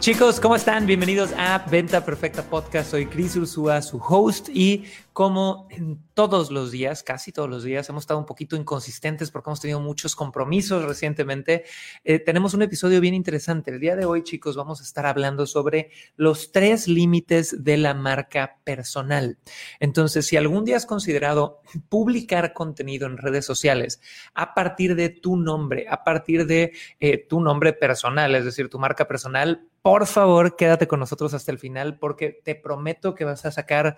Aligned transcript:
Chicos, 0.00 0.40
¿cómo 0.40 0.56
están? 0.56 0.86
Bienvenidos 0.86 1.30
a 1.36 1.58
Venta 1.70 2.02
Perfecta 2.02 2.42
Podcast. 2.42 2.92
Soy 2.92 3.04
Chris 3.04 3.36
Ursúa, 3.36 3.82
su 3.82 3.98
host, 3.98 4.48
y 4.48 4.86
como 5.12 5.68
todos 6.14 6.50
los 6.50 6.70
días, 6.70 7.02
casi 7.02 7.32
todos 7.32 7.50
los 7.50 7.64
días, 7.64 7.86
hemos 7.90 8.04
estado 8.04 8.18
un 8.18 8.24
poquito 8.24 8.56
inconsistentes 8.56 9.30
porque 9.30 9.50
hemos 9.50 9.60
tenido 9.60 9.78
muchos 9.78 10.16
compromisos 10.16 10.86
recientemente. 10.86 11.64
Eh, 12.02 12.18
tenemos 12.18 12.54
un 12.54 12.62
episodio 12.62 12.98
bien 13.02 13.12
interesante. 13.12 13.72
El 13.72 13.78
día 13.78 13.94
de 13.94 14.06
hoy, 14.06 14.22
chicos, 14.22 14.56
vamos 14.56 14.80
a 14.80 14.84
estar 14.84 15.04
hablando 15.04 15.44
sobre 15.46 15.90
los 16.16 16.50
tres 16.50 16.88
límites 16.88 17.62
de 17.62 17.76
la 17.76 17.92
marca 17.92 18.56
personal. 18.64 19.36
Entonces, 19.80 20.26
si 20.26 20.38
algún 20.38 20.64
día 20.64 20.78
has 20.78 20.86
considerado 20.86 21.60
publicar 21.90 22.54
contenido 22.54 23.06
en 23.06 23.18
redes 23.18 23.44
sociales 23.44 24.00
a 24.32 24.54
partir 24.54 24.94
de 24.94 25.10
tu 25.10 25.36
nombre, 25.36 25.86
a 25.90 26.04
partir 26.04 26.46
de 26.46 26.72
eh, 27.00 27.18
tu 27.18 27.42
nombre 27.42 27.74
personal, 27.74 28.34
es 28.34 28.46
decir, 28.46 28.70
tu 28.70 28.78
marca 28.78 29.06
personal, 29.06 29.68
por 29.82 30.06
favor, 30.06 30.56
quédate 30.56 30.86
con 30.86 31.00
nosotros 31.00 31.32
hasta 31.32 31.50
el 31.52 31.58
final 31.58 31.98
porque 31.98 32.40
te 32.44 32.54
prometo 32.54 33.14
que 33.14 33.24
vas 33.24 33.46
a 33.46 33.50
sacar, 33.50 33.96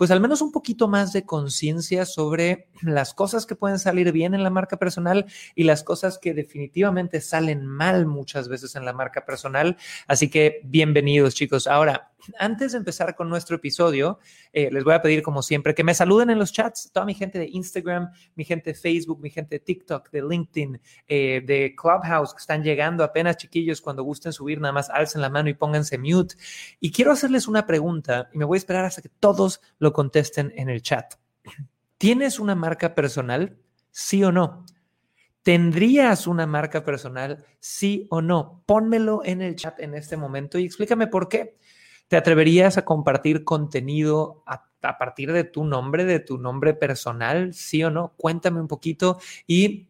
pues 0.00 0.10
al 0.10 0.22
menos 0.22 0.40
un 0.40 0.50
poquito 0.50 0.88
más 0.88 1.12
de 1.12 1.26
conciencia 1.26 2.06
sobre 2.06 2.70
las 2.80 3.12
cosas 3.12 3.44
que 3.44 3.54
pueden 3.54 3.78
salir 3.78 4.12
bien 4.12 4.32
en 4.32 4.42
la 4.42 4.48
marca 4.48 4.78
personal 4.78 5.26
y 5.54 5.64
las 5.64 5.82
cosas 5.82 6.16
que 6.16 6.32
definitivamente 6.32 7.20
salen 7.20 7.66
mal 7.66 8.06
muchas 8.06 8.48
veces 8.48 8.76
en 8.76 8.86
la 8.86 8.94
marca 8.94 9.26
personal. 9.26 9.76
Así 10.06 10.30
que 10.30 10.62
bienvenidos, 10.64 11.34
chicos. 11.34 11.66
Ahora, 11.66 12.12
antes 12.38 12.72
de 12.72 12.78
empezar 12.78 13.14
con 13.14 13.28
nuestro 13.28 13.56
episodio, 13.56 14.18
eh, 14.52 14.70
les 14.72 14.84
voy 14.84 14.94
a 14.94 15.02
pedir, 15.02 15.22
como 15.22 15.42
siempre, 15.42 15.74
que 15.74 15.84
me 15.84 15.92
saluden 15.92 16.30
en 16.30 16.38
los 16.38 16.52
chats, 16.52 16.90
toda 16.92 17.04
mi 17.04 17.14
gente 17.14 17.38
de 17.38 17.48
Instagram, 17.52 18.10
mi 18.36 18.44
gente 18.44 18.70
de 18.70 18.74
Facebook, 18.78 19.20
mi 19.20 19.28
gente 19.28 19.56
de 19.56 19.60
TikTok, 19.60 20.10
de 20.10 20.22
LinkedIn, 20.22 20.80
eh, 21.08 21.42
de 21.44 21.74
Clubhouse, 21.76 22.32
que 22.32 22.40
están 22.40 22.62
llegando 22.62 23.04
apenas, 23.04 23.36
chiquillos, 23.36 23.80
cuando 23.80 24.02
gusten 24.02 24.32
subir, 24.32 24.60
nada 24.60 24.72
más 24.72 24.88
alcen 24.88 25.20
la 25.20 25.28
mano 25.28 25.50
y 25.50 25.54
pónganse 25.54 25.98
mute. 25.98 26.36
Y 26.80 26.90
quiero 26.90 27.12
hacerles 27.12 27.48
una 27.48 27.66
pregunta 27.66 28.30
y 28.32 28.38
me 28.38 28.46
voy 28.46 28.56
a 28.56 28.60
esperar 28.60 28.84
hasta 28.86 29.02
que 29.02 29.08
todos 29.08 29.60
lo 29.78 29.89
contesten 29.92 30.52
en 30.56 30.68
el 30.68 30.82
chat. 30.82 31.14
¿Tienes 31.98 32.38
una 32.40 32.54
marca 32.54 32.94
personal? 32.94 33.58
¿Sí 33.90 34.24
o 34.24 34.32
no? 34.32 34.64
¿Tendrías 35.42 36.26
una 36.26 36.46
marca 36.46 36.84
personal? 36.84 37.44
Sí 37.60 38.06
o 38.10 38.20
no? 38.20 38.62
Pónmelo 38.66 39.22
en 39.24 39.40
el 39.40 39.56
chat 39.56 39.80
en 39.80 39.94
este 39.94 40.16
momento 40.16 40.58
y 40.58 40.64
explícame 40.64 41.06
por 41.06 41.28
qué. 41.28 41.56
¿Te 42.08 42.16
atreverías 42.16 42.76
a 42.76 42.84
compartir 42.84 43.44
contenido 43.44 44.42
a, 44.46 44.68
partir 44.98 45.32
de 45.32 45.44
tu 45.44 45.64
nombre, 45.64 46.04
de 46.04 46.20
tu 46.20 46.38
nombre 46.38 46.74
personal? 46.74 47.54
¿Sí 47.54 47.82
o 47.84 47.90
no? 47.90 48.14
Cuéntame 48.16 48.60
un 48.60 48.68
poquito 48.68 49.18
y 49.46 49.88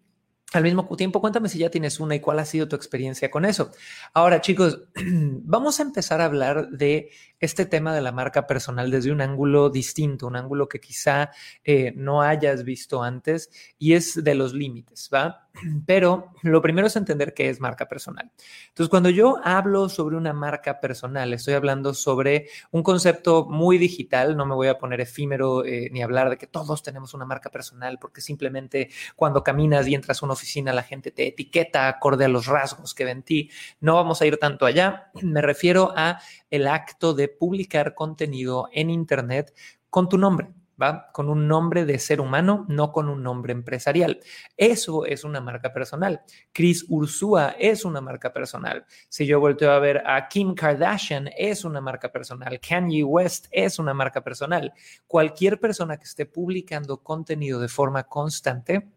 al 0.52 0.64
mismo 0.64 0.84
tiempo, 0.96 1.20
cuéntame 1.20 1.48
si 1.48 1.58
ya 1.58 1.70
tienes 1.70 2.00
una 2.00 2.16
y 2.16 2.20
cuál 2.20 2.40
ha 2.40 2.44
sido 2.44 2.68
tu 2.68 2.76
experiencia 2.76 3.30
con 3.30 3.44
eso. 3.44 3.70
Ahora, 4.12 4.40
chicos, 4.40 4.82
vamos 4.94 5.78
a 5.80 5.82
empezar 5.82 6.20
a 6.20 6.24
hablar 6.26 6.70
de 6.70 7.10
este 7.40 7.64
tema 7.64 7.94
de 7.94 8.02
la 8.02 8.12
marca 8.12 8.46
personal 8.46 8.90
desde 8.90 9.10
un 9.10 9.22
ángulo 9.22 9.70
distinto, 9.70 10.26
un 10.26 10.36
ángulo 10.36 10.68
que 10.68 10.78
quizá 10.78 11.30
eh, 11.64 11.92
no 11.96 12.22
hayas 12.22 12.64
visto 12.64 13.02
antes 13.02 13.50
y 13.78 13.94
es 13.94 14.22
de 14.22 14.34
los 14.34 14.52
límites, 14.52 15.08
¿va? 15.12 15.48
Pero 15.86 16.32
lo 16.42 16.60
primero 16.60 16.86
es 16.86 16.96
entender 16.96 17.34
qué 17.34 17.48
es 17.48 17.60
marca 17.60 17.88
personal. 17.88 18.30
Entonces, 18.68 18.90
cuando 18.90 19.08
yo 19.08 19.38
hablo 19.42 19.88
sobre 19.88 20.16
una 20.16 20.32
marca 20.32 20.80
personal, 20.80 21.32
estoy 21.32 21.54
hablando 21.54 21.94
sobre 21.94 22.48
un 22.70 22.82
concepto 22.82 23.46
muy 23.46 23.78
digital, 23.78 24.36
no 24.36 24.44
me 24.44 24.54
voy 24.54 24.68
a 24.68 24.78
poner 24.78 25.00
efímero 25.00 25.64
eh, 25.64 25.88
ni 25.92 26.02
hablar 26.02 26.30
de 26.30 26.36
que 26.36 26.46
todos 26.46 26.82
tenemos 26.82 27.14
una 27.14 27.24
marca 27.24 27.50
personal, 27.50 27.98
porque 27.98 28.20
simplemente 28.20 28.90
cuando 29.16 29.42
caminas 29.42 29.86
y 29.86 29.94
entras 29.94 30.22
a 30.22 30.26
una 30.26 30.34
oficina 30.34 30.72
la 30.72 30.82
gente 30.82 31.10
te 31.10 31.28
etiqueta 31.28 31.88
acorde 31.88 32.26
a 32.26 32.28
los 32.28 32.46
rasgos 32.46 32.94
que 32.94 33.04
ven 33.04 33.22
ti. 33.22 33.50
No 33.80 33.94
vamos 33.94 34.20
a 34.20 34.26
ir 34.26 34.36
tanto 34.36 34.66
allá, 34.66 35.10
me 35.22 35.40
refiero 35.40 35.92
a 35.96 36.20
el 36.50 36.66
acto 36.66 37.14
de 37.14 37.28
publicar 37.28 37.94
contenido 37.94 38.68
en 38.72 38.90
Internet 38.90 39.54
con 39.88 40.08
tu 40.08 40.18
nombre. 40.18 40.48
¿Va? 40.82 41.10
Con 41.12 41.28
un 41.28 41.46
nombre 41.46 41.84
de 41.84 41.98
ser 41.98 42.22
humano, 42.22 42.64
no 42.66 42.90
con 42.90 43.10
un 43.10 43.22
nombre 43.22 43.52
empresarial. 43.52 44.18
Eso 44.56 45.04
es 45.04 45.24
una 45.24 45.38
marca 45.42 45.74
personal. 45.74 46.22
Chris 46.54 46.86
Ursúa 46.88 47.54
es 47.58 47.84
una 47.84 48.00
marca 48.00 48.32
personal. 48.32 48.86
Si 49.10 49.26
yo 49.26 49.40
volteo 49.40 49.72
a 49.72 49.78
ver 49.78 50.02
a 50.06 50.26
Kim 50.26 50.54
Kardashian, 50.54 51.28
es 51.36 51.66
una 51.66 51.82
marca 51.82 52.10
personal. 52.10 52.58
Kanye 52.66 53.04
West 53.04 53.48
es 53.50 53.78
una 53.78 53.92
marca 53.92 54.22
personal. 54.22 54.72
Cualquier 55.06 55.60
persona 55.60 55.98
que 55.98 56.04
esté 56.04 56.24
publicando 56.24 57.02
contenido 57.02 57.60
de 57.60 57.68
forma 57.68 58.04
constante 58.04 58.88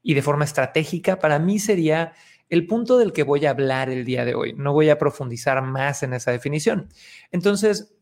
y 0.00 0.14
de 0.14 0.22
forma 0.22 0.44
estratégica, 0.44 1.18
para 1.18 1.40
mí 1.40 1.58
sería 1.58 2.12
el 2.48 2.66
punto 2.66 2.98
del 2.98 3.12
que 3.12 3.22
voy 3.22 3.46
a 3.46 3.50
hablar 3.50 3.90
el 3.90 4.04
día 4.04 4.24
de 4.24 4.34
hoy. 4.34 4.52
No 4.54 4.72
voy 4.72 4.90
a 4.90 4.98
profundizar 4.98 5.60
más 5.62 6.02
en 6.02 6.14
esa 6.14 6.30
definición. 6.30 6.88
Entonces, 7.30 7.94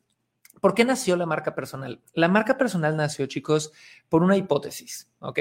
¿por 0.60 0.74
qué 0.74 0.84
nació 0.84 1.16
la 1.16 1.26
marca 1.26 1.54
personal? 1.54 2.02
La 2.12 2.28
marca 2.28 2.56
personal 2.56 2.96
nació, 2.96 3.26
chicos, 3.26 3.72
por 4.08 4.22
una 4.22 4.36
hipótesis, 4.36 5.10
¿ok? 5.20 5.38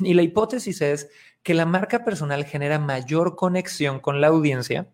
Y 0.00 0.14
la 0.14 0.22
hipótesis 0.22 0.80
es 0.82 1.10
que 1.42 1.54
la 1.54 1.66
marca 1.66 2.04
personal 2.04 2.44
genera 2.44 2.78
mayor 2.78 3.36
conexión 3.36 4.00
con 4.00 4.20
la 4.20 4.28
audiencia 4.28 4.90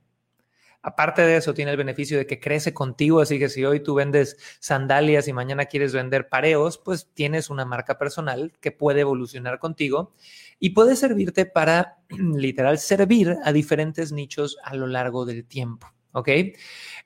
Aparte 0.83 1.23
de 1.23 1.37
eso, 1.37 1.55
tiene 1.55 1.71
el 1.71 1.77
beneficio 1.77 2.19
de 2.19 2.27
que 2.27 2.41
crece 2.41 2.75
contigo, 2.75 3.21
así 3.21 3.39
que 3.39 3.49
si 3.49 3.65
hoy 3.65 3.81
tú 3.81 3.95
vendes 3.95 4.37
sandalias 4.59 5.29
y 5.29 5.33
mañana 5.33 5.67
quieres 5.67 5.93
vender 5.93 6.29
pareos, 6.29 6.77
pues 6.77 7.09
tienes 7.15 7.51
una 7.51 7.65
marca 7.65 7.99
personal 7.99 8.53
que 8.61 8.73
puede 8.73 9.03
evolucionar 9.03 9.61
contigo 9.61 10.13
y 10.59 10.71
puede 10.71 10.97
servirte 10.97 11.47
para 11.47 11.99
literal 12.09 12.79
servir 12.79 13.37
a 13.45 13.53
diferentes 13.53 14.11
nichos 14.11 14.59
a 14.65 14.75
lo 14.75 14.89
largo 14.89 15.25
del 15.25 15.45
tiempo. 15.45 15.87
¿Ok? 16.15 16.29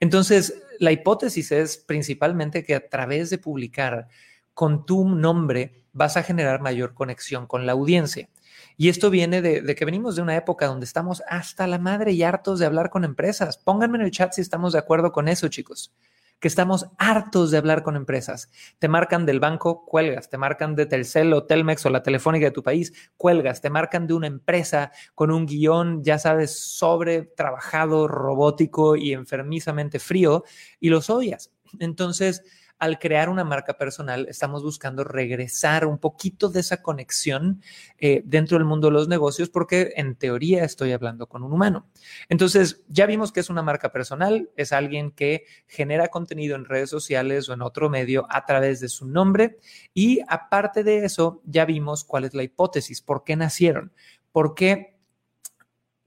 Entonces, 0.00 0.62
la 0.80 0.90
hipótesis 0.90 1.52
es 1.52 1.76
principalmente 1.76 2.64
que 2.64 2.74
a 2.74 2.88
través 2.88 3.30
de 3.30 3.38
publicar 3.38 4.08
con 4.52 4.86
tu 4.86 5.08
nombre 5.08 5.82
vas 5.92 6.16
a 6.16 6.22
generar 6.22 6.60
mayor 6.60 6.94
conexión 6.94 7.46
con 7.46 7.66
la 7.66 7.72
audiencia. 7.72 8.28
Y 8.76 8.90
esto 8.90 9.08
viene 9.08 9.40
de, 9.40 9.74
que 9.74 9.84
venimos 9.84 10.16
de 10.16 10.22
una 10.22 10.36
época 10.36 10.66
donde 10.66 10.84
estamos 10.84 11.22
hasta 11.28 11.66
la 11.66 11.78
madre 11.78 12.12
y 12.12 12.22
hartos 12.22 12.58
de 12.58 12.66
hablar 12.66 12.90
con 12.90 13.04
empresas. 13.04 13.56
Pónganme 13.56 13.98
en 13.98 14.04
el 14.04 14.10
chat 14.10 14.32
si 14.32 14.42
estamos 14.42 14.74
de 14.74 14.78
acuerdo 14.78 15.12
con 15.12 15.28
eso, 15.28 15.48
chicos. 15.48 15.94
Que 16.38 16.48
estamos 16.48 16.86
hartos 16.98 17.50
de 17.50 17.56
hablar 17.56 17.82
con 17.82 17.96
empresas. 17.96 18.50
Te 18.78 18.88
marcan 18.88 19.24
del 19.24 19.40
banco, 19.40 19.86
cuelgas. 19.86 20.28
Te 20.28 20.36
marcan 20.36 20.74
de 20.76 20.84
Telcel 20.84 21.32
o 21.32 21.44
Telmex 21.44 21.86
o 21.86 21.90
la 21.90 22.02
telefónica 22.02 22.44
de 22.44 22.50
tu 22.50 22.62
país, 22.62 22.92
cuelgas. 23.16 23.62
Te 23.62 23.70
marcan 23.70 24.06
de 24.06 24.12
una 24.12 24.26
empresa 24.26 24.92
con 25.14 25.30
un 25.30 25.46
guion, 25.46 26.04
ya 26.04 26.18
sabes, 26.18 26.58
sobre 26.58 27.22
trabajado, 27.22 28.06
robótico 28.06 28.96
y 28.96 29.14
enfermizamente 29.14 29.98
frío 29.98 30.44
y 30.78 30.90
los 30.90 31.08
odias. 31.08 31.50
Entonces, 31.78 32.42
al 32.78 32.98
crear 32.98 33.28
una 33.28 33.44
marca 33.44 33.78
personal, 33.78 34.26
estamos 34.28 34.62
buscando 34.62 35.04
regresar 35.04 35.86
un 35.86 35.98
poquito 35.98 36.48
de 36.48 36.60
esa 36.60 36.82
conexión 36.82 37.62
eh, 37.98 38.22
dentro 38.24 38.58
del 38.58 38.66
mundo 38.66 38.88
de 38.88 38.92
los 38.92 39.08
negocios, 39.08 39.48
porque 39.48 39.92
en 39.96 40.14
teoría 40.16 40.64
estoy 40.64 40.92
hablando 40.92 41.26
con 41.26 41.42
un 41.42 41.52
humano. 41.52 41.86
Entonces, 42.28 42.82
ya 42.88 43.06
vimos 43.06 43.32
que 43.32 43.40
es 43.40 43.50
una 43.50 43.62
marca 43.62 43.92
personal, 43.92 44.50
es 44.56 44.72
alguien 44.72 45.10
que 45.10 45.44
genera 45.66 46.08
contenido 46.08 46.56
en 46.56 46.64
redes 46.64 46.90
sociales 46.90 47.48
o 47.48 47.54
en 47.54 47.62
otro 47.62 47.88
medio 47.88 48.26
a 48.28 48.44
través 48.44 48.80
de 48.80 48.88
su 48.88 49.06
nombre. 49.06 49.58
Y 49.94 50.20
aparte 50.28 50.84
de 50.84 51.04
eso, 51.04 51.40
ya 51.44 51.64
vimos 51.64 52.04
cuál 52.04 52.24
es 52.24 52.34
la 52.34 52.42
hipótesis, 52.42 53.00
por 53.00 53.24
qué 53.24 53.36
nacieron, 53.36 53.92
por 54.32 54.54
qué 54.54 54.95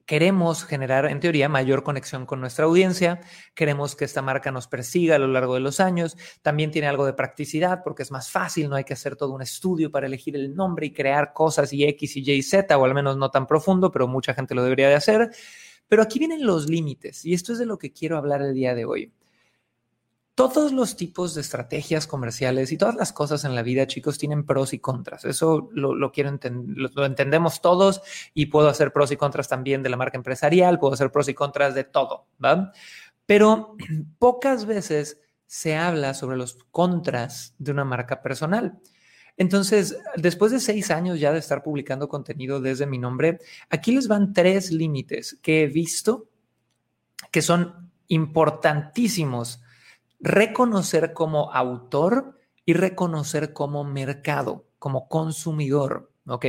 queremos 0.09 0.63
generar, 0.63 1.05
en 1.05 1.19
teoría, 1.19 1.49
mayor 1.49 1.83
conexión 1.83 2.25
con 2.25 2.41
nuestra 2.41 2.65
audiencia, 2.65 3.21
queremos 3.53 3.95
que 3.95 4.05
esta 4.05 4.23
marca 4.23 4.51
nos 4.51 4.67
persiga 4.67 5.17
a 5.17 5.19
lo 5.19 5.27
largo 5.27 5.53
de 5.53 5.59
los 5.59 5.79
años, 5.79 6.17
también 6.41 6.71
tiene 6.71 6.87
algo 6.87 7.05
de 7.05 7.13
practicidad 7.13 7.83
porque 7.83 8.01
es 8.01 8.09
más 8.09 8.31
fácil, 8.31 8.71
no 8.71 8.75
hay 8.75 8.85
que 8.85 8.93
hacer 8.93 9.15
todo 9.15 9.33
un 9.33 9.43
estudio 9.43 9.91
para 9.91 10.07
elegir 10.07 10.35
el 10.35 10.55
nombre 10.55 10.87
y 10.87 10.93
crear 10.93 11.31
cosas 11.31 11.71
y 11.73 11.83
X 11.83 12.17
y 12.17 12.31
Y 12.31 12.41
Z, 12.41 12.75
o 12.75 12.85
al 12.85 12.95
menos 12.95 13.17
no 13.17 13.29
tan 13.29 13.45
profundo, 13.45 13.91
pero 13.91 14.07
mucha 14.07 14.33
gente 14.33 14.55
lo 14.55 14.63
debería 14.63 14.89
de 14.89 14.95
hacer. 14.95 15.29
Pero 15.87 16.01
aquí 16.01 16.17
vienen 16.17 16.43
los 16.43 16.67
límites 16.67 17.23
y 17.23 17.35
esto 17.35 17.53
es 17.53 17.59
de 17.59 17.67
lo 17.67 17.77
que 17.77 17.93
quiero 17.93 18.17
hablar 18.17 18.41
el 18.41 18.55
día 18.55 18.73
de 18.73 18.85
hoy 18.85 19.13
todos 20.39 20.71
los 20.71 20.95
tipos 20.95 21.35
de 21.35 21.41
estrategias 21.41 22.07
comerciales 22.07 22.71
y 22.71 22.77
todas 22.77 22.95
las 22.95 23.11
cosas 23.11 23.43
en 23.43 23.55
la 23.55 23.61
vida, 23.61 23.87
chicos, 23.87 24.17
tienen 24.17 24.45
pros 24.45 24.71
y 24.71 24.79
contras. 24.79 25.25
Eso 25.25 25.69
lo, 25.73 26.13
quiero 26.13 26.31
lo, 26.65 27.05
entendemos 27.05 27.59
todos 27.59 28.01
y 28.33 28.45
puedo 28.45 28.69
hacer 28.69 28.93
pros 28.93 29.11
y 29.11 29.17
contras 29.17 29.49
también 29.49 29.83
de 29.83 29.89
la 29.89 29.97
marca 29.97 30.15
empresarial, 30.15 30.79
puedo 30.79 30.93
hacer 30.93 31.11
pros 31.11 31.27
y 31.27 31.33
contras 31.33 31.75
de 31.75 31.83
todo, 31.83 32.27
¿va? 32.41 32.71
Pero 33.25 33.75
pocas 34.17 34.65
veces 34.65 35.19
se 35.45 35.75
habla 35.75 36.13
sobre 36.13 36.37
los 36.37 36.57
contras 36.71 37.53
de 37.57 37.73
una 37.73 37.83
marca 37.83 38.21
personal. 38.21 38.79
Entonces, 39.35 39.97
después 40.15 40.53
de 40.53 40.61
seis 40.61 40.89
años 40.89 41.19
ya 41.19 41.33
de 41.33 41.39
estar 41.39 41.63
publicando 41.63 42.07
contenido 42.07 42.61
desde 42.61 42.85
mi 42.85 42.97
nombre, 42.97 43.39
aquí 43.69 43.91
les 43.91 44.07
van 44.07 44.31
tres 44.31 44.71
límites 44.71 45.37
que 45.41 45.63
he 45.63 45.67
visto 45.67 46.29
que 47.29 47.41
son 47.41 47.91
importantísimos. 48.07 49.61
Reconocer 50.19 51.13
como 51.13 51.53
autor 51.53 52.39
y 52.65 52.73
reconocer 52.73 53.53
como 53.53 53.83
mercado, 53.83 54.67
como 54.77 55.07
consumidor, 55.07 56.11
¿ok? 56.27 56.45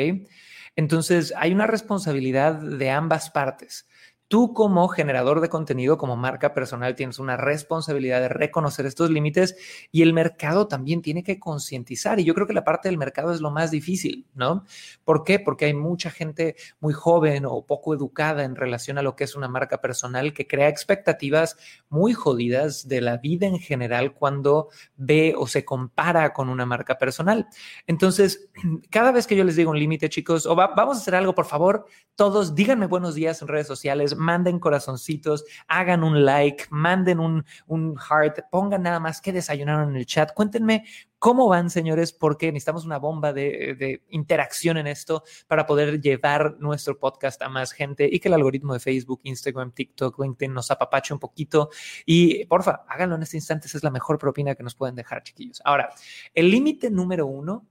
Entonces, 0.77 1.33
hay 1.37 1.53
una 1.53 1.67
responsabilidad 1.67 2.55
de 2.55 2.91
ambas 2.91 3.31
partes. 3.31 3.89
Tú 4.31 4.55
como 4.55 4.87
generador 4.87 5.41
de 5.41 5.49
contenido, 5.49 5.99
como 5.99 6.17
marca 6.17 6.55
personal, 6.55 6.95
tienes 6.95 7.19
una 7.19 7.37
responsabilidad 7.37 8.21
de 8.21 8.29
reconocer 8.29 8.87
estos 8.87 9.11
límites 9.11 9.57
y 9.91 10.03
el 10.03 10.13
mercado 10.13 10.69
también 10.69 11.03
tiene 11.03 11.25
que 11.25 11.41
concientizar. 11.41 12.21
Y 12.21 12.25
yo 12.25 12.33
creo 12.33 12.47
que 12.47 12.53
la 12.53 12.63
parte 12.63 12.89
del 12.89 12.97
mercado 12.97 13.33
es 13.33 13.41
lo 13.41 13.51
más 13.51 13.73
difícil, 13.73 14.29
¿no? 14.35 14.65
¿Por 15.03 15.25
qué? 15.25 15.41
Porque 15.41 15.65
hay 15.65 15.75
mucha 15.75 16.13
gente 16.13 16.55
muy 16.79 16.93
joven 16.93 17.45
o 17.45 17.67
poco 17.67 17.93
educada 17.93 18.45
en 18.45 18.55
relación 18.55 18.99
a 18.99 19.03
lo 19.03 19.17
que 19.17 19.25
es 19.25 19.35
una 19.35 19.49
marca 19.49 19.81
personal 19.81 20.33
que 20.33 20.47
crea 20.47 20.69
expectativas 20.69 21.57
muy 21.89 22.13
jodidas 22.13 22.87
de 22.87 23.01
la 23.01 23.17
vida 23.17 23.49
en 23.49 23.59
general 23.59 24.15
cuando 24.15 24.69
ve 24.95 25.35
o 25.37 25.49
se 25.49 25.65
compara 25.65 26.33
con 26.33 26.51
una 26.51 26.67
marca 26.67 26.99
personal. 26.99 27.49
Entonces, 27.89 28.49
cada 28.91 29.11
vez 29.11 29.27
que 29.27 29.35
yo 29.35 29.43
les 29.43 29.57
digo 29.57 29.73
un 29.73 29.79
límite, 29.81 30.09
chicos, 30.09 30.47
o 30.47 30.55
vamos 30.55 30.99
a 30.99 31.01
hacer 31.01 31.17
algo, 31.17 31.35
por 31.35 31.47
favor, 31.47 31.87
todos 32.15 32.55
díganme 32.55 32.87
buenos 32.87 33.17
días 33.17 33.43
en 33.43 33.49
redes 33.49 33.67
sociales 33.67 34.15
manden 34.21 34.59
corazoncitos, 34.61 35.45
hagan 35.67 36.05
un 36.05 36.25
like, 36.25 36.65
manden 36.71 37.19
un, 37.19 37.45
un 37.67 37.97
heart, 37.97 38.41
pongan 38.51 38.83
nada 38.83 39.01
más 39.01 39.21
que 39.21 39.33
desayunaron 39.33 39.91
en 39.91 39.97
el 39.97 40.07
chat. 40.07 40.33
Cuéntenme 40.35 40.85
cómo 41.19 41.49
van, 41.49 41.71
señores, 41.71 42.13
porque 42.13 42.53
necesitamos 42.53 42.85
una 42.85 42.99
bomba 42.99 43.33
de, 43.33 43.75
de, 43.79 44.03
interacción 44.11 44.77
en 44.77 44.87
esto 44.87 45.23
para 45.47 45.67
poder 45.67 46.01
llevar 46.01 46.57
nuestro 46.61 46.99
podcast 46.99 47.43
a 47.43 47.49
más 47.49 47.73
gente 47.73 48.09
y 48.11 48.21
que 48.21 48.29
el 48.29 48.35
algoritmo 48.35 48.75
de 48.75 48.81
Facebook, 48.81 49.21
Instagram, 49.25 49.73
TikTok, 49.73 50.19
LinkedIn 50.21 50.53
nos 50.53 50.71
apapache 50.71 51.13
un 51.13 51.21
poquito. 51.21 51.71
Y 52.07 52.45
porfa, 52.47 52.85
háganlo 52.89 53.17
en 53.17 53.23
este 53.23 53.37
instante, 53.37 53.67
esa 53.67 53.79
es 53.79 53.85
la 53.85 53.91
mejor 53.91 54.19
propina 54.19 54.55
que 54.55 54.63
nos 54.63 54.75
pueden 54.75 54.95
dejar, 54.95 55.23
chiquillos. 55.23 55.61
Ahora, 55.65 55.91
el 56.35 56.51
límite 56.51 56.91
número 56.91 57.27
uno, 57.27 57.67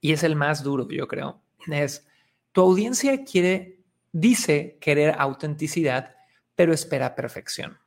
y 0.00 0.12
es 0.12 0.22
el 0.22 0.36
más 0.36 0.62
duro, 0.62 0.86
yo 0.88 1.08
creo, 1.08 1.42
es 1.66 2.06
tu 2.52 2.62
audiencia 2.62 3.22
quiere 3.24 3.75
dice 4.20 4.78
querer 4.80 5.14
autenticidad, 5.18 6.16
pero 6.54 6.72
espera 6.72 7.14
perfección. 7.14 7.78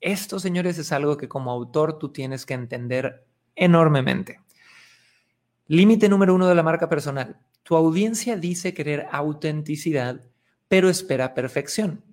Esto, 0.00 0.38
señores, 0.38 0.78
es 0.78 0.92
algo 0.92 1.16
que 1.16 1.28
como 1.28 1.50
autor 1.50 1.98
tú 1.98 2.12
tienes 2.12 2.46
que 2.46 2.54
entender 2.54 3.26
enormemente. 3.56 4.40
Límite 5.66 6.08
número 6.08 6.34
uno 6.36 6.46
de 6.46 6.54
la 6.54 6.62
marca 6.62 6.88
personal. 6.88 7.40
Tu 7.64 7.74
audiencia 7.74 8.36
dice 8.36 8.72
querer 8.72 9.08
autenticidad, 9.10 10.20
pero 10.68 10.88
espera 10.88 11.34
perfección. 11.34 12.04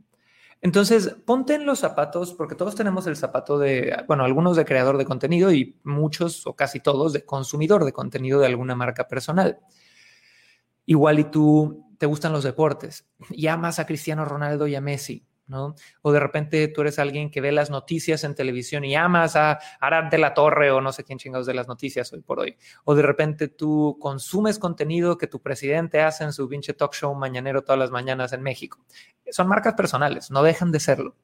Entonces, 0.60 1.16
ponte 1.24 1.54
en 1.54 1.68
los 1.68 1.78
zapatos, 1.78 2.34
porque 2.34 2.56
todos 2.56 2.74
tenemos 2.74 3.06
el 3.06 3.16
zapato 3.16 3.60
de, 3.60 4.04
bueno, 4.08 4.24
algunos 4.24 4.58
de 4.58 4.66
creador 4.66 4.98
de 4.98 5.06
contenido 5.06 5.52
y 5.52 5.78
muchos 5.84 6.48
o 6.48 6.56
casi 6.56 6.80
todos 6.80 7.14
de 7.14 7.24
consumidor 7.24 7.86
de 7.86 7.94
contenido 7.94 8.40
de 8.40 8.48
alguna 8.48 8.76
marca 8.76 9.08
personal. 9.08 9.60
Igual 10.88 11.20
y 11.20 11.26
tú 11.26 11.87
te 11.98 12.06
gustan 12.06 12.34
los 12.34 12.44
deportes 12.44 13.08
y 13.30 13.48
amas 13.48 13.80
a 13.80 13.86
Cristiano 13.86 14.26
Ronaldo 14.26 14.68
y 14.68 14.76
a 14.76 14.82
Messi, 14.82 15.26
¿no? 15.48 15.76
O 16.02 16.12
de 16.12 16.20
repente 16.20 16.68
tú 16.68 16.82
eres 16.82 17.00
alguien 17.00 17.32
que 17.32 17.42
ve 17.42 17.52
las 17.52 17.70
noticias 17.70 18.24
en 18.24 18.36
televisión 18.36 18.84
y 18.84 18.96
amas 18.96 19.36
a 19.36 19.60
Arad 19.80 20.12
de 20.12 20.18
la 20.18 20.34
Torre 20.34 20.72
o 20.72 20.82
no 20.82 20.92
sé 20.92 21.04
quién 21.04 21.18
chingados 21.20 21.48
de 21.48 21.54
las 21.54 21.68
noticias 21.68 22.12
hoy 22.14 22.22
por 22.22 22.40
hoy. 22.40 22.58
O 22.84 22.96
de 22.96 23.02
repente 23.02 23.48
tú 23.48 23.98
consumes 24.00 24.60
contenido 24.60 25.18
que 25.18 25.28
tu 25.28 25.42
presidente 25.42 26.02
hace 26.02 26.24
en 26.24 26.34
su 26.34 26.48
pinche 26.48 26.74
talk 26.74 26.94
show 26.94 27.16
mañanero 27.16 27.64
todas 27.64 27.80
las 27.80 27.92
mañanas 27.92 28.34
en 28.34 28.44
México. 28.44 28.80
Son 29.30 29.48
marcas 29.48 29.74
personales, 29.74 30.32
no 30.32 30.44
dejan 30.44 30.72
de 30.72 30.80
serlo. 30.80 31.16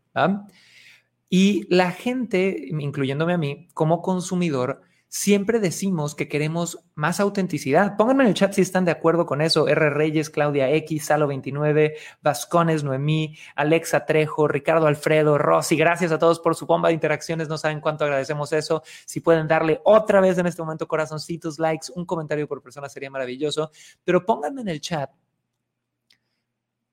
Y 1.30 1.66
la 1.74 1.92
gente, 1.92 2.68
incluyéndome 2.70 3.34
a 3.34 3.38
mí, 3.38 3.68
como 3.74 4.02
consumidor, 4.02 4.82
siempre 5.14 5.60
decimos 5.60 6.16
que 6.16 6.28
queremos 6.28 6.80
más 6.96 7.20
autenticidad. 7.20 7.98
Pónganme 7.98 8.24
en 8.24 8.30
el 8.30 8.34
chat 8.34 8.52
si 8.52 8.62
están 8.62 8.84
de 8.84 8.90
acuerdo 8.90 9.28
con 9.28 9.42
eso. 9.42 9.68
R. 9.68 9.92
Reyes, 9.92 10.32
Claudia 10.32 10.72
X, 10.72 11.08
Salo29, 11.08 11.94
Vascones, 12.24 12.84
Noemí, 12.84 13.38
Alexa 13.56 14.06
Trejo, 14.06 14.48
Ricardo 14.48 14.88
Alfredo, 14.88 15.38
Rosy. 15.38 15.78
Gracias 15.78 16.12
a 16.12 16.18
todos 16.18 16.40
por 16.40 16.56
su 16.56 16.66
bomba 16.66 16.88
de 16.88 16.96
interacciones. 16.96 17.48
No 17.48 17.60
saben 17.60 17.80
cuánto 17.80 18.06
agradecemos 18.06 18.52
eso. 18.54 18.82
Si 19.06 19.20
pueden 19.20 19.48
darle 19.48 19.82
otra 19.86 20.20
vez 20.20 20.40
en 20.40 20.48
este 20.48 20.64
momento 20.64 20.88
corazoncitos, 20.88 21.60
likes, 21.60 21.90
un 21.94 22.08
comentario 22.08 22.48
por 22.48 22.64
persona 22.64 22.90
sería 22.90 23.12
maravilloso. 23.12 23.70
Pero 24.04 24.26
pónganme 24.26 24.62
en 24.62 24.70
el 24.70 24.82
chat 24.82 25.12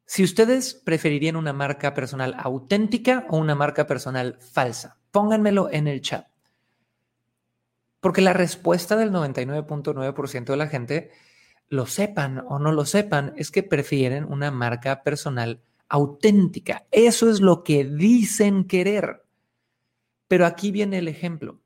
si 0.04 0.24
ustedes 0.24 0.74
preferirían 0.74 1.36
una 1.36 1.54
marca 1.54 1.94
personal 1.94 2.34
auténtica 2.36 3.24
o 3.30 3.38
una 3.38 3.54
marca 3.54 3.86
personal 3.86 4.36
falsa. 4.40 4.98
Pónganmelo 5.10 5.70
en 5.70 5.88
el 5.88 6.02
chat. 6.02 6.29
Porque 8.00 8.22
la 8.22 8.32
respuesta 8.32 8.96
del 8.96 9.12
99.9% 9.12 10.44
de 10.44 10.56
la 10.56 10.68
gente, 10.68 11.10
lo 11.68 11.86
sepan 11.86 12.42
o 12.48 12.58
no 12.58 12.72
lo 12.72 12.84
sepan, 12.84 13.32
es 13.36 13.50
que 13.50 13.62
prefieren 13.62 14.24
una 14.24 14.50
marca 14.50 15.02
personal 15.02 15.62
auténtica. 15.88 16.86
Eso 16.90 17.30
es 17.30 17.40
lo 17.40 17.62
que 17.62 17.84
dicen 17.84 18.64
querer. 18.64 19.24
Pero 20.28 20.46
aquí 20.46 20.70
viene 20.70 20.98
el 20.98 21.08
ejemplo. 21.08 21.60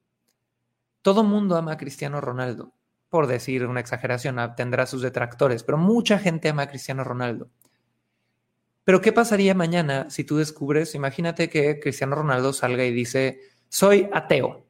Todo 1.03 1.23
mundo 1.23 1.57
ama 1.57 1.73
a 1.73 1.77
Cristiano 1.77 2.21
Ronaldo. 2.21 2.73
Por 3.11 3.27
decir 3.27 3.67
una 3.67 3.81
exageración, 3.81 4.39
ah, 4.39 4.55
tendrá 4.55 4.87
sus 4.87 5.03
detractores, 5.03 5.63
pero 5.63 5.79
mucha 5.79 6.19
gente 6.19 6.49
ama 6.49 6.63
a 6.63 6.69
Cristiano 6.69 7.05
Ronaldo. 7.05 7.51
Pero 8.85 9.01
¿qué 9.01 9.13
pasaría 9.13 9.55
mañana 9.55 10.11
si 10.11 10.25
tú 10.25 10.37
descubres, 10.37 10.95
imagínate 10.95 11.49
que 11.49 11.79
Cristiano 11.81 12.17
Ronaldo 12.17 12.53
salga 12.53 12.85
y 12.85 12.93
dice, 12.93 13.41
soy 13.69 14.09
ateo? 14.13 14.64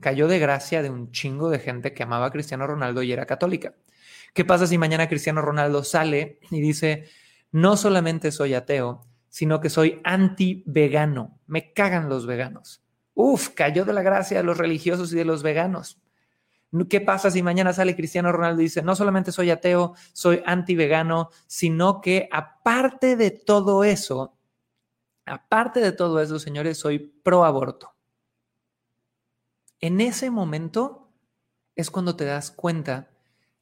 Cayó 0.00 0.28
de 0.28 0.38
gracia 0.38 0.82
de 0.82 0.90
un 0.90 1.10
chingo 1.10 1.50
de 1.50 1.58
gente 1.58 1.92
que 1.92 2.02
amaba 2.02 2.26
a 2.26 2.30
Cristiano 2.30 2.66
Ronaldo 2.66 3.02
y 3.02 3.12
era 3.12 3.26
católica. 3.26 3.74
¿Qué 4.32 4.44
pasa 4.44 4.66
si 4.66 4.78
mañana 4.78 5.08
Cristiano 5.08 5.42
Ronaldo 5.42 5.82
sale 5.82 6.38
y 6.50 6.60
dice, 6.60 7.04
no 7.50 7.76
solamente 7.76 8.32
soy 8.32 8.54
ateo, 8.54 9.06
sino 9.28 9.60
que 9.60 9.70
soy 9.70 10.00
anti-vegano, 10.04 11.40
me 11.46 11.72
cagan 11.72 12.08
los 12.08 12.26
veganos? 12.26 12.82
Uf, 13.14 13.50
cayó 13.50 13.84
de 13.84 13.92
la 13.92 14.02
gracia 14.02 14.38
de 14.38 14.44
los 14.44 14.58
religiosos 14.58 15.12
y 15.12 15.16
de 15.16 15.24
los 15.24 15.42
veganos. 15.42 16.00
¿Qué 16.88 17.00
pasa 17.00 17.30
si 17.30 17.42
mañana 17.42 17.72
sale 17.72 17.96
Cristiano 17.96 18.30
Ronaldo 18.30 18.60
y 18.60 18.64
dice, 18.64 18.82
no 18.82 18.94
solamente 18.94 19.32
soy 19.32 19.50
ateo, 19.50 19.94
soy 20.12 20.42
anti-vegano, 20.46 21.30
sino 21.48 22.00
que 22.00 22.28
aparte 22.30 23.16
de 23.16 23.32
todo 23.32 23.82
eso, 23.82 24.38
aparte 25.26 25.80
de 25.80 25.90
todo 25.90 26.20
eso, 26.20 26.38
señores, 26.38 26.78
soy 26.78 26.98
pro 26.98 27.44
aborto? 27.44 27.99
En 29.80 30.00
ese 30.00 30.30
momento 30.30 31.08
es 31.74 31.90
cuando 31.90 32.14
te 32.14 32.26
das 32.26 32.50
cuenta 32.50 33.08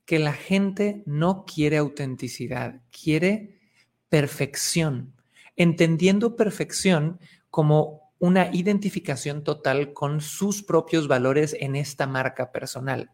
que 0.05 0.19
la 0.19 0.33
gente 0.33 1.03
no 1.07 1.45
quiere 1.45 1.77
autenticidad, 1.77 2.81
quiere 2.91 3.61
perfección, 4.09 5.15
entendiendo 5.55 6.35
perfección 6.35 7.21
como 7.51 8.13
una 8.19 8.53
identificación 8.53 9.45
total 9.45 9.93
con 9.93 10.21
sus 10.21 10.63
propios 10.63 11.07
valores 11.07 11.55
en 11.61 11.77
esta 11.77 12.07
marca 12.07 12.51
personal. 12.51 13.11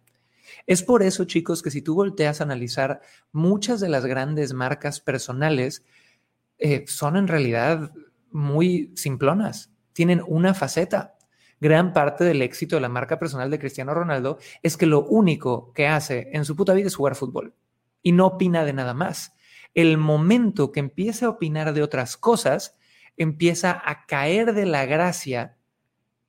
Es 0.66 0.82
por 0.82 1.02
eso, 1.02 1.24
chicos, 1.24 1.62
que 1.62 1.70
si 1.70 1.82
tú 1.82 1.94
volteas 1.94 2.40
a 2.40 2.44
analizar 2.44 3.00
muchas 3.32 3.80
de 3.80 3.88
las 3.88 4.06
grandes 4.06 4.54
marcas 4.54 5.00
personales, 5.00 5.84
eh, 6.58 6.84
son 6.86 7.16
en 7.16 7.28
realidad 7.28 7.92
muy 8.30 8.92
simplonas, 8.94 9.70
tienen 9.92 10.22
una 10.26 10.54
faceta 10.54 11.13
gran 11.60 11.92
parte 11.92 12.24
del 12.24 12.42
éxito 12.42 12.76
de 12.76 12.82
la 12.82 12.88
marca 12.88 13.18
personal 13.18 13.50
de 13.50 13.58
Cristiano 13.58 13.94
Ronaldo 13.94 14.38
es 14.62 14.76
que 14.76 14.86
lo 14.86 15.04
único 15.04 15.72
que 15.72 15.86
hace 15.86 16.30
en 16.32 16.44
su 16.44 16.56
puta 16.56 16.74
vida 16.74 16.88
es 16.88 16.96
jugar 16.96 17.14
fútbol 17.14 17.54
y 18.02 18.12
no 18.12 18.26
opina 18.26 18.64
de 18.64 18.72
nada 18.72 18.94
más. 18.94 19.34
El 19.72 19.98
momento 19.98 20.70
que 20.70 20.80
empieza 20.80 21.26
a 21.26 21.30
opinar 21.30 21.72
de 21.72 21.82
otras 21.82 22.16
cosas, 22.16 22.76
empieza 23.16 23.82
a 23.84 24.06
caer 24.06 24.54
de 24.54 24.66
la 24.66 24.86
gracia 24.86 25.56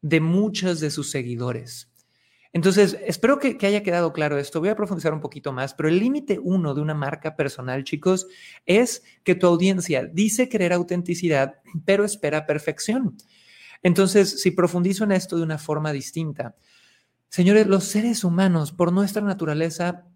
de 0.01 0.22
muchos 0.22 0.79
de 0.79 0.89
sus 0.91 1.12
seguidores. 1.12 1.91
Entonces, 2.55 2.98
espero 3.05 3.38
que, 3.38 3.58
haya 3.67 3.84
quedado 3.84 4.13
claro 4.13 4.38
esto. 4.38 4.62
Voy 4.62 4.70
a 4.70 4.77
profundizar 4.77 5.13
un 5.13 5.20
poquito 5.20 5.51
más, 5.51 5.74
pero 5.74 5.89
el 5.89 6.00
límite 6.00 6.39
uno 6.41 6.74
de 6.74 6.79
una 6.79 6.94
marca 6.94 7.36
personal, 7.36 7.84
chicos, 7.84 8.27
es 8.65 9.03
que 9.25 9.36
tu 9.36 9.46
audiencia 9.46 10.05
dice 10.05 10.48
querer 10.48 10.72
autenticidad, 10.72 11.55
pero 11.84 12.05
espera 12.05 12.46
perfección. 12.46 13.17
Entonces, 13.85 14.41
si 14.41 14.49
profundizo 14.49 15.03
en 15.03 15.11
esto 15.11 15.37
de 15.37 15.43
una 15.43 15.59
forma 15.59 15.91
distinta, 15.91 16.55
señores, 17.29 17.67
los 17.67 17.83
seres 17.83 18.23
humanos, 18.23 18.71
por 18.71 18.91
nuestra 18.91 19.21
naturaleza, 19.21 20.07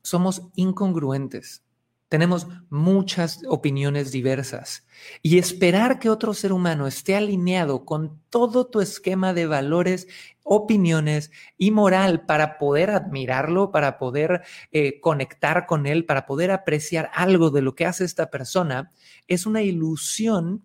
somos 0.00 0.48
incongruentes. 0.54 1.62
tenemos 2.08 2.48
muchas 2.70 3.42
opiniones 3.46 4.10
diversas 4.10 4.86
y 5.22 5.36
esperar 5.36 5.98
que 5.98 6.08
otro 6.08 6.32
ser 6.32 6.52
humano 6.52 6.86
esté 6.86 7.14
alineado 7.14 7.84
con 7.84 8.18
todo 8.30 8.66
tu 8.66 8.80
esquema 8.80 9.34
de 9.34 9.46
valores, 9.46 10.08
opiniones 10.42 11.30
y 11.58 11.72
moral 11.72 12.24
para 12.24 12.56
poder 12.56 12.90
admirarlo, 12.90 13.70
para 13.70 13.98
poder 13.98 14.40
eh, 14.72 14.98
conectar 14.98 15.66
con 15.66 15.86
él, 15.86 16.06
para 16.06 16.24
poder 16.24 16.50
apreciar 16.52 17.10
algo 17.14 17.50
de 17.50 17.60
lo 17.60 17.74
que 17.74 17.84
hace 17.84 18.04
esta 18.04 18.30
persona, 18.30 18.90
es 19.28 19.44
una 19.44 19.60
ilusión 19.60 20.64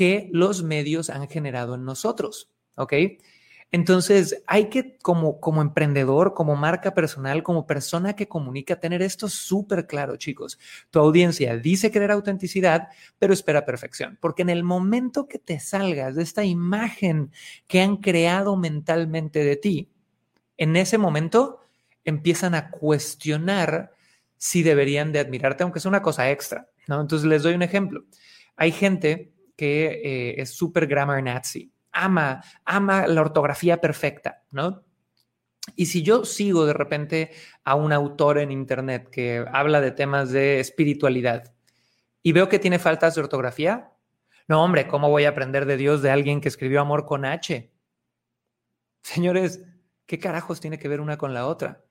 que 0.00 0.30
los 0.32 0.62
medios 0.62 1.10
han 1.10 1.28
generado 1.28 1.74
en 1.74 1.84
nosotros. 1.84 2.48
¿Ok? 2.74 2.94
Entonces, 3.70 4.42
hay 4.46 4.70
que, 4.70 4.96
como, 4.96 5.40
como 5.40 5.60
emprendedor, 5.60 6.32
como 6.32 6.56
marca 6.56 6.94
personal, 6.94 7.42
como 7.42 7.66
persona 7.66 8.16
que 8.16 8.26
comunica, 8.26 8.80
tener 8.80 9.02
esto 9.02 9.28
súper 9.28 9.86
claro, 9.86 10.16
chicos. 10.16 10.58
Tu 10.88 10.98
audiencia 10.98 11.54
dice 11.58 11.90
querer 11.90 12.12
autenticidad, 12.12 12.88
pero 13.18 13.34
espera 13.34 13.66
perfección, 13.66 14.16
porque 14.22 14.40
en 14.40 14.48
el 14.48 14.64
momento 14.64 15.28
que 15.28 15.38
te 15.38 15.60
salgas 15.60 16.14
de 16.14 16.22
esta 16.22 16.44
imagen 16.44 17.30
que 17.66 17.82
han 17.82 17.98
creado 17.98 18.56
mentalmente 18.56 19.44
de 19.44 19.56
ti, 19.56 19.90
en 20.56 20.76
ese 20.76 20.96
momento 20.96 21.60
empiezan 22.06 22.54
a 22.54 22.70
cuestionar 22.70 23.92
si 24.38 24.62
deberían 24.62 25.12
de 25.12 25.18
admirarte, 25.18 25.62
aunque 25.62 25.80
es 25.80 25.84
una 25.84 26.00
cosa 26.00 26.30
extra, 26.30 26.70
¿no? 26.88 27.02
Entonces, 27.02 27.28
les 27.28 27.42
doy 27.42 27.52
un 27.52 27.62
ejemplo. 27.62 28.04
Hay 28.56 28.72
gente 28.72 29.34
que 29.60 30.00
eh, 30.02 30.40
es 30.40 30.54
súper 30.54 30.86
grammar 30.86 31.22
nazi 31.22 31.70
ama, 31.92 32.42
ama 32.64 33.06
la 33.06 33.20
ortografía 33.20 33.80
perfecta, 33.80 34.44
¿no? 34.50 34.84
Y 35.76 35.86
si 35.86 36.02
yo 36.02 36.24
sigo 36.24 36.66
de 36.66 36.72
repente 36.72 37.30
a 37.64 37.74
un 37.74 37.92
autor 37.92 38.38
en 38.38 38.50
Internet 38.50 39.08
que 39.10 39.44
habla 39.52 39.80
de 39.80 39.92
temas 39.92 40.30
de 40.30 40.58
espiritualidad 40.58 41.54
y 42.22 42.32
veo 42.32 42.48
que 42.48 42.58
tiene 42.58 42.78
faltas 42.78 43.14
de 43.14 43.20
ortografía, 43.20 43.92
no, 44.48 44.64
hombre, 44.64 44.88
¿cómo 44.88 45.10
voy 45.10 45.24
a 45.24 45.30
aprender 45.30 45.66
de 45.66 45.76
Dios 45.76 46.02
de 46.02 46.10
alguien 46.10 46.40
que 46.40 46.48
escribió 46.48 46.80
amor 46.80 47.04
con 47.04 47.24
H? 47.24 47.70
Señores, 49.02 49.64
¿qué 50.06 50.18
carajos 50.18 50.60
tiene 50.60 50.78
que 50.78 50.88
ver 50.88 51.00
una 51.00 51.18
con 51.18 51.34
la 51.34 51.46
otra? 51.46 51.84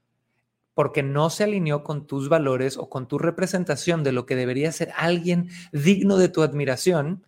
Porque 0.73 1.03
no 1.03 1.29
se 1.29 1.45
alineó 1.45 1.83
con 1.83 2.05
tus 2.05 2.27
valores 2.27 2.77
o 2.77 2.89
con 2.89 3.07
tu 3.07 3.17
representación 3.17 4.03
de 4.03 4.11
lo 4.11 4.25
que 4.25 4.35
debería 4.35 4.71
ser 4.71 4.91
alguien 4.97 5.49
digno 5.71 6.17
de 6.17 6.29
tu 6.29 6.41
admiración 6.41 7.25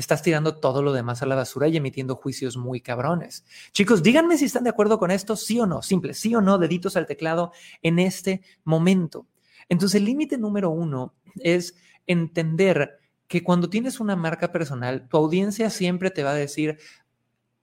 estás 0.00 0.22
tirando 0.22 0.56
todo 0.56 0.82
lo 0.82 0.92
demás 0.92 1.22
a 1.22 1.26
la 1.26 1.34
basura 1.34 1.68
y 1.68 1.76
emitiendo 1.76 2.16
juicios 2.16 2.56
muy 2.56 2.80
cabrones. 2.80 3.44
Chicos, 3.72 4.02
díganme 4.02 4.36
si 4.36 4.46
están 4.46 4.64
de 4.64 4.70
acuerdo 4.70 4.98
con 4.98 5.10
esto, 5.10 5.36
sí 5.36 5.60
o 5.60 5.66
no, 5.66 5.82
simple, 5.82 6.14
sí 6.14 6.34
o 6.34 6.40
no, 6.40 6.58
deditos 6.58 6.96
al 6.96 7.06
teclado 7.06 7.52
en 7.82 7.98
este 7.98 8.42
momento. 8.64 9.26
Entonces, 9.68 10.00
el 10.00 10.06
límite 10.06 10.38
número 10.38 10.70
uno 10.70 11.14
es 11.36 11.76
entender 12.06 12.98
que 13.28 13.44
cuando 13.44 13.70
tienes 13.70 14.00
una 14.00 14.16
marca 14.16 14.50
personal, 14.50 15.06
tu 15.08 15.16
audiencia 15.16 15.70
siempre 15.70 16.10
te 16.10 16.24
va 16.24 16.32
a 16.32 16.34
decir, 16.34 16.78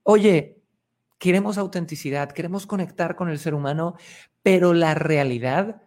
oye, 0.04 0.62
queremos 1.18 1.58
autenticidad, 1.58 2.32
queremos 2.32 2.66
conectar 2.66 3.16
con 3.16 3.28
el 3.28 3.38
ser 3.38 3.52
humano, 3.52 3.96
pero 4.42 4.72
la 4.72 4.94
realidad 4.94 5.82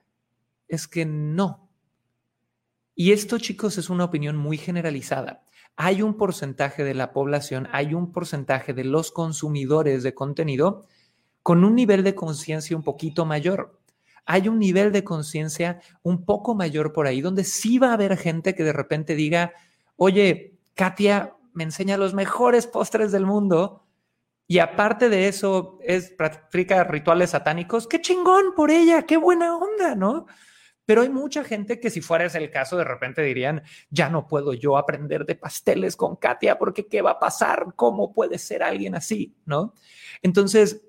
es 0.68 0.88
que 0.88 1.06
no. 1.06 1.70
Y 2.94 3.14
esto, 3.14 3.40
chicos, 3.40 3.78
es 3.78 3.90
una 3.90 4.04
opinión 4.04 4.36
muy 4.36 4.58
generalizada 4.58 5.44
hay 5.84 6.04
un 6.04 6.14
porcentaje 6.14 6.84
de 6.84 6.94
la 6.94 7.12
población, 7.12 7.68
hay 7.72 7.96
un 7.96 8.12
porcentaje 8.12 8.72
de 8.72 8.84
los 8.84 9.12
consumidores 9.12 10.04
de 10.04 10.14
contenido 10.14 10.86
con 11.42 11.64
un 11.64 11.74
nivel 11.74 12.04
de 12.04 12.14
conciencia 12.14 12.78
un 12.78 12.84
poquito 12.84 13.26
mayor. 13.26 13.80
Hay 14.28 14.48
un 14.48 14.60
nivel 14.60 14.92
de 14.92 15.04
conciencia 15.04 15.82
un 16.04 16.24
poco 16.24 16.54
mayor 16.54 16.94
por 16.94 17.08
ahí, 17.08 17.20
donde 17.20 17.44
sí 17.44 17.80
va 17.80 17.90
a 17.90 17.94
haber 17.94 18.16
gente 18.16 18.54
que 18.54 18.64
de 18.64 18.74
repente 18.74 19.16
diga, 19.16 19.54
oye, 19.96 20.60
Katia 20.76 21.34
me 21.52 21.64
enseña 21.64 21.98
los 21.98 22.14
mejores 22.14 22.68
postres 22.68 23.12
del 23.12 23.26
mundo 23.26 23.84
y 24.46 24.60
aparte 24.60 25.10
de 25.10 25.30
eso 25.30 25.80
es 25.82 26.12
practica 26.12 26.84
rituales 26.84 27.32
satánicos. 27.32 27.88
Qué 27.88 28.00
chingón 28.00 28.54
por 28.56 28.70
ella, 28.70 29.08
qué 29.08 29.18
buena 29.18 29.58
onda, 29.58 29.96
¿no? 29.96 30.28
Pero 30.86 31.02
hay 31.02 31.10
mucha 31.10 31.44
gente 31.44 31.80
que 31.80 31.90
si 31.90 32.02
fuera 32.02 32.26
ese 32.26 32.40
el 32.40 32.50
caso, 32.50 32.78
de 32.78 32.84
repente 32.84 33.22
dirían, 33.22 33.64
ya 33.90 34.10
no 34.10 34.28
puedo 34.28 34.54
yo 34.54 34.78
aprender 34.78 35.26
de 35.26 35.36
pasteles 35.36 35.96
con 35.96 36.16
Katia 36.16 36.58
porque 36.58 36.88
¿qué 36.88 37.02
va 37.02 37.12
a 37.12 37.20
pasar? 37.20 37.74
¿Cómo 37.76 38.14
puede 38.14 38.38
ser 38.38 38.64
alguien 38.64 38.96
así? 38.96 39.36
¿No? 39.46 39.74
Entonces, 40.22 40.82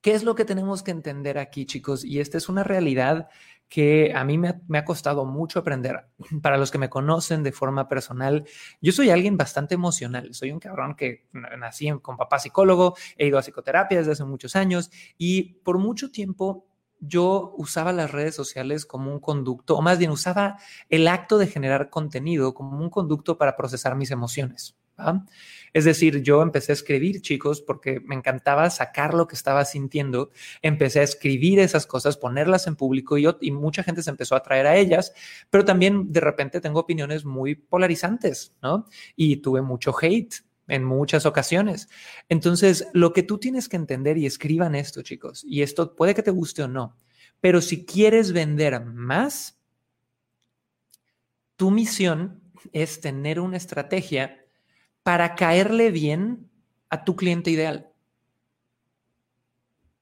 ¿qué 0.00 0.14
es 0.14 0.22
lo 0.24 0.34
que 0.34 0.44
tenemos 0.44 0.82
que 0.82 0.90
entender 0.90 1.38
aquí, 1.38 1.66
chicos? 1.66 2.04
Y 2.04 2.20
esta 2.20 2.38
es 2.38 2.48
una 2.48 2.64
realidad 2.64 3.28
que 3.68 4.12
a 4.14 4.24
mí 4.24 4.38
me 4.38 4.78
ha, 4.78 4.84
costado 4.84 5.26
mucho 5.26 5.58
aprender. 5.58 6.06
Para 6.42 6.56
los 6.56 6.70
que 6.70 6.78
me 6.78 6.88
conocen 6.88 7.42
de 7.42 7.52
forma 7.52 7.88
personal, 7.88 8.44
yo 8.80 8.92
soy 8.92 9.10
alguien 9.10 9.36
bastante 9.36 9.74
emocional. 9.74 10.32
Soy 10.32 10.50
un 10.50 10.58
cabrón 10.58 10.94
que 10.94 11.26
nací 11.32 11.90
con 12.00 12.16
papá 12.16 12.38
psicólogo, 12.38 12.96
he 13.16 13.26
ido 13.26 13.38
a 13.38 13.42
psicoterapia 13.42 13.98
desde 13.98 14.12
hace 14.12 14.24
muchos 14.24 14.56
años 14.56 14.90
y 15.18 15.54
por 15.64 15.78
mucho 15.78 16.10
tiempo 16.10 16.67
yo 17.00 17.54
usaba 17.56 17.92
las 17.92 18.10
redes 18.10 18.34
sociales 18.34 18.86
como 18.86 19.12
un 19.12 19.20
conducto, 19.20 19.76
o 19.76 19.82
más 19.82 19.98
bien 19.98 20.10
usaba 20.10 20.58
el 20.88 21.08
acto 21.08 21.38
de 21.38 21.46
generar 21.46 21.90
contenido 21.90 22.54
como 22.54 22.78
un 22.78 22.90
conducto 22.90 23.38
para 23.38 23.56
procesar 23.56 23.96
mis 23.96 24.10
emociones. 24.10 24.76
Es 25.72 25.84
decir, 25.84 26.22
yo 26.22 26.42
empecé 26.42 26.72
a 26.72 26.74
escribir, 26.74 27.20
chicos, 27.20 27.60
porque 27.60 28.00
me 28.00 28.14
encantaba 28.14 28.68
sacar 28.70 29.14
lo 29.14 29.28
que 29.28 29.36
estaba 29.36 29.64
sintiendo. 29.64 30.30
Empecé 30.62 31.00
a 31.00 31.04
escribir 31.04 31.60
esas 31.60 31.86
cosas, 31.86 32.16
ponerlas 32.16 32.66
en 32.66 32.74
público 32.74 33.16
y, 33.18 33.50
mucha 33.52 33.82
gente 33.82 34.02
se 34.02 34.10
empezó 34.10 34.34
a 34.34 34.38
atraer 34.38 34.66
a 34.66 34.76
ellas, 34.76 35.12
pero 35.50 35.64
también 35.64 36.12
de 36.12 36.20
repente 36.20 36.60
tengo 36.60 36.80
opiniones 36.80 37.24
muy 37.24 37.54
polarizantes, 37.54 38.54
¿no? 38.62 38.86
Y 39.14 39.36
tuve 39.36 39.62
mucho 39.62 39.94
hate 40.00 40.47
en 40.68 40.84
muchas 40.84 41.26
ocasiones. 41.26 41.88
Entonces, 42.28 42.86
lo 42.92 43.12
que 43.12 43.22
tú 43.22 43.38
tienes 43.38 43.68
que 43.68 43.76
entender 43.76 44.16
y 44.18 44.26
escriban 44.26 44.74
esto, 44.74 45.02
chicos, 45.02 45.44
y 45.46 45.62
esto 45.62 45.96
puede 45.96 46.14
que 46.14 46.22
te 46.22 46.30
guste 46.30 46.62
o 46.62 46.68
no, 46.68 46.96
pero 47.40 47.60
si 47.60 47.84
quieres 47.84 48.32
vender 48.32 48.84
más, 48.84 49.58
tu 51.56 51.70
misión 51.70 52.40
es 52.72 53.00
tener 53.00 53.40
una 53.40 53.56
estrategia 53.56 54.44
para 55.02 55.34
caerle 55.34 55.90
bien 55.90 56.50
a 56.90 57.04
tu 57.04 57.16
cliente 57.16 57.50
ideal. 57.50 57.90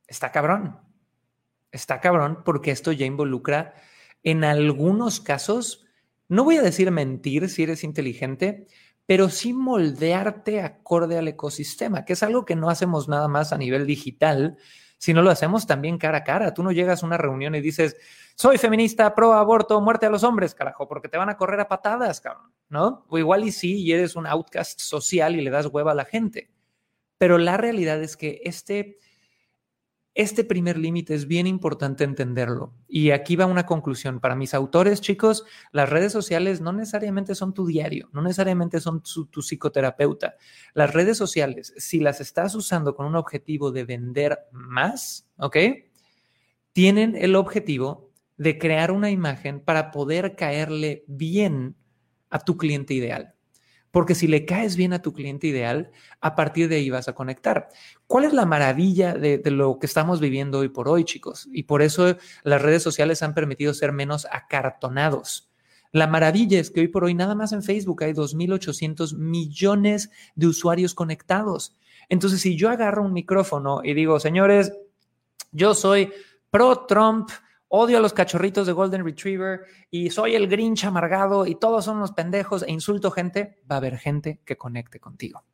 Está 0.06 0.32
cabrón. 0.32 0.78
Está 1.72 2.00
cabrón 2.00 2.42
porque 2.44 2.70
esto 2.70 2.92
ya 2.92 3.06
involucra 3.06 3.74
en 4.22 4.42
algunos 4.42 5.20
casos, 5.20 5.86
no 6.28 6.42
voy 6.42 6.56
a 6.56 6.62
decir 6.62 6.90
mentir 6.90 7.48
si 7.48 7.62
eres 7.62 7.84
inteligente, 7.84 8.66
pero 9.06 9.28
sí 9.28 9.52
moldearte 9.52 10.60
acorde 10.60 11.16
al 11.16 11.28
ecosistema, 11.28 12.04
que 12.04 12.14
es 12.14 12.22
algo 12.22 12.44
que 12.44 12.56
no 12.56 12.68
hacemos 12.68 13.08
nada 13.08 13.28
más 13.28 13.52
a 13.52 13.58
nivel 13.58 13.86
digital, 13.86 14.58
sino 14.98 15.22
lo 15.22 15.30
hacemos 15.30 15.66
también 15.66 15.98
cara 15.98 16.18
a 16.18 16.24
cara. 16.24 16.54
Tú 16.54 16.62
no 16.62 16.72
llegas 16.72 17.02
a 17.02 17.06
una 17.06 17.16
reunión 17.16 17.54
y 17.54 17.60
dices, 17.60 17.96
soy 18.34 18.58
feminista, 18.58 19.14
pro 19.14 19.32
aborto, 19.34 19.80
muerte 19.80 20.06
a 20.06 20.10
los 20.10 20.24
hombres, 20.24 20.54
carajo, 20.54 20.88
porque 20.88 21.08
te 21.08 21.18
van 21.18 21.28
a 21.28 21.36
correr 21.36 21.60
a 21.60 21.68
patadas, 21.68 22.20
cabrón, 22.20 22.52
¿no? 22.68 23.06
O 23.08 23.18
igual 23.18 23.44
y 23.44 23.52
sí, 23.52 23.92
eres 23.92 24.16
un 24.16 24.26
outcast 24.26 24.80
social 24.80 25.36
y 25.36 25.42
le 25.42 25.50
das 25.50 25.66
hueva 25.66 25.92
a 25.92 25.94
la 25.94 26.04
gente. 26.04 26.50
Pero 27.18 27.38
la 27.38 27.56
realidad 27.56 28.02
es 28.02 28.16
que 28.16 28.40
este 28.44 28.98
este 30.16 30.44
primer 30.44 30.78
límite 30.78 31.14
es 31.14 31.26
bien 31.26 31.46
importante 31.46 32.02
entenderlo. 32.02 32.72
Y 32.88 33.10
aquí 33.10 33.36
va 33.36 33.44
una 33.44 33.66
conclusión. 33.66 34.18
Para 34.18 34.34
mis 34.34 34.54
autores, 34.54 35.02
chicos, 35.02 35.44
las 35.72 35.90
redes 35.90 36.10
sociales 36.10 36.62
no 36.62 36.72
necesariamente 36.72 37.34
son 37.34 37.52
tu 37.52 37.66
diario, 37.66 38.08
no 38.14 38.22
necesariamente 38.22 38.80
son 38.80 39.02
tu, 39.02 39.42
psicoterapeuta. 39.42 40.36
Las 40.72 40.94
redes 40.94 41.18
sociales, 41.18 41.74
si 41.76 42.00
las 42.00 42.22
estás 42.22 42.54
usando 42.54 42.94
con 42.94 43.04
un 43.04 43.14
objetivo 43.14 43.72
de 43.72 43.84
vender 43.84 44.38
más, 44.52 45.28
¿ok? 45.36 45.58
Tienen 46.72 47.14
el 47.14 47.36
objetivo 47.36 48.10
de 48.38 48.56
crear 48.56 48.92
una 48.92 49.10
imagen 49.10 49.60
para 49.60 49.90
poder 49.90 50.34
caerle 50.34 51.04
bien 51.08 51.76
a 52.30 52.38
tu 52.38 52.56
cliente 52.56 52.94
ideal. 52.94 53.35
Porque 53.90 54.14
si 54.14 54.26
le 54.26 54.44
caes 54.44 54.76
bien 54.76 54.92
a 54.92 55.02
tu 55.02 55.12
cliente 55.12 55.46
ideal, 55.46 55.90
a 56.20 56.34
partir 56.34 56.68
de 56.68 56.76
ahí 56.76 56.90
vas 56.90 57.08
a 57.08 57.14
conectar. 57.14 57.68
¿Cuál 58.06 58.24
es 58.24 58.32
la 58.32 58.46
maravilla 58.46 59.14
de, 59.14 59.40
lo 59.50 59.78
que 59.78 59.86
estamos 59.86 60.20
viviendo 60.20 60.58
hoy 60.58 60.68
por 60.68 60.88
hoy, 60.88 61.04
chicos? 61.04 61.48
Y 61.52 61.64
por 61.64 61.82
eso 61.82 62.16
las 62.42 62.62
redes 62.62 62.82
sociales 62.82 63.22
han 63.22 63.34
permitido 63.34 63.72
ser 63.74 63.92
menos 63.92 64.26
acartonados. 64.30 65.50
La 65.92 66.06
maravilla 66.06 66.60
es 66.60 66.70
que 66.70 66.80
hoy 66.80 66.88
por 66.88 67.04
hoy 67.04 67.14
nada 67.14 67.34
más 67.34 67.52
en 67.52 67.62
Facebook 67.62 68.02
hay 68.02 68.12
2.800 68.12 69.16
millones 69.16 70.10
de 70.34 70.46
usuarios 70.46 70.94
conectados. 70.94 71.76
Entonces, 72.08 72.40
si 72.40 72.56
yo 72.56 72.68
agarro 72.68 73.02
un 73.02 73.12
micrófono 73.12 73.80
y 73.82 73.94
digo, 73.94 74.20
señores, 74.20 74.72
yo 75.52 75.74
soy 75.74 76.12
pro 76.50 76.86
Trump, 76.86 77.30
odio 77.76 77.98
a 77.98 78.00
los 78.00 78.12
cachorritos 78.12 78.66
de 78.66 78.72
Golden 78.72 79.04
Retriever 79.04 79.60
y 79.90 80.10
soy 80.10 80.34
el 80.34 80.48
Grinch 80.48 80.84
amargado 80.84 81.46
y 81.46 81.54
todos 81.54 81.84
son 81.84 81.98
unos 81.98 82.12
pendejos 82.12 82.62
e 82.62 82.72
insulto 82.72 83.10
gente, 83.10 83.60
va 83.70 83.76
a 83.76 83.78
haber 83.78 83.98
gente 83.98 84.40
que 84.44 84.56
conecte 84.56 85.00
contigo. 85.00 85.44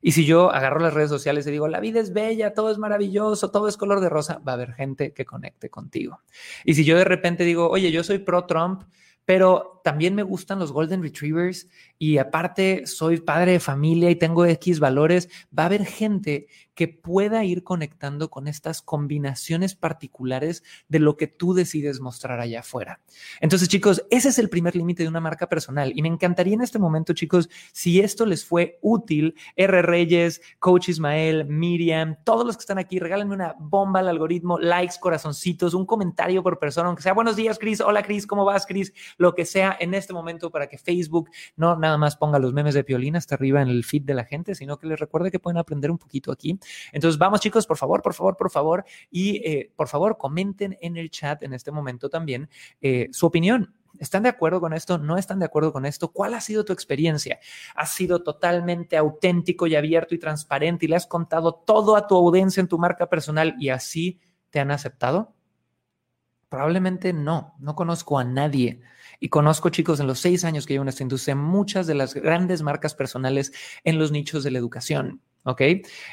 Y 0.00 0.12
si 0.12 0.26
yo 0.26 0.50
agarro 0.50 0.80
las 0.80 0.92
redes 0.92 1.08
sociales 1.08 1.46
y 1.46 1.50
digo, 1.50 1.66
la 1.66 1.80
vida 1.80 1.98
es 1.98 2.12
bella, 2.12 2.52
todo 2.52 2.70
es 2.70 2.76
maravilloso, 2.76 3.50
todo 3.50 3.68
es 3.68 3.78
color 3.78 4.00
de 4.00 4.10
rosa, 4.10 4.38
va 4.46 4.52
a 4.52 4.54
haber 4.56 4.74
gente 4.74 5.14
que 5.14 5.24
conecte 5.24 5.70
contigo. 5.70 6.20
Y 6.64 6.74
si 6.74 6.84
yo 6.84 6.98
de 6.98 7.04
repente 7.04 7.44
digo, 7.44 7.70
oye, 7.70 7.90
yo 7.90 8.04
soy 8.04 8.18
pro 8.18 8.44
Trump, 8.44 8.82
pero 9.24 9.74
también 9.84 10.14
me 10.14 10.22
gustan 10.22 10.58
los 10.58 10.72
Golden 10.72 11.02
Retrievers 11.02 11.68
y 11.98 12.16
aparte 12.16 12.86
soy 12.86 13.20
padre 13.20 13.52
de 13.52 13.60
familia 13.60 14.10
y 14.10 14.16
tengo 14.16 14.46
X 14.46 14.80
valores, 14.80 15.28
va 15.56 15.64
a 15.64 15.66
haber 15.66 15.84
gente 15.84 16.48
que 16.74 16.88
pueda 16.88 17.44
ir 17.44 17.62
conectando 17.62 18.30
con 18.30 18.48
estas 18.48 18.82
combinaciones 18.82 19.74
particulares 19.74 20.64
de 20.88 20.98
lo 20.98 21.16
que 21.16 21.26
tú 21.26 21.54
decides 21.54 22.00
mostrar 22.00 22.40
allá 22.40 22.60
afuera. 22.60 23.00
Entonces, 23.40 23.68
chicos, 23.68 24.04
ese 24.10 24.30
es 24.30 24.38
el 24.38 24.48
primer 24.48 24.74
límite 24.74 25.04
de 25.04 25.08
una 25.08 25.20
marca 25.20 25.48
personal 25.48 25.92
y 25.94 26.02
me 26.02 26.08
encantaría 26.08 26.54
en 26.54 26.62
este 26.62 26.78
momento, 26.78 27.12
chicos, 27.12 27.48
si 27.72 28.00
esto 28.00 28.26
les 28.26 28.44
fue 28.44 28.78
útil, 28.82 29.36
R. 29.54 29.82
Reyes, 29.82 30.40
Coach 30.58 30.88
Ismael, 30.88 31.44
Miriam, 31.44 32.16
todos 32.24 32.44
los 32.44 32.56
que 32.56 32.62
están 32.62 32.78
aquí, 32.78 32.98
regálenme 32.98 33.34
una 33.34 33.54
bomba 33.58 34.00
al 34.00 34.08
algoritmo, 34.08 34.58
likes, 34.58 34.96
corazoncitos, 34.98 35.74
un 35.74 35.86
comentario 35.86 36.42
por 36.42 36.58
persona, 36.58 36.88
aunque 36.88 37.02
sea 37.02 37.12
buenos 37.12 37.36
días, 37.36 37.58
Cris, 37.58 37.80
hola, 37.80 38.02
Cris, 38.02 38.26
¿cómo 38.26 38.44
vas, 38.44 38.66
Cris? 38.66 38.92
Lo 39.16 39.34
que 39.34 39.44
sea 39.44 39.76
en 39.78 39.94
este 39.94 40.12
momento 40.12 40.50
para 40.50 40.68
que 40.68 40.78
Facebook 40.78 41.30
no 41.56 41.76
nada 41.76 41.98
más 41.98 42.16
ponga 42.16 42.38
los 42.38 42.52
memes 42.52 42.74
de 42.74 42.84
Piolina 42.84 43.18
hasta 43.18 43.34
arriba 43.34 43.62
en 43.62 43.68
el 43.68 43.84
feed 43.84 44.02
de 44.02 44.14
la 44.14 44.24
gente, 44.24 44.54
sino 44.54 44.78
que 44.78 44.86
les 44.86 44.98
recuerde 44.98 45.30
que 45.30 45.38
pueden 45.38 45.58
aprender 45.58 45.90
un 45.90 45.98
poquito 45.98 46.32
aquí. 46.32 46.58
Entonces, 46.92 47.18
vamos 47.18 47.40
chicos, 47.40 47.66
por 47.66 47.76
favor, 47.76 48.02
por 48.02 48.14
favor, 48.14 48.36
por 48.36 48.50
favor, 48.50 48.84
y 49.10 49.36
eh, 49.44 49.70
por 49.76 49.88
favor 49.88 50.16
comenten 50.18 50.76
en 50.80 50.96
el 50.96 51.10
chat 51.10 51.42
en 51.42 51.54
este 51.54 51.70
momento 51.70 52.08
también 52.08 52.48
eh, 52.80 53.08
su 53.12 53.26
opinión. 53.26 53.74
¿Están 53.98 54.24
de 54.24 54.28
acuerdo 54.28 54.60
con 54.60 54.72
esto? 54.72 54.98
¿No 54.98 55.16
están 55.16 55.38
de 55.38 55.44
acuerdo 55.44 55.72
con 55.72 55.86
esto? 55.86 56.10
¿Cuál 56.10 56.34
ha 56.34 56.40
sido 56.40 56.64
tu 56.64 56.72
experiencia? 56.72 57.38
¿Has 57.76 57.92
sido 57.92 58.22
totalmente 58.22 58.96
auténtico 58.96 59.66
y 59.66 59.76
abierto 59.76 60.14
y 60.14 60.18
transparente 60.18 60.86
y 60.86 60.88
le 60.88 60.96
has 60.96 61.06
contado 61.06 61.54
todo 61.54 61.94
a 61.96 62.08
tu 62.08 62.16
audiencia 62.16 62.60
en 62.60 62.68
tu 62.68 62.78
marca 62.78 63.08
personal 63.08 63.54
y 63.58 63.68
así 63.68 64.20
te 64.50 64.58
han 64.58 64.72
aceptado? 64.72 65.34
Probablemente 66.48 67.12
no. 67.12 67.54
No 67.58 67.76
conozco 67.76 68.18
a 68.18 68.24
nadie. 68.24 68.80
Y 69.20 69.28
conozco, 69.28 69.68
chicos, 69.68 70.00
en 70.00 70.06
los 70.06 70.20
seis 70.20 70.44
años 70.44 70.66
que 70.66 70.74
llevo 70.74 70.82
en 70.82 70.88
esta 70.88 71.02
industria, 71.02 71.34
muchas 71.34 71.86
de 71.86 71.94
las 71.94 72.14
grandes 72.14 72.62
marcas 72.62 72.94
personales 72.94 73.52
en 73.84 73.98
los 73.98 74.12
nichos 74.12 74.44
de 74.44 74.50
la 74.50 74.58
educación. 74.58 75.20
¿Ok? 75.44 75.60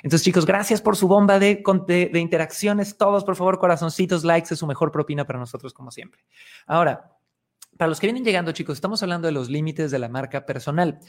Entonces, 0.03 0.23
chicos, 0.23 0.45
gracias 0.45 0.81
por 0.81 0.97
su 0.97 1.07
bomba 1.07 1.39
de, 1.39 1.63
de, 1.87 2.19
interacciones. 2.19 2.97
Todos, 2.97 3.23
por 3.23 3.37
favor, 3.37 3.59
corazoncitos, 3.59 4.25
likes, 4.25 4.53
es 4.53 4.59
su 4.59 4.67
mejor 4.67 4.91
propina 4.91 5.25
para 5.25 5.39
nosotros, 5.39 5.73
como 5.73 5.89
siempre. 5.89 6.25
Ahora, 6.67 7.15
para 7.77 7.87
los 7.87 7.99
que 7.99 8.07
vienen 8.07 8.25
llegando, 8.25 8.51
chicos, 8.51 8.77
estamos 8.77 9.01
hablando 9.03 9.27
de 9.27 9.31
los 9.31 9.49
límites 9.49 9.89
de 9.89 9.99
la 9.99 10.09
marca 10.09 10.45
personal. 10.45 10.99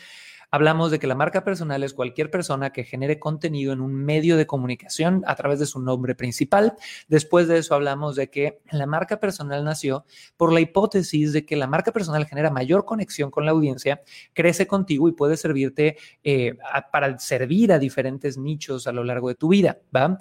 Hablamos 0.55 0.91
de 0.91 0.99
que 0.99 1.07
la 1.07 1.15
marca 1.15 1.45
personal 1.45 1.83
es 1.83 1.95
cualquier 1.95 2.31
persona 2.31 2.75
que 2.75 2.85
genere 2.85 3.19
contenido 3.19 3.73
en 3.73 3.81
un 3.81 3.95
medio 3.95 4.37
de 4.37 4.47
comunicación 4.47 5.25
a 5.27 5.35
través 5.35 5.59
de 5.59 5.65
su 5.65 5.81
nombre 5.81 6.15
principal. 6.15 6.75
Después 7.09 7.49
de 7.49 7.57
eso 7.57 7.75
hablamos 7.75 8.17
de 8.17 8.29
que 8.29 8.61
la 8.71 8.85
marca 8.85 9.19
personal 9.19 9.65
nació 9.65 10.05
por 10.37 10.53
la 10.53 10.61
hipótesis 10.61 11.33
de 11.33 11.47
que 11.47 11.57
la 11.57 11.67
marca 11.67 11.91
personal 11.91 12.27
genera 12.27 12.51
mayor 12.51 12.85
conexión 12.85 13.31
con 13.31 13.47
la 13.47 13.53
audiencia, 13.53 14.03
crece 14.35 14.67
contigo 14.67 15.09
y 15.09 15.13
puede 15.13 15.39
servirte 15.39 15.97
eh, 16.23 16.59
para 16.93 17.19
servir 17.19 17.73
a 17.73 17.79
diferentes 17.79 18.37
nichos 18.37 18.87
a 18.87 18.93
lo 18.93 19.05
largo 19.05 19.29
de 19.29 19.37
tu 19.37 19.49
vida. 19.49 19.79
¿va? 19.97 20.19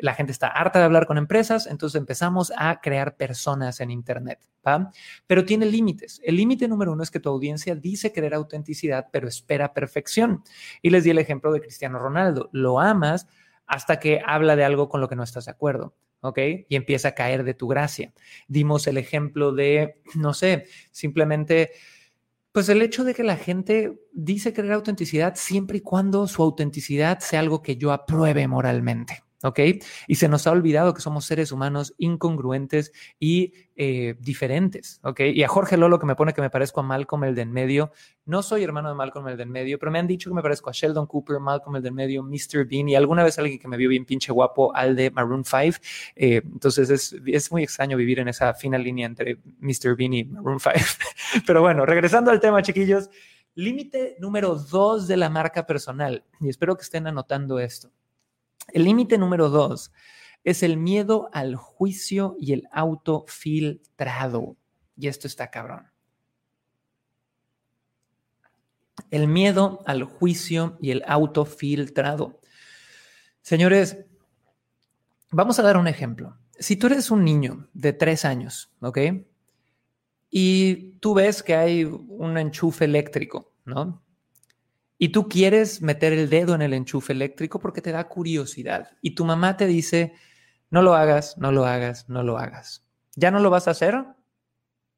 La 0.00 0.14
gente 0.14 0.30
está 0.30 0.46
harta 0.46 0.78
de 0.78 0.84
hablar 0.84 1.06
con 1.06 1.18
empresas, 1.18 1.66
entonces 1.66 1.98
empezamos 1.98 2.52
a 2.56 2.80
crear 2.80 3.16
personas 3.16 3.80
en 3.80 3.90
Internet. 3.90 4.38
¿va? 4.64 4.92
Pero 5.26 5.44
tiene 5.44 5.66
límites. 5.66 6.20
El 6.22 6.36
límite 6.36 6.68
número 6.68 6.92
uno 6.92 7.02
es 7.02 7.10
que 7.10 7.18
tu 7.20 7.28
audiencia 7.28 7.74
dice 7.74 8.12
querer 8.12 8.34
autenticidad, 8.34 9.08
pero 9.10 9.26
espera 9.26 9.71
perfección. 9.74 10.42
Y 10.80 10.90
les 10.90 11.04
di 11.04 11.10
el 11.10 11.18
ejemplo 11.18 11.52
de 11.52 11.60
Cristiano 11.60 11.98
Ronaldo. 11.98 12.50
Lo 12.52 12.80
amas 12.80 13.26
hasta 13.66 13.98
que 13.98 14.20
habla 14.24 14.56
de 14.56 14.64
algo 14.64 14.88
con 14.88 15.00
lo 15.00 15.08
que 15.08 15.16
no 15.16 15.22
estás 15.22 15.46
de 15.46 15.52
acuerdo. 15.52 15.94
¿ok? 16.22 16.38
Y 16.68 16.76
empieza 16.76 17.08
a 17.08 17.14
caer 17.14 17.44
de 17.44 17.54
tu 17.54 17.68
gracia. 17.68 18.12
Dimos 18.48 18.86
el 18.86 18.96
ejemplo 18.96 19.52
de, 19.52 20.00
no 20.14 20.32
sé, 20.32 20.66
simplemente, 20.90 21.72
pues 22.52 22.68
el 22.68 22.80
hecho 22.80 23.04
de 23.04 23.14
que 23.14 23.24
la 23.24 23.36
gente 23.36 24.00
dice 24.12 24.52
querer 24.52 24.72
autenticidad 24.72 25.34
siempre 25.36 25.78
y 25.78 25.80
cuando 25.80 26.26
su 26.26 26.42
autenticidad 26.42 27.18
sea 27.18 27.40
algo 27.40 27.62
que 27.62 27.76
yo 27.76 27.92
apruebe 27.92 28.48
moralmente. 28.48 29.22
¿Ok? 29.42 29.60
Y 30.06 30.14
se 30.16 30.28
nos 30.28 30.46
ha 30.46 30.52
olvidado 30.52 30.94
que 30.94 31.00
somos 31.00 31.24
seres 31.24 31.52
humanos 31.52 31.94
incongruentes 31.98 32.92
y 33.18 33.52
eh, 33.76 34.14
diferentes, 34.20 35.00
¿ok? 35.02 35.20
Y 35.34 35.42
a 35.42 35.48
Jorge 35.48 35.76
Lolo 35.76 35.98
que 35.98 36.06
me 36.06 36.14
pone 36.14 36.32
que 36.32 36.40
me 36.40 36.50
parezco 36.50 36.80
a 36.80 36.82
Malcolm 36.82 37.24
el 37.24 37.34
de 37.34 37.42
en 37.42 37.52
medio. 37.52 37.92
No 38.24 38.42
soy 38.42 38.62
hermano 38.62 38.88
de 38.88 38.94
Malcolm 38.94 39.28
el 39.28 39.36
de 39.36 39.42
en 39.42 39.50
medio, 39.50 39.78
pero 39.78 39.90
me 39.90 39.98
han 39.98 40.06
dicho 40.06 40.30
que 40.30 40.34
me 40.34 40.42
parezco 40.42 40.70
a 40.70 40.72
Sheldon 40.72 41.06
Cooper, 41.06 41.40
Malcolm 41.40 41.76
el 41.76 41.82
de 41.82 41.88
en 41.88 41.94
medio, 41.94 42.22
Mr. 42.22 42.66
Bean 42.66 42.88
y 42.88 42.94
alguna 42.94 43.24
vez 43.24 43.38
alguien 43.38 43.58
que 43.58 43.68
me 43.68 43.76
vio 43.76 43.88
bien 43.88 44.04
pinche 44.04 44.32
guapo 44.32 44.74
al 44.74 44.94
de 44.94 45.10
Maroon 45.10 45.44
5. 45.44 45.78
Eh, 46.16 46.42
entonces 46.44 46.90
es, 46.90 47.16
es 47.26 47.50
muy 47.50 47.62
extraño 47.62 47.96
vivir 47.96 48.20
en 48.20 48.28
esa 48.28 48.54
fina 48.54 48.78
línea 48.78 49.06
entre 49.06 49.38
Mr. 49.58 49.96
Bean 49.96 50.12
y 50.12 50.24
Maroon 50.24 50.60
5. 50.60 50.76
pero 51.46 51.62
bueno, 51.62 51.84
regresando 51.86 52.30
al 52.30 52.40
tema, 52.40 52.62
chiquillos. 52.62 53.10
Límite 53.54 54.16
número 54.18 54.54
dos 54.54 55.06
de 55.06 55.18
la 55.18 55.28
marca 55.28 55.66
personal, 55.66 56.24
y 56.40 56.48
espero 56.48 56.74
que 56.74 56.84
estén 56.84 57.06
anotando 57.06 57.58
esto 57.58 57.90
el 58.68 58.84
límite 58.84 59.18
número 59.18 59.48
dos 59.48 59.92
es 60.44 60.62
el 60.62 60.76
miedo 60.76 61.28
al 61.32 61.56
juicio 61.56 62.36
y 62.38 62.52
el 62.52 62.68
autofiltrado. 62.72 64.56
Y 64.96 65.08
esto 65.08 65.26
está 65.26 65.50
cabrón. 65.50 65.90
El 69.10 69.28
miedo 69.28 69.82
al 69.86 70.04
juicio 70.04 70.78
y 70.80 70.90
el 70.90 71.02
autofiltrado. 71.06 72.40
Señores, 73.40 73.98
vamos 75.30 75.58
a 75.58 75.62
dar 75.62 75.76
un 75.76 75.88
ejemplo. 75.88 76.36
Si 76.58 76.76
tú 76.76 76.86
eres 76.86 77.10
un 77.10 77.24
niño 77.24 77.68
de 77.72 77.92
tres 77.92 78.24
años, 78.24 78.72
¿ok? 78.80 78.98
Y 80.30 80.92
tú 80.98 81.14
ves 81.14 81.42
que 81.42 81.54
hay 81.54 81.84
un 81.84 82.38
enchufe 82.38 82.84
eléctrico, 82.84 83.52
¿no? 83.64 84.02
Y 85.02 85.08
tú 85.08 85.28
quieres 85.28 85.82
meter 85.82 86.12
el 86.12 86.30
dedo 86.30 86.54
en 86.54 86.62
el 86.62 86.72
enchufe 86.72 87.12
eléctrico 87.12 87.58
porque 87.58 87.82
te 87.82 87.90
da 87.90 88.08
curiosidad 88.08 88.90
y 89.00 89.16
tu 89.16 89.24
mamá 89.24 89.56
te 89.56 89.66
dice, 89.66 90.12
no 90.70 90.80
lo 90.80 90.94
hagas, 90.94 91.36
no 91.38 91.50
lo 91.50 91.66
hagas, 91.66 92.08
no 92.08 92.22
lo 92.22 92.38
hagas. 92.38 92.86
¿Ya 93.16 93.32
no 93.32 93.40
lo 93.40 93.50
vas 93.50 93.66
a 93.66 93.72
hacer? 93.72 93.96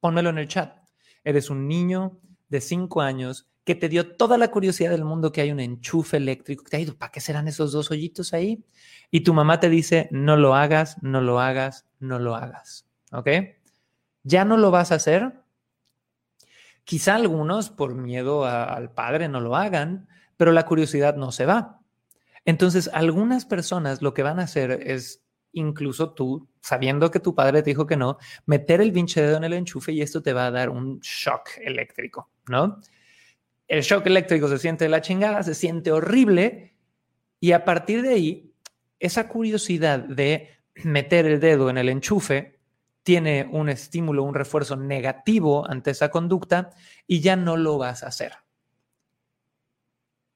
Pónmelo 0.01 0.29
en 0.29 0.37
el 0.37 0.47
chat. 0.47 0.77
Eres 1.25 1.49
un 1.49 1.67
niño 1.67 2.21
de 2.51 2.61
cinco 2.61 3.01
años 3.01 3.49
que 3.65 3.75
te 3.75 3.89
dio 3.89 4.15
toda 4.15 4.37
la 4.37 4.51
curiosidad 4.51 4.91
del 4.91 5.07
mundo 5.07 5.33
que 5.33 5.41
hay 5.41 5.51
un 5.51 5.61
enchufe 5.61 6.19
eléctrico. 6.19 6.65
Te 6.69 6.77
ha 6.77 6.81
ido, 6.81 6.99
¿para 6.99 7.11
qué 7.11 7.21
serán 7.21 7.49
esos 7.49 7.73
dos 7.73 7.91
hoyitos 7.91 8.35
ahí? 8.35 8.63
Y 9.11 9.21
tu 9.21 9.33
mamá 9.33 9.59
te 9.59 9.71
dice, 9.71 10.11
no 10.11 10.37
lo 10.37 10.55
hagas, 10.55 11.03
no 11.03 11.23
lo 11.23 11.41
hagas, 11.41 11.87
no 11.99 12.19
lo 12.19 12.37
hagas. 12.37 12.87
¿Ok? 13.11 13.31
¿Ya 14.23 14.45
no 14.45 14.59
lo 14.59 14.71
vas 14.71 14.93
a 14.93 14.97
hacer? 14.97 15.33
Quizá 16.85 17.15
algunos 17.15 17.71
por 17.71 17.95
miedo 17.95 18.45
al 18.45 18.91
padre 18.93 19.29
no 19.29 19.41
lo 19.41 19.57
hagan, 19.57 20.09
pero 20.37 20.53
la 20.53 20.67
curiosidad 20.67 21.17
no 21.17 21.33
se 21.33 21.47
va. 21.47 21.81
Entonces, 22.45 22.91
algunas 22.93 23.47
personas 23.47 24.03
lo 24.03 24.13
que 24.13 24.23
van 24.23 24.39
a 24.39 24.45
hacer 24.45 24.71
es, 24.71 25.23
incluso 25.53 26.13
tú, 26.13 26.49
sabiendo 26.61 27.11
que 27.11 27.21
tu 27.21 27.35
padre 27.35 27.63
te 27.63 27.71
dijo 27.71 27.87
que 27.87 27.97
no, 27.97 28.19
meter 28.45 28.81
el 28.81 28.93
pinche 28.93 29.23
dedo 29.23 29.39
en 29.39 29.45
el 29.45 29.55
enchufe 29.55 29.93
y 29.93 30.03
esto 30.03 30.23
te 30.23 30.33
va 30.33 30.47
a 30.47 30.51
dar 30.51 30.69
un 30.69 31.01
shock 31.01 31.51
eléctrico, 31.63 32.31
¿no? 32.49 32.81
El 33.67 33.81
shock 33.81 34.07
eléctrico 34.07 34.49
se 34.49 34.59
siente 34.59 34.85
de 34.85 34.91
la 34.91 35.01
chingada, 35.01 35.43
se 35.43 35.55
siente 35.55 35.91
horrible 35.91 36.75
y 37.41 37.53
a 37.53 37.65
partir 37.65 38.03
de 38.03 38.11
ahí, 38.11 38.55
esa 38.99 39.29
curiosidad 39.29 40.01
de 40.01 40.51
meter 40.83 41.27
el 41.27 41.41
dedo 41.41 41.71
en 41.71 41.79
el 41.79 41.89
enchufe 41.89 42.54
tiene 43.05 43.49
un 43.53 43.69
estímulo, 43.69 44.25
un 44.25 44.35
refuerzo 44.35 44.77
negativo 44.77 45.71
ante 45.71 45.93
esa 45.93 46.11
conducta 46.11 46.71
y 47.07 47.21
ya 47.21 47.37
no 47.37 47.57
lo 47.57 47.79
vas 47.79 48.03
a 48.03 48.09
hacer. 48.09 48.33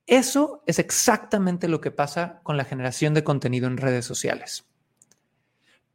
Eso 0.06 0.62
es 0.66 0.78
exactamente 0.78 1.66
lo 1.66 1.80
que 1.80 1.90
pasa 1.90 2.40
con 2.42 2.56
la 2.56 2.64
generación 2.64 3.14
de 3.14 3.24
contenido 3.24 3.66
en 3.66 3.78
redes 3.78 4.06
sociales. 4.06 4.66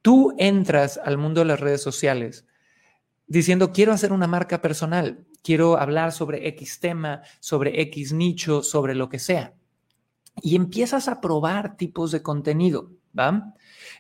Tú 0.02 0.36
entras 0.38 1.00
al 1.04 1.18
mundo 1.18 1.42
de 1.42 1.46
las 1.46 1.60
redes 1.60 1.82
sociales 1.82 2.46
diciendo, 3.28 3.72
quiero 3.72 3.94
hacer 3.94 4.12
una 4.12 4.28
marca 4.28 4.62
personal, 4.62 5.26
quiero 5.44 5.80
hablar 5.80 6.12
sobre 6.12 6.48
X 6.50 6.80
tema, 6.80 7.22
sobre 7.40 7.82
X 7.82 8.14
nicho, 8.14 8.62
sobre 8.62 8.96
lo 8.96 9.10
que 9.10 9.20
sea. 9.20 9.54
Y 10.42 10.56
empiezas 10.56 11.08
a 11.08 11.22
probar 11.22 11.78
tipos 11.78 12.12
de 12.12 12.22
contenido, 12.22 12.92
¿va? 13.18 13.54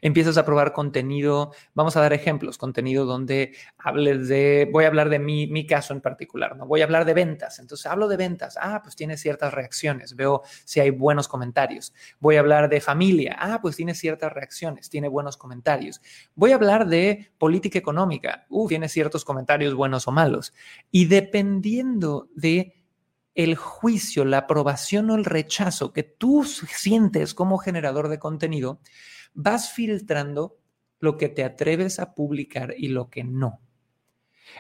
Empiezas 0.03 0.37
a 0.37 0.45
probar 0.45 0.73
contenido, 0.73 1.53
vamos 1.73 1.95
a 1.95 2.01
dar 2.01 2.11
ejemplos, 2.11 2.57
contenido 2.57 3.05
donde 3.05 3.55
hables 3.77 4.27
de, 4.27 4.69
voy 4.71 4.83
a 4.83 4.87
hablar 4.87 5.09
de 5.09 5.17
mi, 5.17 5.47
mi 5.47 5.65
caso 5.65 5.93
en 5.93 6.01
particular, 6.01 6.57
¿no? 6.57 6.67
Voy 6.67 6.81
a 6.81 6.83
hablar 6.83 7.05
de 7.05 7.13
ventas, 7.13 7.57
entonces 7.59 7.85
hablo 7.85 8.09
de 8.09 8.17
ventas, 8.17 8.57
ah, 8.61 8.81
pues 8.83 8.97
tiene 8.97 9.15
ciertas 9.15 9.53
reacciones, 9.53 10.17
veo 10.17 10.43
si 10.65 10.81
hay 10.81 10.89
buenos 10.89 11.29
comentarios. 11.29 11.93
Voy 12.19 12.35
a 12.35 12.41
hablar 12.41 12.67
de 12.69 12.81
familia, 12.81 13.37
ah, 13.39 13.59
pues 13.61 13.77
tiene 13.77 13.95
ciertas 13.95 14.33
reacciones, 14.33 14.89
tiene 14.89 15.07
buenos 15.07 15.37
comentarios. 15.37 16.01
Voy 16.35 16.51
a 16.51 16.55
hablar 16.55 16.85
de 16.87 17.31
política 17.37 17.79
económica, 17.79 18.45
uh, 18.49 18.67
tiene 18.67 18.89
ciertos 18.89 19.23
comentarios 19.23 19.73
buenos 19.73 20.05
o 20.09 20.11
malos. 20.11 20.53
Y 20.91 21.05
dependiendo 21.05 22.27
de 22.35 22.83
el 23.35 23.55
juicio, 23.55 24.25
la 24.25 24.39
aprobación 24.39 25.09
o 25.09 25.15
el 25.15 25.23
rechazo 25.25 25.93
que 25.93 26.03
tú 26.03 26.43
sientes 26.43 27.33
como 27.33 27.57
generador 27.57 28.09
de 28.09 28.19
contenido, 28.19 28.79
vas 29.33 29.71
filtrando 29.71 30.57
lo 30.99 31.17
que 31.17 31.29
te 31.29 31.43
atreves 31.43 31.99
a 31.99 32.13
publicar 32.13 32.73
y 32.77 32.87
lo 32.87 33.09
que 33.09 33.23
no. 33.23 33.59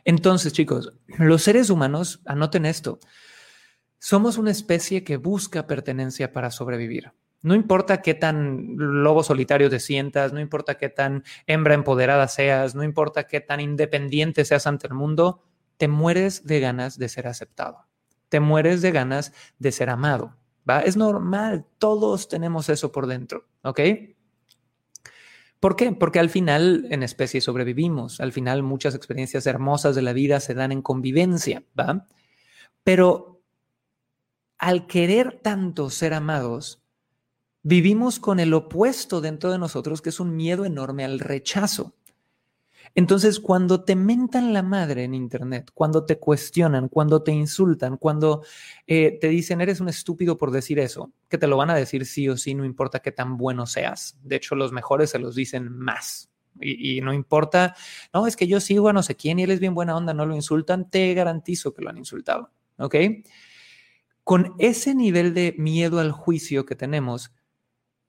Entonces, 0.05 0.53
chicos, 0.53 0.93
los 1.17 1.43
seres 1.43 1.69
humanos, 1.69 2.21
anoten 2.25 2.65
esto, 2.65 2.99
somos 3.99 4.37
una 4.37 4.51
especie 4.51 5.03
que 5.03 5.17
busca 5.17 5.67
pertenencia 5.67 6.33
para 6.33 6.51
sobrevivir. 6.51 7.13
No 7.41 7.55
importa 7.55 8.01
qué 8.01 8.13
tan 8.13 8.75
lobo 8.77 9.23
solitario 9.23 9.69
te 9.69 9.79
sientas, 9.79 10.31
no 10.33 10.39
importa 10.39 10.75
qué 10.75 10.89
tan 10.89 11.23
hembra 11.45 11.73
empoderada 11.73 12.27
seas, 12.27 12.73
no 12.73 12.83
importa 12.83 13.27
qué 13.27 13.41
tan 13.41 13.59
independiente 13.59 14.45
seas 14.45 14.65
ante 14.65 14.87
el 14.87 14.93
mundo, 14.93 15.43
te 15.77 15.87
mueres 15.87 16.45
de 16.45 16.59
ganas 16.61 16.97
de 16.97 17.09
ser 17.09 17.27
aceptado. 17.27 17.85
Te 18.29 18.39
mueres 18.39 18.81
de 18.81 18.91
ganas 18.91 19.33
de 19.59 19.71
ser 19.71 19.89
amado. 19.89 20.37
¿va? 20.69 20.81
Es 20.81 20.97
normal, 20.97 21.65
todos 21.77 22.27
tenemos 22.27 22.69
eso 22.69 22.91
por 22.91 23.07
dentro, 23.07 23.45
¿ok? 23.63 23.79
¿Por 25.63 25.77
qué? 25.77 25.93
Porque 25.93 26.19
al 26.19 26.29
final 26.29 26.87
en 26.89 27.03
especie 27.03 27.39
sobrevivimos, 27.39 28.19
al 28.19 28.33
final 28.33 28.63
muchas 28.63 28.95
experiencias 28.95 29.47
hermosas 29.47 29.95
de 29.95 30.01
la 30.01 30.11
vida 30.11 30.41
se 30.41 30.53
dan 30.53 30.73
en 30.73 30.81
convivencia, 30.81 31.63
¿va? 31.79 32.05
Pero 32.83 33.41
al 34.57 34.87
querer 34.87 35.39
tanto 35.41 35.89
ser 35.89 36.15
amados, 36.15 36.83
vivimos 37.61 38.19
con 38.19 38.41
el 38.41 38.53
opuesto 38.53 39.21
dentro 39.21 39.53
de 39.53 39.57
nosotros, 39.57 40.01
que 40.01 40.09
es 40.09 40.19
un 40.19 40.35
miedo 40.35 40.65
enorme 40.65 41.05
al 41.05 41.21
rechazo. 41.21 41.95
Entonces, 42.95 43.39
cuando 43.39 43.83
te 43.83 43.95
mentan 43.95 44.53
la 44.53 44.61
madre 44.61 45.03
en 45.03 45.13
Internet, 45.13 45.71
cuando 45.73 46.05
te 46.05 46.19
cuestionan, 46.19 46.89
cuando 46.89 47.23
te 47.23 47.31
insultan, 47.31 47.97
cuando 47.97 48.43
eh, 48.87 49.17
te 49.19 49.29
dicen 49.29 49.61
eres 49.61 49.79
un 49.79 49.89
estúpido 49.89 50.37
por 50.37 50.51
decir 50.51 50.79
eso, 50.79 51.11
que 51.29 51.37
te 51.37 51.47
lo 51.47 51.57
van 51.57 51.69
a 51.69 51.75
decir 51.75 52.05
sí 52.05 52.29
o 52.29 52.37
sí, 52.37 52.53
no 52.53 52.65
importa 52.65 52.99
qué 52.99 53.11
tan 53.11 53.37
bueno 53.37 53.65
seas. 53.65 54.17
De 54.23 54.35
hecho, 54.35 54.55
los 54.55 54.71
mejores 54.71 55.09
se 55.09 55.19
los 55.19 55.35
dicen 55.35 55.69
más. 55.69 56.29
Y, 56.59 56.97
y 56.97 57.01
no 57.01 57.13
importa, 57.13 57.75
no, 58.13 58.27
es 58.27 58.35
que 58.35 58.47
yo 58.47 58.59
sigo 58.59 58.89
a 58.89 58.93
no 58.93 59.01
sé 59.01 59.15
quién 59.15 59.39
y 59.39 59.43
él 59.43 59.51
es 59.51 59.59
bien 59.59 59.73
buena 59.73 59.97
onda, 59.97 60.13
no 60.13 60.25
lo 60.25 60.35
insultan, 60.35 60.89
te 60.89 61.13
garantizo 61.15 61.73
que 61.73 61.81
lo 61.81 61.89
han 61.89 61.97
insultado. 61.97 62.51
¿Ok? 62.77 62.95
Con 64.23 64.55
ese 64.59 64.95
nivel 64.95 65.33
de 65.33 65.55
miedo 65.57 65.99
al 65.99 66.11
juicio 66.11 66.65
que 66.65 66.75
tenemos, 66.75 67.33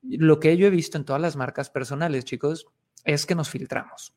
lo 0.02 0.38
que 0.38 0.56
yo 0.56 0.66
he 0.66 0.70
visto 0.70 0.98
en 0.98 1.04
todas 1.04 1.20
las 1.20 1.36
marcas 1.36 1.70
personales, 1.70 2.24
chicos, 2.24 2.66
es 3.04 3.26
que 3.26 3.34
nos 3.34 3.48
filtramos. 3.48 4.14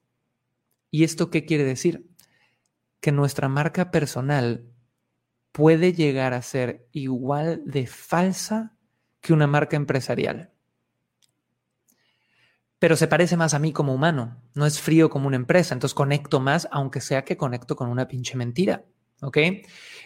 ¿Y 0.92 1.04
esto 1.04 1.30
qué 1.30 1.46
quiere 1.46 1.64
decir? 1.64 2.10
Que 3.00 3.12
nuestra 3.12 3.50
marca 3.50 3.92
personal 3.92 4.72
puede 5.52 5.94
llegar 5.94 6.34
a 6.34 6.42
ser 6.42 6.88
igual 6.92 7.64
de 7.66 7.88
falsa 7.88 8.78
que 9.22 9.34
una 9.34 9.48
marca 9.48 9.76
empresarial. 9.76 10.52
Pero 12.80 12.96
se 12.96 13.08
parece 13.08 13.38
más 13.38 13.54
a 13.54 13.60
mí 13.60 13.74
como 13.74 13.94
humano, 13.94 14.40
no 14.54 14.66
es 14.66 14.80
frío 14.80 15.10
como 15.10 15.28
una 15.28 15.36
empresa, 15.36 15.74
entonces 15.74 15.96
conecto 15.96 16.40
más, 16.40 16.68
aunque 16.72 17.02
sea 17.02 17.26
que 17.26 17.36
conecto 17.36 17.76
con 17.76 17.90
una 17.90 18.08
pinche 18.08 18.38
mentira. 18.38 18.86
¿Ok? 19.22 19.38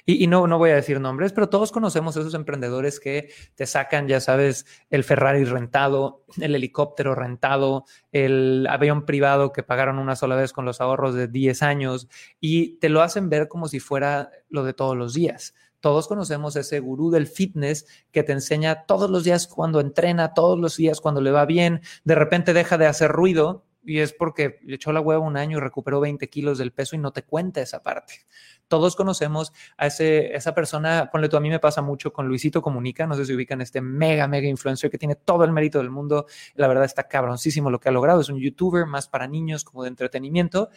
Y, 0.05 0.25
no, 0.27 0.47
no 0.47 0.57
voy 0.57 0.71
a 0.71 0.75
decir 0.75 0.99
nombres, 0.99 1.31
pero 1.31 1.47
todos 1.49 1.71
conocemos 1.71 2.15
esos 2.17 2.33
emprendedores 2.33 2.99
que 2.99 3.29
te 3.55 3.67
sacan, 3.67 4.07
ya 4.07 4.19
sabes, 4.19 4.65
el 4.89 5.03
Ferrari 5.03 5.43
rentado, 5.43 6.23
el 6.39 6.55
helicóptero 6.55 7.13
rentado, 7.13 7.85
el 8.11 8.65
avión 8.67 9.05
privado 9.05 9.51
que 9.51 9.63
pagaron 9.63 9.99
una 9.99 10.15
sola 10.15 10.35
vez 10.35 10.53
con 10.53 10.65
los 10.65 10.81
ahorros 10.81 11.13
de 11.13 11.27
10 11.27 11.61
años 11.61 12.07
y 12.39 12.77
te 12.79 12.89
lo 12.89 13.01
hacen 13.01 13.29
ver 13.29 13.47
como 13.47 13.67
si 13.67 13.79
fuera 13.79 14.31
lo 14.49 14.63
de 14.63 14.73
todos 14.73 14.97
los 14.97 15.13
días. 15.13 15.53
Todos 15.81 16.07
conocemos 16.07 16.55
ese 16.55 16.79
gurú 16.79 17.09
del 17.11 17.27
fitness 17.27 17.85
que 18.11 18.23
te 18.23 18.31
enseña 18.31 18.85
todos 18.85 19.09
los 19.09 19.23
días 19.23 19.47
cuando 19.47 19.79
entrena, 19.79 20.33
todos 20.33 20.59
los 20.59 20.77
días 20.77 21.01
cuando 21.01 21.21
le 21.21 21.31
va 21.31 21.45
bien, 21.45 21.81
de 22.03 22.15
repente 22.15 22.53
deja 22.53 22.77
de 22.77 22.87
hacer 22.87 23.11
ruido 23.11 23.65
y 23.83 23.99
es 23.99 24.13
porque 24.13 24.59
le 24.63 24.75
echó 24.75 24.91
la 24.91 25.01
hueva 25.01 25.21
un 25.21 25.37
año 25.37 25.57
y 25.57 25.61
recuperó 25.61 25.99
20 25.99 26.29
kilos 26.29 26.57
del 26.57 26.71
peso 26.71 26.95
y 26.95 26.99
no 26.99 27.11
te 27.11 27.23
cuenta 27.23 27.61
esa 27.61 27.81
parte. 27.81 28.25
Todos 28.67 28.95
conocemos 28.95 29.51
a 29.77 29.87
ese, 29.87 30.35
esa 30.35 30.53
persona, 30.53 31.09
ponle 31.11 31.29
tú, 31.29 31.37
a 31.37 31.39
mí 31.39 31.49
me 31.49 31.59
pasa 31.59 31.81
mucho 31.81 32.13
con 32.13 32.27
Luisito 32.27 32.61
Comunica, 32.61 33.07
no 33.07 33.15
sé 33.15 33.25
si 33.25 33.33
ubican 33.33 33.61
este 33.61 33.81
mega, 33.81 34.27
mega 34.27 34.47
influencer 34.47 34.89
que 34.89 34.97
tiene 34.97 35.15
todo 35.15 35.43
el 35.43 35.51
mérito 35.51 35.79
del 35.79 35.89
mundo, 35.89 36.27
la 36.55 36.67
verdad 36.67 36.85
está 36.85 37.07
cabroncísimo 37.07 37.69
lo 37.69 37.79
que 37.79 37.89
ha 37.89 37.91
logrado, 37.91 38.21
es 38.21 38.29
un 38.29 38.39
youtuber 38.39 38.85
más 38.85 39.07
para 39.07 39.27
niños 39.27 39.63
como 39.63 39.83
de 39.83 39.89
entretenimiento, 39.89 40.69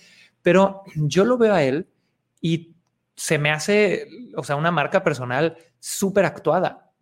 pero 0.42 0.82
yo 0.96 1.24
lo 1.24 1.36
veo 1.38 1.54
a 1.54 1.62
él 1.62 1.88
y 2.40 2.74
se 3.16 3.38
me 3.38 3.50
hace, 3.50 4.08
o 4.36 4.42
sea, 4.42 4.56
una 4.56 4.70
marca 4.70 5.04
personal 5.04 5.56
súper 5.78 6.24
actuada, 6.24 6.92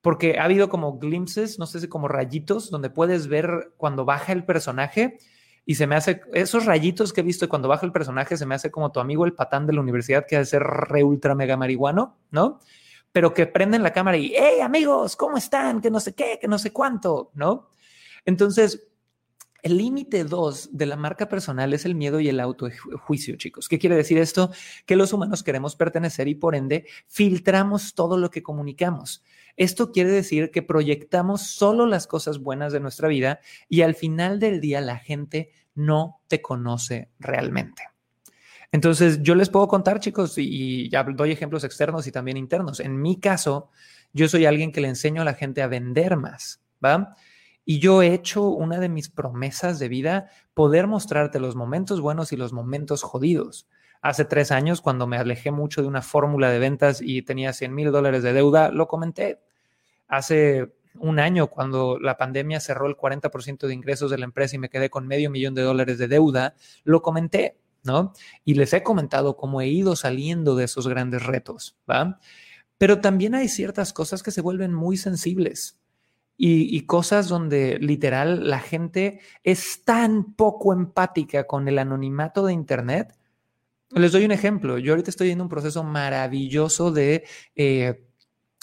porque 0.00 0.38
ha 0.38 0.44
habido 0.44 0.68
como 0.68 0.98
glimpses, 0.98 1.58
no 1.58 1.66
sé 1.66 1.80
si 1.80 1.88
como 1.88 2.08
rayitos, 2.08 2.70
donde 2.70 2.90
puedes 2.90 3.28
ver 3.28 3.72
cuando 3.76 4.04
baja 4.04 4.32
el 4.32 4.44
personaje 4.44 5.18
y 5.64 5.76
se 5.76 5.86
me 5.86 5.94
hace, 5.94 6.22
esos 6.32 6.66
rayitos 6.66 7.12
que 7.12 7.20
he 7.20 7.24
visto 7.24 7.48
cuando 7.48 7.68
baja 7.68 7.86
el 7.86 7.92
personaje, 7.92 8.36
se 8.36 8.46
me 8.46 8.54
hace 8.54 8.70
como 8.70 8.90
tu 8.90 9.00
amigo 9.00 9.24
el 9.24 9.34
patán 9.34 9.66
de 9.66 9.72
la 9.72 9.80
universidad 9.80 10.26
que 10.26 10.36
ha 10.36 10.40
de 10.40 10.46
ser 10.46 10.62
re 10.62 11.04
ultra 11.04 11.34
mega 11.34 11.56
marihuano, 11.56 12.18
¿no? 12.30 12.58
Pero 13.12 13.32
que 13.32 13.46
prenden 13.46 13.82
la 13.82 13.92
cámara 13.92 14.16
y, 14.16 14.32
hey 14.36 14.60
amigos, 14.60 15.16
¿cómo 15.16 15.36
están? 15.36 15.80
Que 15.80 15.90
no 15.90 16.00
sé 16.00 16.14
qué, 16.14 16.38
que 16.40 16.48
no 16.48 16.58
sé 16.58 16.72
cuánto, 16.72 17.30
¿no? 17.34 17.68
Entonces, 18.24 18.88
el 19.62 19.78
límite 19.78 20.24
dos 20.24 20.68
de 20.72 20.86
la 20.86 20.96
marca 20.96 21.28
personal 21.28 21.72
es 21.72 21.84
el 21.84 21.94
miedo 21.94 22.20
y 22.20 22.28
el 22.28 22.40
autojuicio, 22.40 23.36
chicos. 23.36 23.68
¿Qué 23.68 23.78
quiere 23.78 23.96
decir 23.96 24.18
esto? 24.18 24.50
Que 24.86 24.96
los 24.96 25.12
humanos 25.12 25.42
queremos 25.42 25.76
pertenecer 25.76 26.26
y 26.28 26.34
por 26.34 26.54
ende 26.54 26.86
filtramos 27.06 27.94
todo 27.94 28.18
lo 28.18 28.30
que 28.30 28.42
comunicamos. 28.42 29.22
Esto 29.56 29.92
quiere 29.92 30.10
decir 30.10 30.50
que 30.50 30.62
proyectamos 30.62 31.42
solo 31.42 31.86
las 31.86 32.06
cosas 32.06 32.38
buenas 32.38 32.72
de 32.72 32.80
nuestra 32.80 33.08
vida 33.08 33.40
y 33.68 33.82
al 33.82 33.94
final 33.94 34.40
del 34.40 34.60
día 34.60 34.80
la 34.80 34.98
gente 34.98 35.50
no 35.74 36.20
te 36.26 36.42
conoce 36.42 37.10
realmente. 37.20 37.84
Entonces, 38.72 39.22
yo 39.22 39.34
les 39.34 39.50
puedo 39.50 39.68
contar, 39.68 40.00
chicos, 40.00 40.34
y 40.38 40.88
ya 40.88 41.04
doy 41.04 41.30
ejemplos 41.30 41.62
externos 41.62 42.06
y 42.06 42.12
también 42.12 42.38
internos. 42.38 42.80
En 42.80 43.00
mi 43.00 43.20
caso, 43.20 43.68
yo 44.14 44.28
soy 44.28 44.46
alguien 44.46 44.72
que 44.72 44.80
le 44.80 44.88
enseño 44.88 45.20
a 45.22 45.26
la 45.26 45.34
gente 45.34 45.60
a 45.60 45.66
vender 45.66 46.16
más, 46.16 46.62
¿va? 46.82 47.14
Y 47.64 47.78
yo 47.78 48.02
he 48.02 48.12
hecho 48.12 48.48
una 48.48 48.80
de 48.80 48.88
mis 48.88 49.08
promesas 49.08 49.78
de 49.78 49.88
vida, 49.88 50.30
poder 50.54 50.86
mostrarte 50.86 51.38
los 51.38 51.54
momentos 51.54 52.00
buenos 52.00 52.32
y 52.32 52.36
los 52.36 52.52
momentos 52.52 53.02
jodidos. 53.02 53.68
Hace 54.00 54.24
tres 54.24 54.50
años, 54.50 54.80
cuando 54.80 55.06
me 55.06 55.16
alejé 55.16 55.52
mucho 55.52 55.80
de 55.80 55.86
una 55.86 56.02
fórmula 56.02 56.50
de 56.50 56.58
ventas 56.58 57.00
y 57.00 57.22
tenía 57.22 57.52
100 57.52 57.72
mil 57.72 57.92
dólares 57.92 58.24
de 58.24 58.32
deuda, 58.32 58.72
lo 58.72 58.88
comenté. 58.88 59.40
Hace 60.08 60.72
un 60.98 61.20
año, 61.20 61.46
cuando 61.46 62.00
la 62.00 62.16
pandemia 62.16 62.58
cerró 62.58 62.88
el 62.88 62.96
40% 62.96 63.68
de 63.68 63.74
ingresos 63.74 64.10
de 64.10 64.18
la 64.18 64.24
empresa 64.24 64.56
y 64.56 64.58
me 64.58 64.68
quedé 64.68 64.90
con 64.90 65.06
medio 65.06 65.30
millón 65.30 65.54
de 65.54 65.62
dólares 65.62 65.98
de 65.98 66.08
deuda, 66.08 66.56
lo 66.82 67.00
comenté, 67.00 67.58
¿no? 67.84 68.12
Y 68.44 68.54
les 68.54 68.72
he 68.72 68.82
comentado 68.82 69.36
cómo 69.36 69.60
he 69.60 69.68
ido 69.68 69.94
saliendo 69.94 70.56
de 70.56 70.64
esos 70.64 70.88
grandes 70.88 71.24
retos, 71.24 71.78
¿va? 71.88 72.18
Pero 72.78 73.00
también 73.00 73.36
hay 73.36 73.48
ciertas 73.48 73.92
cosas 73.92 74.24
que 74.24 74.32
se 74.32 74.40
vuelven 74.40 74.74
muy 74.74 74.96
sensibles 74.96 75.78
y, 76.36 76.80
cosas 76.86 77.28
donde 77.28 77.78
literal 77.78 78.48
la 78.48 78.58
gente 78.58 79.20
es 79.44 79.84
tan 79.84 80.34
poco 80.34 80.72
empática 80.72 81.44
con 81.44 81.68
el 81.68 81.78
anonimato 81.78 82.44
de 82.44 82.52
Internet. 82.52 83.16
Les 83.90 84.10
doy 84.10 84.24
un 84.24 84.32
ejemplo. 84.32 84.78
Yo 84.78 84.92
ahorita 84.92 85.10
estoy 85.10 85.30
en 85.30 85.40
un 85.40 85.48
proceso 85.48 85.84
maravilloso 85.84 86.90
de... 86.90 87.24
Eh, 87.54 88.06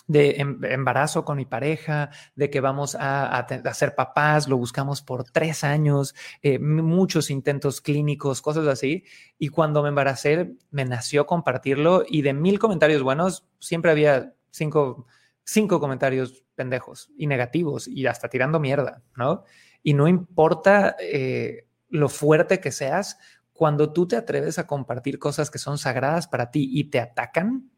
de 0.09 0.31
em, 0.41 0.59
embarazo 0.65 1.23
con 1.23 1.37
mi 1.37 1.45
pareja, 1.45 2.09
de 2.35 2.49
que 2.49 2.61
vamos 2.61 2.97
a, 2.99 3.45
ser 3.73 3.93
papás, 3.93 4.47
lo 4.47 4.57
buscamos 4.57 5.03
por 5.03 5.23
tres 5.23 5.63
años, 5.63 6.15
eh, 6.41 6.57
muchos 6.57 7.29
intentos 7.29 7.79
clínicos, 7.79 8.41
cosas 8.41 8.65
así. 8.65 9.03
Y 9.37 9.49
cuando 9.49 9.83
me 9.83 9.89
embaracé, 9.89 10.55
me 10.71 10.83
nació 10.83 11.27
compartirlo 11.27 12.03
y 12.07 12.23
de 12.23 12.33
mil 12.33 12.57
comentarios 12.57 13.03
buenos, 13.03 13.45
siempre 13.59 13.91
había 13.91 14.33
cinco, 14.49 15.05
cinco 15.43 15.79
comentarios 15.79 16.43
pendejos 16.55 17.11
y 17.17 17.27
negativos 17.27 17.87
y 17.87 18.05
hasta 18.05 18.29
tirando 18.29 18.59
mierda, 18.59 19.01
¿no? 19.15 19.43
Y 19.81 19.93
no 19.93 20.07
importa 20.07 20.95
eh, 20.99 21.67
lo 21.89 22.09
fuerte 22.09 22.59
que 22.59 22.71
seas, 22.71 23.17
cuando 23.53 23.91
tú 23.91 24.07
te 24.07 24.15
atreves 24.15 24.57
a 24.59 24.67
compartir 24.67 25.19
cosas 25.19 25.51
que 25.51 25.57
son 25.57 25.77
sagradas 25.77 26.27
para 26.27 26.51
ti 26.51 26.69
y 26.71 26.85
te 26.85 26.99
atacan, 26.99 27.69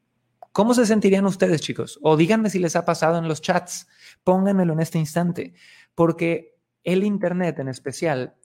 ¿cómo 0.52 0.74
se 0.74 0.86
sentirían 0.86 1.26
ustedes, 1.26 1.62
chicos? 1.62 1.98
O 2.04 2.18
díganme 2.18 2.50
si 2.50 2.60
les 2.60 2.76
ha 2.76 2.86
pasado 2.86 3.18
en 3.18 3.28
los 3.28 3.42
chats, 3.42 3.88
pónganmelo 4.24 4.74
en 4.74 4.82
este 4.82 5.00
instante, 5.00 5.54
porque 5.96 6.56
el 6.84 7.04
Internet 7.04 7.60
en 7.60 7.68
especial 7.68 8.36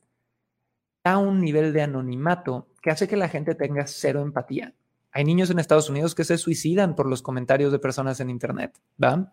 da 1.04 1.18
un 1.18 1.40
nivel 1.40 1.72
de 1.72 1.82
anonimato 1.82 2.68
que 2.82 2.90
hace 2.90 3.06
que 3.06 3.16
la 3.16 3.28
gente 3.28 3.54
tenga 3.54 3.86
cero 3.86 4.22
empatía. 4.22 4.74
Hay 5.16 5.24
niños 5.24 5.48
en 5.48 5.58
Estados 5.58 5.88
Unidos 5.88 6.14
que 6.14 6.24
se 6.24 6.36
suicidan 6.36 6.94
por 6.94 7.08
los 7.08 7.22
comentarios 7.22 7.72
de 7.72 7.78
personas 7.78 8.20
en 8.20 8.28
Internet, 8.28 8.78
¿va? 9.02 9.32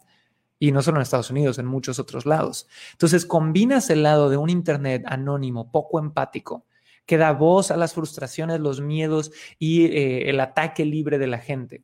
Y 0.58 0.72
no 0.72 0.82
solo 0.82 0.96
en 0.96 1.02
Estados 1.02 1.30
Unidos, 1.30 1.60
en 1.60 1.65
muchos 1.65 2.00
otros 2.00 2.26
lados. 2.26 2.69
Entonces, 2.93 3.26
combinas 3.26 3.89
el 3.89 4.02
lado 4.02 4.30
de 4.30 4.38
un 4.38 4.50
Internet 4.50 5.04
anónimo, 5.06 5.74
poco 5.74 6.00
empático, 6.00 6.65
que 7.06 7.17
da 7.17 7.34
voz 7.34 7.69
a 7.69 7.76
las 7.76 7.96
frustraciones, 7.96 8.62
los 8.62 8.80
miedos 8.80 9.34
y 9.60 9.88
eh, 9.88 10.30
el 10.30 10.39
ataque 10.39 10.86
libre 10.86 11.17
de 11.17 11.28
la 11.28 11.39
gente. 11.39 11.84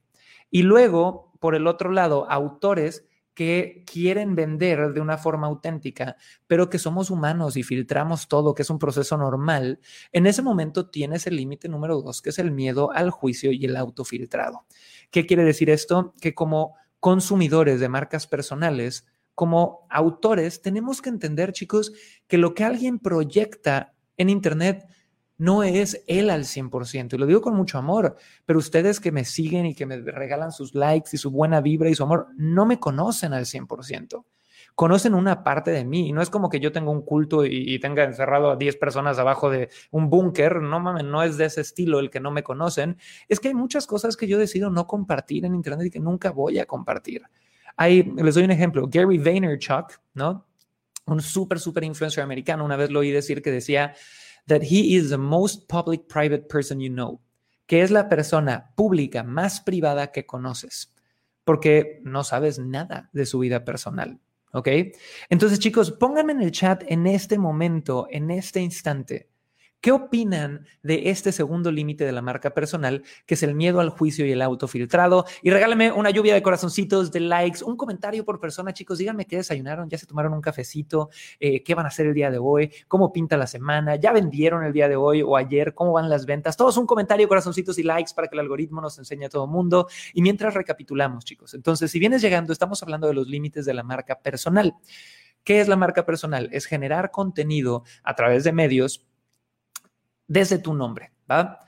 Y 0.50 0.62
luego, 0.62 1.34
por 1.42 1.54
el 1.54 1.68
otro 1.68 1.92
lado, 1.92 2.26
autores 2.32 3.06
que 3.40 3.86
quieren 3.90 4.36
vender 4.36 4.92
de 4.92 5.00
una 5.00 5.18
forma 5.18 5.48
auténtica, 5.48 6.18
pero 6.46 6.70
que 6.70 6.78
somos 6.78 7.10
humanos 7.10 7.56
y 7.56 7.64
filtramos 7.64 8.28
todo, 8.28 8.54
que 8.54 8.64
es 8.64 8.70
un 8.70 8.80
proceso 8.80 9.16
normal, 9.16 9.80
en 10.12 10.28
ese 10.28 10.42
momento 10.42 10.90
tienes 10.90 11.26
el 11.26 11.38
límite 11.38 11.70
número 11.70 12.02
dos, 12.02 12.22
que 12.22 12.32
es 12.32 12.40
el 12.40 12.52
miedo 12.52 12.92
al 12.92 13.12
juicio 13.12 13.54
y 13.54 13.64
el 13.64 13.78
autofiltrado. 13.78 14.66
¿Qué 15.10 15.26
quiere 15.26 15.46
decir 15.46 15.70
esto? 15.70 16.14
Que 16.20 16.36
como 16.36 16.76
consumidores 17.00 17.80
de 17.80 17.88
marcas 17.88 18.28
personales, 18.28 19.08
como 19.36 19.88
autores, 19.90 20.62
tenemos 20.62 21.02
que 21.02 21.08
entender, 21.08 21.54
chicos, 21.54 21.94
que 22.28 22.38
lo 22.38 22.54
que 22.54 22.66
alguien 22.66 23.00
proyecta 23.00 23.96
en 24.18 24.30
Internet 24.30 24.86
no 25.40 25.64
es 25.64 26.04
él 26.06 26.30
al 26.30 26.44
100%. 26.44 27.14
Y 27.14 27.18
lo 27.18 27.26
digo 27.26 27.42
con 27.42 27.56
mucho 27.56 27.78
amor, 27.78 28.18
pero 28.46 28.60
ustedes 28.60 29.00
que 29.00 29.12
me 29.12 29.26
siguen 29.26 29.66
y 29.66 29.74
que 29.74 29.86
me 29.86 29.98
regalan 29.98 30.52
sus 30.52 30.76
likes 30.76 31.12
y 31.14 31.18
su 31.18 31.32
buena 31.32 31.62
vibra 31.62 31.90
y 31.90 31.96
su 31.96 32.04
amor, 32.04 32.28
no 32.36 32.66
me 32.66 32.80
conocen 32.80 33.34
al 33.34 33.46
100%. 33.46 34.26
Conocen 34.76 35.14
una 35.14 35.44
parte 35.44 35.72
de 35.72 35.86
mí. 35.86 36.10
Y 36.10 36.12
no 36.12 36.22
es 36.22 36.30
como 36.30 36.50
que 36.50 36.60
yo 36.60 36.74
tenga 36.74 36.92
un 36.92 37.02
culto 37.02 37.46
y, 37.46 37.80
tenga 37.80 38.04
encerrado 38.04 38.52
a 38.52 38.58
10 38.58 38.76
personas 38.76 39.18
abajo 39.18 39.50
de 39.50 39.70
un 39.92 40.10
búnker. 40.10 40.62
No 40.62 40.82
mames, 40.82 41.06
no 41.06 41.24
es 41.24 41.38
de 41.38 41.46
ese 41.46 41.62
estilo 41.62 42.00
el 42.00 42.10
que 42.10 42.20
no 42.20 42.32
me 42.32 42.44
conocen. 42.44 42.98
Es 43.30 43.40
que 43.40 43.48
hay 43.48 43.54
muchas 43.54 43.88
cosas 43.88 44.18
que 44.18 44.28
yo 44.28 44.38
decido 44.38 44.70
no 44.70 44.88
compartir 44.88 45.46
en 45.46 45.56
Internet 45.56 45.88
y 45.88 45.92
que 45.92 46.00
nunca 46.02 46.32
voy 46.32 46.60
a 46.60 46.66
compartir. 46.66 47.24
Les 47.78 48.36
doy 48.36 48.44
un 48.44 48.52
ejemplo. 48.52 48.88
Gary 48.90 49.18
Vaynerchuk, 49.18 50.02
¿no? 50.14 50.46
Un 51.06 51.22
súper, 51.22 51.60
súper 51.60 51.86
influencer 51.86 52.24
americano. 52.24 52.66
Una 52.66 52.76
vez 52.76 52.90
lo 52.92 53.00
oí 53.00 53.10
decir 53.12 53.42
que 53.42 53.52
decía, 53.52 53.96
that 54.50 54.64
he 54.64 54.96
is 54.96 55.10
the 55.10 55.18
most 55.18 55.68
public 55.68 56.08
private 56.08 56.48
person 56.50 56.80
you 56.80 56.90
know, 56.90 57.22
que 57.66 57.82
es 57.82 57.92
la 57.92 58.10
persona 58.10 58.74
pública 58.76 59.24
más 59.24 59.62
privada 59.62 60.12
que 60.12 60.26
conoces, 60.26 60.94
porque 61.46 62.02
no 62.04 62.24
sabes 62.24 62.60
nada 62.60 63.10
de 63.14 63.26
su 63.26 63.40
vida 63.40 63.64
personal. 63.64 64.20
¿Ok? 64.52 64.68
Entonces, 65.30 65.60
chicos, 65.60 65.92
pónganme 65.92 66.34
en 66.34 66.42
el 66.42 66.52
chat 66.52 66.84
en 66.88 67.06
este 67.06 67.38
momento, 67.38 68.08
en 68.10 68.32
este 68.32 68.62
instante, 68.62 69.29
¿Qué 69.82 69.94
opinan 69.94 70.66
de 70.84 71.10
este 71.10 71.32
segundo 71.32 71.72
límite 71.72 72.04
de 72.04 72.12
la 72.12 72.22
marca 72.22 72.54
personal, 72.54 73.02
que 73.26 73.36
es 73.36 73.44
el 73.44 73.56
miedo 73.56 73.80
al 73.80 73.90
juicio 73.90 74.26
y 74.26 74.32
el 74.34 74.42
autofiltrado? 74.42 75.26
Y 75.42 75.52
regálame 75.52 75.90
una 75.94 76.10
lluvia 76.10 76.34
de 76.34 76.42
corazoncitos, 76.42 77.14
de 77.14 77.22
likes, 77.22 77.64
un 77.64 77.78
comentario 77.78 78.26
por 78.26 78.42
persona, 78.42 78.74
chicos. 78.74 78.98
Díganme 78.98 79.26
qué 79.26 79.38
desayunaron, 79.38 79.90
ya 79.90 79.98
se 79.98 80.06
tomaron 80.06 80.34
un 80.34 80.42
cafecito, 80.42 81.10
eh, 81.40 81.64
qué 81.64 81.76
van 81.76 81.86
a 81.86 81.88
hacer 81.88 82.08
el 82.08 82.14
día 82.14 82.30
de 82.30 82.40
hoy, 82.40 82.70
cómo 82.90 83.14
pinta 83.14 83.38
la 83.38 83.48
semana, 83.48 83.96
ya 83.96 84.12
vendieron 84.12 84.66
el 84.66 84.74
día 84.74 84.90
de 84.90 84.98
hoy 84.98 85.22
o 85.22 85.38
ayer, 85.38 85.74
cómo 85.74 85.94
van 85.94 86.10
las 86.10 86.26
ventas. 86.26 86.58
Todos 86.58 86.76
un 86.76 86.86
comentario, 86.86 87.30
corazoncitos 87.30 87.80
y 87.80 87.84
likes 87.84 88.12
para 88.14 88.28
que 88.28 88.36
el 88.36 88.42
algoritmo 88.42 88.82
nos 88.82 88.98
enseñe 88.98 89.28
a 89.28 89.30
todo 89.30 89.48
mundo. 89.48 89.88
Y 90.14 90.22
mientras 90.22 90.56
recapitulamos, 90.56 91.24
chicos. 91.24 91.54
Entonces, 91.54 91.90
si 91.90 92.00
vienes 92.00 92.22
llegando, 92.22 92.52
estamos 92.52 92.84
hablando 92.84 93.08
de 93.08 93.14
los 93.14 93.30
límites 93.30 93.66
de 93.66 93.74
la 93.74 93.84
marca 93.84 94.20
personal. 94.20 94.76
¿Qué 95.46 95.62
es 95.62 95.70
la 95.70 95.78
marca 95.78 96.06
personal? 96.06 96.50
Es 96.52 96.66
generar 96.66 97.12
contenido 97.12 97.84
a 98.04 98.14
través 98.16 98.44
de 98.44 98.52
medios 98.52 99.09
desde 100.30 100.60
tu 100.60 100.74
nombre, 100.74 101.12
¿va? 101.30 101.66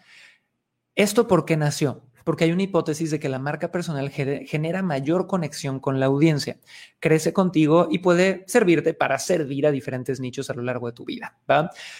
¿Esto 0.96 1.28
por 1.28 1.44
qué 1.44 1.58
nació? 1.58 2.04
Porque 2.24 2.46
hay 2.46 2.52
una 2.52 2.64
hipótesis 2.64 3.12
de 3.12 3.20
que 3.20 3.30
la 3.30 3.40
marca 3.40 3.72
personal 3.72 4.10
genera 4.10 4.82
mayor 4.82 5.28
conexión 5.28 5.80
con 5.80 6.00
la 6.00 6.08
audiencia, 6.08 6.60
crece 7.00 7.34
contigo 7.34 7.88
y 7.90 8.00
puede 8.00 8.44
servirte 8.48 8.94
para 8.94 9.20
servir 9.20 9.68
a 9.68 9.72
diferentes 9.72 10.20
nichos 10.20 10.50
a 10.50 10.54
lo 10.54 10.62
largo 10.62 10.88
de 10.88 10.94
tu 10.94 11.06
vida. 11.06 11.38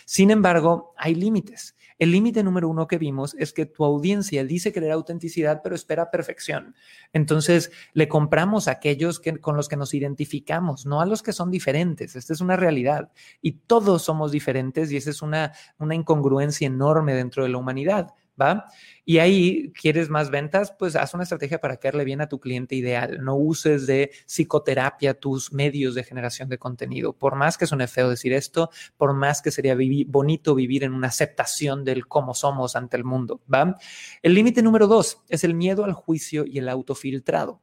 Sin 0.06 0.32
embargo, 0.32 0.94
hay 0.98 1.16
límites. 1.16 1.76
El 2.02 2.12
límite 2.12 2.44
número 2.44 2.68
uno 2.68 2.88
que 2.88 2.98
vimos 2.98 3.36
es 3.38 3.54
que 3.54 3.68
tu 3.68 3.86
audiencia 3.86 4.44
dice 4.44 4.74
querer 4.74 4.92
autenticidad, 4.92 5.62
pero 5.64 5.76
espera 5.76 6.10
perfección. 6.10 6.74
Entonces, 7.14 7.72
le 7.94 8.08
compramos 8.08 8.68
a 8.68 8.72
aquellos 8.72 9.20
que, 9.20 9.38
con 9.38 9.56
los 9.56 9.70
que 9.70 9.78
nos 9.78 9.94
identificamos, 9.94 10.88
no 10.88 11.00
a 11.00 11.06
los 11.06 11.22
que 11.22 11.32
son 11.32 11.52
diferentes. 11.52 12.16
Esta 12.16 12.34
es 12.34 12.42
una 12.42 12.56
realidad. 12.56 13.12
Y 13.40 13.52
todos 13.52 14.02
somos 14.02 14.32
diferentes 14.32 14.92
y 14.92 14.98
esa 14.98 15.12
es 15.12 15.22
una, 15.22 15.54
una 15.78 15.94
incongruencia 15.94 16.66
enorme 16.66 17.14
dentro 17.14 17.44
de 17.44 17.50
la 17.50 17.60
humanidad. 17.60 18.16
¿Va? 18.42 18.66
Y 19.06 19.18
ahí 19.20 19.72
quieres 19.74 20.10
más 20.10 20.30
ventas, 20.30 20.74
pues 20.78 20.96
haz 20.96 21.14
una 21.14 21.24
estrategia 21.24 21.60
para 21.60 21.78
caerle 21.78 22.04
bien 22.04 22.22
a 22.22 22.30
tu 22.30 22.40
cliente 22.40 22.76
ideal. 22.76 23.24
No 23.24 23.36
uses 23.36 23.88
de 23.88 24.12
psicoterapia 24.26 25.14
tus 25.14 25.52
medios 25.54 25.96
de 25.96 26.04
generación 26.04 26.50
de 26.50 26.58
contenido. 26.58 27.14
Por 27.14 27.36
más 27.36 27.58
que 27.58 27.68
suene 27.68 27.88
feo 27.88 28.10
decir 28.10 28.34
esto, 28.34 28.70
por 28.98 29.14
más 29.14 29.42
que 29.42 29.52
sería 29.52 29.76
bonito 30.08 30.56
vivir 30.56 30.84
en 30.84 30.94
una 30.94 31.08
aceptación 31.08 31.84
del 31.84 32.08
cómo 32.08 32.34
somos 32.34 32.76
ante 32.76 32.98
el 32.98 33.04
mundo, 33.04 33.42
¿va? 33.52 33.78
El 34.22 34.34
límite 34.34 34.62
número 34.62 34.88
dos 34.88 35.22
es 35.30 35.44
el 35.44 35.56
miedo 35.56 35.84
al 35.84 35.94
juicio 35.94 36.46
y 36.46 36.60
el 36.60 36.70
autofiltrado. 36.70 37.62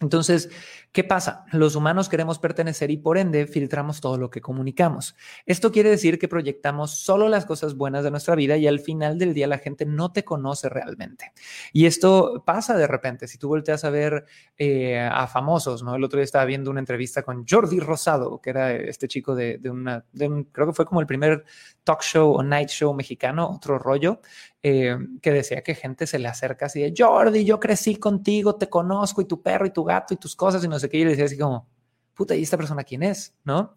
Entonces, 0.00 0.50
¿qué 0.90 1.04
pasa? 1.04 1.44
Los 1.52 1.76
humanos 1.76 2.08
queremos 2.08 2.40
pertenecer 2.40 2.90
y 2.90 2.96
por 2.96 3.16
ende 3.16 3.46
filtramos 3.46 4.00
todo 4.00 4.18
lo 4.18 4.28
que 4.28 4.40
comunicamos. 4.40 5.14
Esto 5.46 5.70
quiere 5.70 5.88
decir 5.88 6.18
que 6.18 6.26
proyectamos 6.26 6.98
solo 6.98 7.28
las 7.28 7.46
cosas 7.46 7.76
buenas 7.76 8.02
de 8.02 8.10
nuestra 8.10 8.34
vida 8.34 8.56
y 8.56 8.66
al 8.66 8.80
final 8.80 9.18
del 9.18 9.34
día 9.34 9.46
la 9.46 9.58
gente 9.58 9.86
no 9.86 10.10
te 10.10 10.24
conoce 10.24 10.68
realmente. 10.68 11.32
Y 11.72 11.86
esto 11.86 12.42
pasa 12.44 12.76
de 12.76 12.88
repente. 12.88 13.28
Si 13.28 13.38
tú 13.38 13.46
volteas 13.46 13.84
a 13.84 13.90
ver 13.90 14.24
eh, 14.58 14.98
a 14.98 15.28
famosos, 15.28 15.84
¿no? 15.84 15.94
El 15.94 16.02
otro 16.02 16.18
día 16.18 16.24
estaba 16.24 16.44
viendo 16.44 16.72
una 16.72 16.80
entrevista 16.80 17.22
con 17.22 17.46
Jordi 17.48 17.78
Rosado, 17.78 18.40
que 18.40 18.50
era 18.50 18.72
este 18.72 19.06
chico 19.06 19.36
de, 19.36 19.60
una, 19.70 20.04
creo 20.12 20.66
que 20.66 20.72
fue 20.72 20.86
como 20.86 21.00
el 21.00 21.06
primer 21.06 21.44
talk 21.84 22.02
show 22.02 22.32
o 22.32 22.42
night 22.42 22.68
show 22.68 22.92
mexicano, 22.94 23.48
otro 23.48 23.78
rollo, 23.78 24.20
eh, 24.66 24.96
que 25.20 25.30
decía 25.30 25.62
que 25.62 25.74
gente 25.74 26.06
se 26.06 26.18
le 26.18 26.26
acerca 26.26 26.64
así 26.64 26.80
de 26.80 26.94
Jordi, 26.96 27.44
yo 27.44 27.60
crecí 27.60 27.96
contigo, 27.96 28.56
te 28.56 28.70
conozco 28.70 29.20
y 29.20 29.26
tu 29.26 29.42
perro 29.42 29.66
y 29.66 29.70
tu 29.70 29.84
gato 29.84 30.14
y 30.14 30.16
tus 30.16 30.34
cosas 30.34 30.64
y 30.64 30.68
no 30.68 30.78
sé 30.78 30.88
qué. 30.88 30.96
Y 30.96 31.04
le 31.04 31.10
decía 31.10 31.26
así 31.26 31.36
como, 31.36 31.68
puta, 32.14 32.34
¿y 32.34 32.42
esta 32.42 32.56
persona 32.56 32.82
quién 32.82 33.02
es? 33.02 33.34
¿No? 33.44 33.74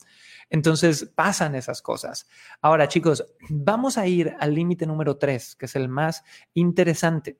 Entonces 0.49 1.11
pasan 1.13 1.55
esas 1.55 1.81
cosas. 1.81 2.25
Ahora, 2.61 2.87
chicos, 2.87 3.25
vamos 3.49 3.97
a 3.97 4.07
ir 4.07 4.33
al 4.39 4.53
límite 4.53 4.87
número 4.87 5.17
tres, 5.17 5.57
que 5.57 5.65
es 5.65 5.75
el 5.75 5.89
más 5.89 6.23
interesante. 6.53 7.37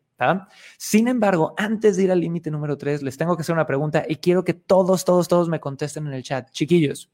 Sin 0.78 1.08
embargo, 1.08 1.54
antes 1.56 1.96
de 1.96 2.04
ir 2.04 2.12
al 2.12 2.20
límite 2.20 2.52
número 2.52 2.78
tres, 2.78 3.02
les 3.02 3.16
tengo 3.16 3.38
que 3.38 3.44
hacer 3.44 3.54
una 3.54 3.66
pregunta 3.66 4.04
y 4.10 4.18
quiero 4.18 4.44
que 4.44 4.56
todos, 4.56 5.06
todos, 5.06 5.30
todos 5.30 5.48
me 5.48 5.62
contesten 5.62 6.06
en 6.08 6.12
el 6.12 6.24
chat. 6.24 6.52
Chiquillos, 6.52 7.10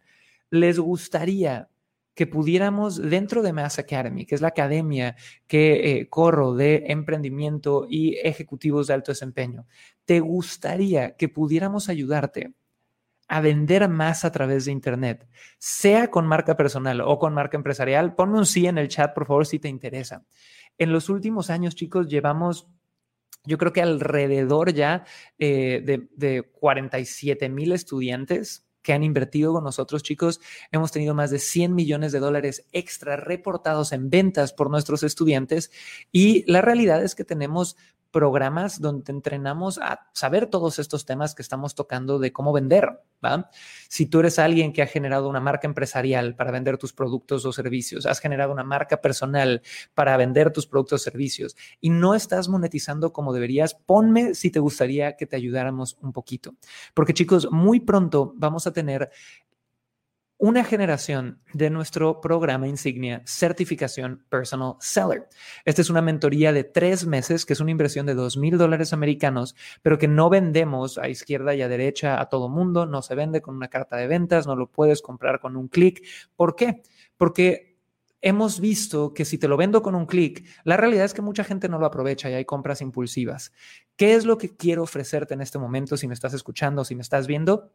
¿les 0.50 0.80
gustaría 0.80 1.70
que 2.14 2.28
pudiéramos 2.28 2.98
dentro 2.98 3.42
de 3.42 3.54
Mass 3.54 3.80
Academy, 3.80 4.26
que 4.26 4.36
es 4.36 4.42
la 4.42 4.50
academia 4.50 5.16
que 5.48 6.00
eh, 6.00 6.10
corro 6.10 6.54
de 6.54 6.84
emprendimiento 6.88 7.88
y 7.90 8.16
ejecutivos 8.18 8.88
de 8.88 8.94
alto 8.94 9.12
desempeño, 9.12 9.66
¿te 10.06 10.20
gustaría 10.20 11.16
que 11.16 11.30
pudiéramos 11.30 11.90
ayudarte 11.90 12.54
a 13.28 13.42
vender 13.42 13.90
más 13.90 14.26
a 14.26 14.32
través 14.32 14.66
de 14.66 14.72
Internet, 14.72 15.28
sea 15.58 16.12
con 16.12 16.28
marca 16.28 16.56
personal 16.56 17.02
o 17.02 17.18
con 17.18 17.34
marca 17.34 17.58
empresarial? 17.58 18.16
Ponme 18.16 18.38
un 18.38 18.46
sí 18.46 18.68
en 18.68 18.78
el 18.78 18.90
chat, 18.90 19.14
por 19.14 19.26
favor, 19.26 19.46
si 19.46 19.60
te 19.60 19.70
interesa. 19.70 20.24
En 20.78 20.92
los 20.92 21.10
últimos 21.10 21.50
años, 21.50 21.76
chicos, 21.76 22.08
llevamos 22.08 22.68
yo 23.46 23.58
creo 23.58 23.74
que 23.74 23.82
alrededor 23.82 24.74
ya 24.74 25.04
eh, 25.38 25.82
de, 25.84 26.08
de 26.16 26.44
47 26.44 27.50
mil 27.50 27.74
estudiantes 27.74 28.66
que 28.84 28.94
han 28.94 29.04
invertido 29.04 29.54
con 29.54 29.64
nosotros, 29.64 30.04
chicos. 30.04 30.42
Hemos 30.72 30.92
tenido 30.92 31.16
más 31.16 31.32
de 31.32 31.40
100 31.40 31.74
millones 31.74 32.12
de 32.12 32.20
dólares 32.20 32.66
extra 32.72 33.16
reportados 33.16 33.92
en 33.94 34.10
ventas 34.10 34.54
por 34.54 34.70
nuestros 34.70 35.02
estudiantes 35.02 35.72
y 36.12 36.50
la 36.52 36.62
realidad 36.62 37.04
es 37.04 37.16
que 37.16 37.24
tenemos 37.24 37.78
programas 38.14 38.80
donde 38.80 39.12
entrenamos 39.12 39.80
a 39.80 40.08
saber 40.14 40.48
todos 40.48 40.80
estos 40.80 41.06
temas 41.06 41.36
que 41.36 41.42
estamos 41.42 41.76
tocando 41.76 42.20
de 42.20 42.32
cómo 42.32 42.54
vender. 42.54 43.02
¿va? 43.24 43.50
Si 43.90 44.06
tú 44.06 44.20
eres 44.20 44.40
alguien 44.40 44.72
que 44.72 44.82
ha 44.82 44.88
generado 44.88 45.28
una 45.28 45.40
marca 45.40 45.68
empresarial 45.68 46.36
para 46.36 46.52
vender 46.52 46.78
tus 46.78 46.94
productos 46.94 47.46
o 47.46 47.52
servicios, 47.52 48.06
has 48.06 48.20
generado 48.20 48.54
una 48.54 48.64
marca 48.64 49.02
personal 49.02 49.62
para 49.94 50.16
vender 50.16 50.52
tus 50.52 50.68
productos 50.68 51.02
o 51.02 51.04
servicios 51.04 51.56
y 51.82 51.90
no 51.90 52.16
estás 52.16 52.48
monetizando 52.48 53.12
como 53.12 53.34
deberías, 53.34 53.74
ponme 53.74 54.36
si 54.36 54.52
te 54.52 54.60
gustaría 54.60 55.18
que 55.18 55.26
te 55.26 55.36
ayudáramos 55.36 55.98
un 56.02 56.14
poquito. 56.14 56.56
Porque 56.94 57.14
chicos, 57.14 57.50
muy 57.52 57.80
pronto 57.80 58.34
vamos 58.38 58.68
a 58.68 58.74
tener 58.74 59.10
una 60.44 60.66
generación 60.66 61.40
de 61.54 61.70
nuestro 61.70 62.20
programa 62.20 62.68
insignia 62.68 63.22
Certificación 63.26 64.26
Personal 64.28 64.76
Seller. 64.82 65.30
Esta 65.64 65.82
es 65.82 65.90
una 65.90 66.02
mentoría 66.02 66.52
de 66.52 66.66
tres 66.66 67.06
meses, 67.06 67.46
que 67.46 67.54
es 67.54 67.62
una 67.62 67.72
inversión 67.72 68.06
de 68.06 68.14
dos 68.14 68.36
mil 68.36 68.58
dólares 68.58 68.92
americanos, 68.92 69.56
pero 69.82 69.98
que 69.98 70.10
no 70.10 70.30
vendemos 70.30 70.98
a 70.98 71.08
izquierda 71.08 71.56
y 71.56 71.62
a 71.62 71.70
derecha 71.70 72.20
a 72.20 72.28
todo 72.28 72.50
mundo, 72.50 72.86
no 72.86 73.02
se 73.02 73.16
vende 73.16 73.42
con 73.42 73.56
una 73.56 73.70
carta 73.70 73.96
de 73.96 74.08
ventas, 74.08 74.46
no 74.46 74.58
lo 74.58 74.70
puedes 74.70 75.02
comprar 75.02 75.40
con 75.40 75.56
un 75.56 75.70
clic. 75.70 76.06
¿Por 76.36 76.58
qué? 76.58 76.84
Porque 77.16 77.78
hemos 78.20 78.60
visto 78.60 79.14
que 79.14 79.24
si 79.24 79.38
te 79.38 79.48
lo 79.48 79.56
vendo 79.56 79.82
con 79.82 79.96
un 79.96 80.06
clic, 80.06 80.46
la 80.66 80.76
realidad 80.76 81.06
es 81.06 81.14
que 81.14 81.22
mucha 81.22 81.46
gente 81.46 81.70
no 81.70 81.80
lo 81.80 81.86
aprovecha 81.86 82.30
y 82.30 82.34
hay 82.34 82.44
compras 82.44 82.82
impulsivas. 82.82 83.54
¿Qué 83.96 84.16
es 84.16 84.26
lo 84.26 84.38
que 84.38 84.54
quiero 84.58 84.84
ofrecerte 84.84 85.36
en 85.36 85.42
este 85.42 85.58
momento 85.58 85.96
si 85.96 86.10
me 86.10 86.14
estás 86.14 86.34
escuchando, 86.34 86.84
si 86.84 86.96
me 86.96 87.02
estás 87.02 87.28
viendo? 87.28 87.72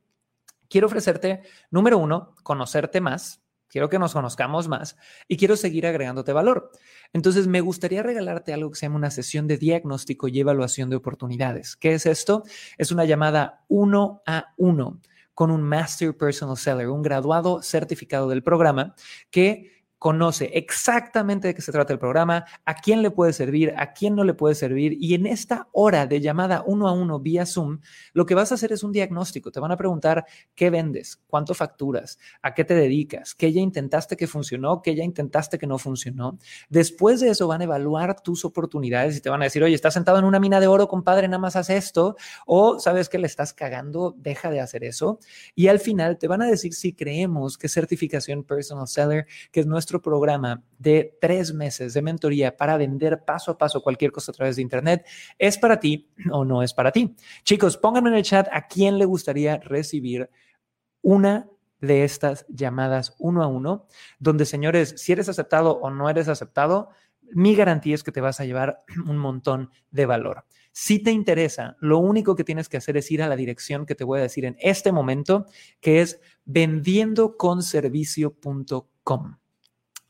Quiero 0.69 0.87
ofrecerte, 0.87 1.43
número 1.71 1.99
uno, 1.99 2.35
conocerte 2.43 3.01
más. 3.01 3.43
Quiero 3.71 3.91
que 3.91 3.99
nos 3.99 4.15
conozcamos 4.15 4.67
más 4.67 4.97
y 5.29 5.37
quiero 5.37 5.55
seguir 5.55 5.87
agregándote 5.87 6.33
valor. 6.33 6.71
Entonces, 7.13 7.47
me 7.47 7.61
gustaría 7.61 8.03
regalarte 8.03 8.55
algo 8.55 8.71
que 8.71 8.79
se 8.79 8.87
llama 8.87 8.97
una 8.97 9.11
sesión 9.11 9.47
de 9.47 9.59
diagnóstico 9.59 10.27
y 10.27 10.41
evaluación 10.41 10.89
de 10.89 10.97
oportunidades. 10.97 11.77
¿Qué 11.77 11.93
es 11.93 12.07
esto? 12.07 12.45
Es 12.79 12.93
una 12.93 13.05
llamada 13.05 13.65
uno 13.69 14.23
a 14.27 14.55
uno 14.57 15.01
con 15.35 15.51
un 15.51 15.63
Master 15.63 16.17
Personal 16.17 16.57
Seller, 16.57 16.89
un 16.89 17.03
graduado 17.03 17.63
certificado 17.63 18.29
del 18.29 18.43
programa 18.43 18.95
que 19.31 19.78
conoce 19.99 20.51
exactamente 20.55 21.49
de 21.49 21.55
qué 21.55 21.63
se 21.63 21.73
trata 21.73 21.93
el 21.93 21.99
programa, 21.99 22.45
a 22.65 22.75
quién 22.75 23.03
le 23.03 23.11
puede 23.11 23.33
servir, 23.33 23.75
a 23.77 23.93
quién 23.93 24.15
no 24.15 24.25
le 24.25 24.35
puede 24.35 24.55
servir. 24.55 24.97
Y 25.01 25.15
en 25.15 25.27
esta 25.27 25.69
hora 25.73 26.07
de 26.07 26.21
llamada 26.21 26.63
uno 26.67 26.89
a 26.89 26.93
uno 26.93 27.19
vía 27.19 27.47
Zoom, 27.47 27.81
lo 28.13 28.27
que 28.27 28.35
vas 28.35 28.53
a 28.53 28.55
hacer 28.55 28.73
es 28.73 28.83
un 28.83 28.93
diagnóstico. 28.93 29.51
Te 29.51 29.61
van 29.61 29.73
a 29.73 29.77
preguntar 29.77 30.25
qué 30.55 30.71
vendes, 30.71 31.21
cuánto 31.27 31.55
facturas, 31.55 32.19
a 32.43 32.55
qué 32.55 32.65
te 32.65 32.75
dedicas, 32.75 33.35
qué 33.35 33.53
ya 33.53 33.61
intentaste 33.61 34.17
que 34.17 34.27
funcionó, 34.27 34.83
qué 34.83 34.95
ya 34.95 35.03
intentaste 35.03 35.59
que 35.59 35.67
no 35.67 35.79
funcionó. 35.79 36.39
Después 36.69 37.21
de 37.21 37.31
eso 37.31 37.49
van 37.49 37.63
a 37.63 37.65
evaluar 37.65 38.21
tus 38.23 38.45
oportunidades 38.45 39.17
y 39.17 39.21
te 39.21 39.31
van 39.31 39.43
a 39.43 39.45
decir, 39.45 39.63
oye, 39.65 39.75
estás 39.75 39.95
sentado 39.95 40.19
en 40.19 40.25
una 40.25 40.39
mina 40.39 40.61
de 40.61 40.69
oro, 40.69 40.87
compadre, 40.87 41.27
nada 41.27 41.39
más 41.39 41.57
haz 41.57 41.71
esto. 41.71 42.17
O 42.47 42.79
sabes 42.79 43.09
que 43.09 43.19
le 43.19 43.27
estás 43.27 43.53
cagando, 43.53 44.15
deja 44.17 44.51
de 44.51 44.61
hacer 44.61 44.85
eso. 44.85 45.19
Y 45.55 45.67
al 45.69 45.81
final 45.81 46.19
te 46.19 46.29
van 46.29 46.43
a 46.43 46.47
decir 46.47 46.73
si 46.73 46.93
creemos 46.93 47.59
que 47.59 47.69
certificación 47.69 48.45
personal 48.45 48.87
seller, 48.87 49.27
que 49.51 49.61
es 49.61 49.67
nuestro 49.67 49.88
programa 50.03 50.63
de 50.79 51.17
tres 51.21 51.55
meses 51.55 51.95
de 51.95 52.03
mentoría 52.03 52.57
para 52.57 52.77
vender 52.77 53.25
paso 53.25 53.53
a 53.53 53.59
paso 53.59 53.83
cualquier 53.83 54.13
cosa 54.13 54.33
a 54.33 54.35
través 54.35 54.57
de 54.57 54.63
Internet 54.63 55.07
es 55.39 55.57
para 55.57 55.81
ti 55.81 56.11
o 56.31 56.45
no 56.45 56.63
es 56.63 56.75
para 56.75 56.93
ti. 56.93 57.17
Chicos, 57.45 57.79
pónganme 57.79 58.11
en 58.11 58.17
el 58.17 58.23
chat 58.23 58.49
a 58.53 58.67
quién 58.67 58.99
le 58.99 59.07
gustaría 59.07 59.59
recibir 59.59 60.29
una 61.01 61.49
de 61.81 62.05
estas 62.05 62.45
llamadas 62.49 63.15
uno 63.19 63.43
a 63.43 63.47
uno, 63.47 63.87
donde 64.19 64.45
señores, 64.45 64.95
si 64.97 65.13
eres 65.13 65.29
aceptado 65.29 65.79
o 65.79 65.91
no 65.91 66.11
eres 66.11 66.29
aceptado, 66.29 66.91
mi 67.33 67.55
garantía 67.55 67.95
es 67.95 68.03
que 68.03 68.13
te 68.13 68.21
vas 68.21 68.41
a 68.41 68.45
llevar 68.45 68.81
un 69.07 69.17
montón 69.19 69.71
de 69.91 70.07
valor. 70.07 70.45
Si 70.73 71.03
te 71.03 71.11
interesa, 71.11 71.77
lo 71.81 71.99
único 71.99 72.37
que 72.37 72.45
tienes 72.45 72.69
que 72.69 72.77
hacer 72.77 72.97
es 72.97 73.11
ir 73.11 73.21
a 73.23 73.29
la 73.29 73.35
dirección 73.37 73.85
que 73.85 73.97
te 73.97 74.05
voy 74.05 74.21
a 74.21 74.23
decir 74.23 74.45
en 74.45 74.57
este 74.61 74.93
momento, 74.93 75.47
que 75.81 76.01
es 76.01 76.21
vendiendoconservicio.com. 76.45 79.39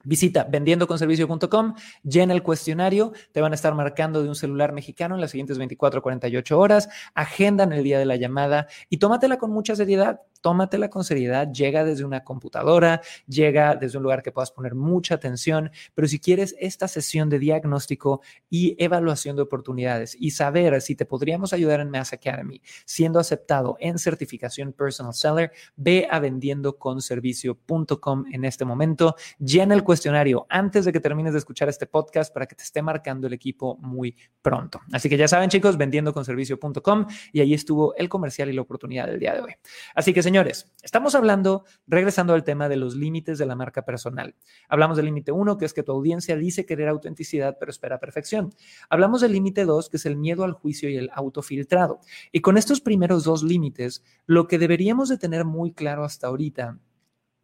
Visita 0.09 0.45
vendiendoconservicio.com, 0.45 1.75
llena 2.03 2.33
el 2.33 2.43
cuestionario, 2.43 3.13
te 3.31 3.43
van 3.43 3.53
a 3.53 3.57
estar 3.57 3.75
marcando 3.75 4.23
de 4.23 4.31
un 4.31 4.35
celular 4.35 4.73
mexicano 4.73 5.17
en 5.17 5.21
las 5.21 5.33
siguientes 5.33 5.59
24 5.59 6.01
48 6.01 6.59
horas, 6.59 6.89
agendan 7.13 7.75
el 7.75 7.85
día 7.85 7.99
de 7.99 8.07
la 8.07 8.17
llamada 8.17 8.69
y 8.89 8.97
tómatela 8.97 9.37
con 9.37 9.51
mucha 9.51 9.77
seriedad 9.77 10.23
tómatela 10.41 10.91
con 10.91 11.05
seriedad, 11.05 11.51
llega 11.53 11.85
desde 11.85 12.05
una 12.05 12.25
computadora, 12.25 13.01
llega 13.27 13.75
desde 13.75 13.99
un 13.99 14.05
lugar 14.05 14.23
que 14.23 14.33
puedas 14.33 14.51
poner 14.51 14.75
mucha 14.75 15.15
atención, 15.15 15.71
pero 15.95 16.09
si 16.09 16.19
quieres 16.19 16.55
esta 16.59 16.89
sesión 16.89 17.29
de 17.29 17.39
diagnóstico 17.39 18.23
y 18.49 18.75
evaluación 18.83 19.37
de 19.37 19.43
oportunidades 19.43 20.17
y 20.19 20.33
saber 20.33 20.81
si 20.81 20.95
te 20.95 21.07
podríamos 21.07 21.53
ayudar 21.53 21.81
en 21.81 21.91
Mass 21.91 22.13
Academy, 22.13 22.61
siendo 22.85 23.19
aceptado 23.19 23.77
en 23.81 23.99
certificación 23.99 24.73
Personal 24.73 25.15
Seller, 25.15 25.53
ve 25.77 26.07
a 26.11 26.21
vendiendoconservicio.com 26.21 28.25
en 28.33 28.45
este 28.45 28.65
momento, 28.65 29.17
llena 29.39 29.75
el 29.75 29.85
cuestionario 29.85 30.47
antes 30.49 30.85
de 30.85 30.93
que 30.93 31.01
termines 31.01 31.33
de 31.33 31.39
escuchar 31.39 31.69
este 31.69 31.87
podcast 31.87 32.33
para 32.33 32.47
que 32.47 32.55
te 32.55 32.63
esté 32.63 32.83
marcando 32.83 33.27
el 33.27 33.33
equipo 33.33 33.77
muy 33.79 34.15
pronto. 34.43 34.81
Así 34.93 35.09
que 35.09 35.17
ya 35.17 35.29
saben 35.29 35.51
chicos, 35.51 35.77
vendiendoconservicio.com 35.77 37.07
y 37.33 37.41
ahí 37.41 37.55
estuvo 37.55 37.95
el 37.97 38.09
comercial 38.09 38.49
y 38.49 38.53
la 38.53 38.63
oportunidad 38.63 39.07
del 39.07 39.19
día 39.19 39.35
de 39.35 39.41
hoy. 39.41 39.55
Así 39.95 40.13
que 40.13 40.23
señores, 40.29 40.71
estamos 40.83 41.15
hablando, 41.15 41.65
regresando 41.87 42.35
al 42.35 42.45
tema 42.45 42.69
de 42.69 42.77
los 42.77 42.95
límites 42.95 43.39
de 43.39 43.47
la 43.47 43.55
marca 43.55 43.87
personal. 43.87 44.35
Hablamos 44.69 44.99
del 44.99 45.07
límite 45.07 45.33
uno, 45.33 45.57
que 45.57 45.65
es 45.65 45.73
que 45.73 45.83
tu 45.83 45.93
audiencia 45.93 46.37
dice 46.37 46.67
querer 46.67 46.89
autenticidad, 46.89 47.57
pero 47.59 47.71
espera 47.71 47.99
perfección. 47.99 48.55
Hablamos 48.91 49.23
del 49.23 49.33
límite 49.33 49.65
dos, 49.65 49.89
que 49.89 49.97
es 49.97 50.05
el 50.05 50.19
miedo 50.19 50.45
al 50.45 50.53
juicio 50.53 50.91
y 50.91 50.99
el 50.99 51.09
autofiltrado. 51.15 52.01
Y 52.31 52.43
con 52.43 52.59
estos 52.59 52.83
primeros 52.83 53.25
dos 53.25 53.43
límites, 53.43 54.05
lo 54.27 54.49
que 54.49 54.59
deberíamos 54.59 55.09
de 55.09 55.17
tener 55.17 55.47
muy 55.47 55.73
claro 55.73 56.05
hasta 56.05 56.27
ahorita 56.27 56.79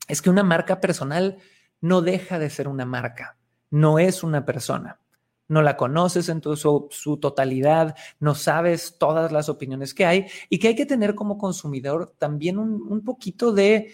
es 0.07 0.21
que 0.21 0.29
una 0.29 0.43
marca 0.43 0.83
personal 0.83 1.39
no 1.81 2.03
deja 2.03 2.39
de 2.39 2.51
ser 2.51 2.69
una 2.69 2.85
marca, 2.85 3.39
no 3.71 3.99
es 3.99 4.23
una 4.23 4.45
persona 4.45 5.01
no 5.49 5.63
la 5.63 5.77
conoces 5.77 6.29
en 6.29 6.43
su, 6.43 6.89
su, 6.91 7.17
totalidad, 7.19 7.95
no 8.19 8.35
sabes 8.35 8.97
todas 8.99 9.31
las 9.31 9.49
opiniones 9.49 9.95
que 9.95 10.07
hay 10.07 10.27
y 10.49 10.59
que 10.59 10.69
hay 10.69 10.75
que 10.75 10.87
tener 10.87 11.15
como 11.15 11.39
consumidor 11.39 12.15
también 12.19 12.59
un, 12.59 12.83
un 12.89 13.05
poquito 13.05 13.53
de, 13.53 13.93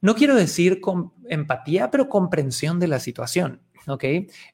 no 0.00 0.14
quiero 0.14 0.34
decir 0.34 0.80
con 0.80 1.12
empatía, 1.28 1.90
pero 1.90 2.08
comprensión 2.08 2.80
de 2.80 2.88
la 2.88 2.98
situación, 2.98 3.60
¿ok? 3.86 4.04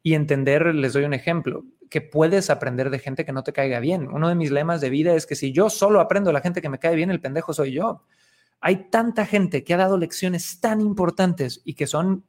Y 0.02 0.14
entender, 0.14 0.74
les 0.74 0.92
doy 0.92 1.04
un 1.04 1.14
ejemplo, 1.14 1.64
que 1.88 2.00
puedes 2.00 2.50
aprender 2.50 2.90
de 2.90 2.98
gente 2.98 3.24
que 3.24 3.32
no 3.32 3.42
te 3.42 3.52
caiga 3.52 3.80
bien. 3.80 4.08
Uno 4.08 4.28
de 4.28 4.34
mis 4.34 4.50
lemas 4.50 4.80
de 4.80 4.90
vida 4.90 5.14
es 5.14 5.26
que 5.26 5.34
si 5.34 5.52
yo 5.52 5.70
solo 5.70 6.00
aprendo 6.00 6.28
de 6.28 6.34
la 6.34 6.40
gente 6.40 6.62
que 6.62 6.68
me 6.68 6.78
cae 6.78 6.94
bien, 6.94 7.10
el 7.10 7.20
pendejo 7.20 7.52
soy 7.52 7.72
yo. 7.72 8.04
Hay 8.60 8.90
tanta 8.90 9.24
gente 9.24 9.64
que 9.64 9.74
ha 9.74 9.78
dado 9.78 9.98
lecciones 9.98 10.60
tan 10.60 10.80
importantes 10.80 11.62
y 11.64 11.74
que 11.74 11.86
son 11.86 12.24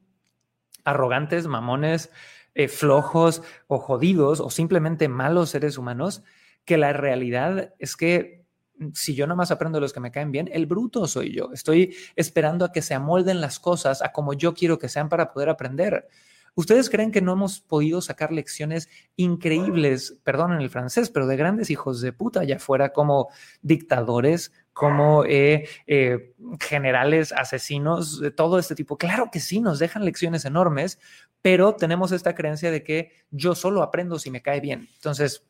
arrogantes, 0.84 1.46
mamones, 1.46 2.10
eh, 2.54 2.68
flojos 2.68 3.42
o 3.66 3.78
jodidos 3.78 4.40
o 4.40 4.50
simplemente 4.50 5.08
malos 5.08 5.50
seres 5.50 5.78
humanos, 5.78 6.22
que 6.64 6.76
la 6.76 6.92
realidad 6.92 7.74
es 7.78 7.96
que 7.96 8.44
mm, 8.78 8.88
si 8.94 9.14
yo 9.14 9.26
nomás 9.26 9.50
aprendo 9.50 9.76
de 9.76 9.82
los 9.82 9.92
que 9.92 10.00
me 10.00 10.10
caen 10.10 10.32
bien, 10.32 10.48
el 10.52 10.66
bruto 10.66 11.06
soy 11.06 11.34
yo. 11.34 11.50
Estoy 11.52 11.94
esperando 12.16 12.64
a 12.64 12.72
que 12.72 12.82
se 12.82 12.94
amolden 12.94 13.40
las 13.40 13.58
cosas 13.58 14.02
a 14.02 14.12
como 14.12 14.34
yo 14.34 14.54
quiero 14.54 14.78
que 14.78 14.88
sean 14.88 15.08
para 15.08 15.32
poder 15.32 15.48
aprender. 15.48 16.08
¿Ustedes 16.54 16.90
creen 16.90 17.12
que 17.12 17.22
no 17.22 17.32
hemos 17.32 17.60
podido 17.60 18.00
sacar 18.00 18.32
lecciones 18.32 18.88
increíbles, 19.16 20.18
perdón 20.24 20.52
en 20.52 20.60
el 20.60 20.70
francés, 20.70 21.10
pero 21.10 21.26
de 21.26 21.36
grandes 21.36 21.70
hijos 21.70 22.00
de 22.00 22.12
puta 22.12 22.40
allá 22.40 22.56
afuera 22.56 22.92
como 22.92 23.28
dictadores, 23.62 24.52
como 24.80 25.26
eh, 25.26 25.68
eh, 25.86 26.32
generales, 26.58 27.32
asesinos, 27.32 28.18
de 28.18 28.30
todo 28.30 28.58
este 28.58 28.74
tipo? 28.74 28.96
Claro 28.96 29.28
que 29.30 29.38
sí, 29.38 29.60
nos 29.60 29.78
dejan 29.78 30.06
lecciones 30.06 30.46
enormes, 30.46 30.98
pero 31.42 31.74
tenemos 31.74 32.12
esta 32.12 32.34
creencia 32.34 32.70
de 32.70 32.82
que 32.82 33.12
yo 33.30 33.54
solo 33.54 33.82
aprendo 33.82 34.18
si 34.18 34.30
me 34.30 34.40
cae 34.40 34.58
bien. 34.60 34.88
Entonces, 34.94 35.44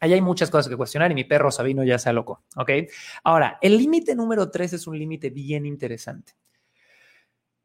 ahí 0.00 0.14
hay 0.14 0.22
muchas 0.22 0.50
cosas 0.50 0.70
que 0.70 0.76
cuestionar 0.78 1.12
y 1.12 1.14
mi 1.14 1.24
perro 1.24 1.50
Sabino 1.50 1.84
ya 1.84 1.98
se 1.98 2.10
loco, 2.14 2.44
¿ok? 2.56 2.70
Ahora, 3.24 3.58
el 3.60 3.76
límite 3.76 4.14
número 4.14 4.50
tres 4.50 4.72
es 4.72 4.86
un 4.86 4.98
límite 4.98 5.28
bien 5.28 5.66
interesante. 5.66 6.32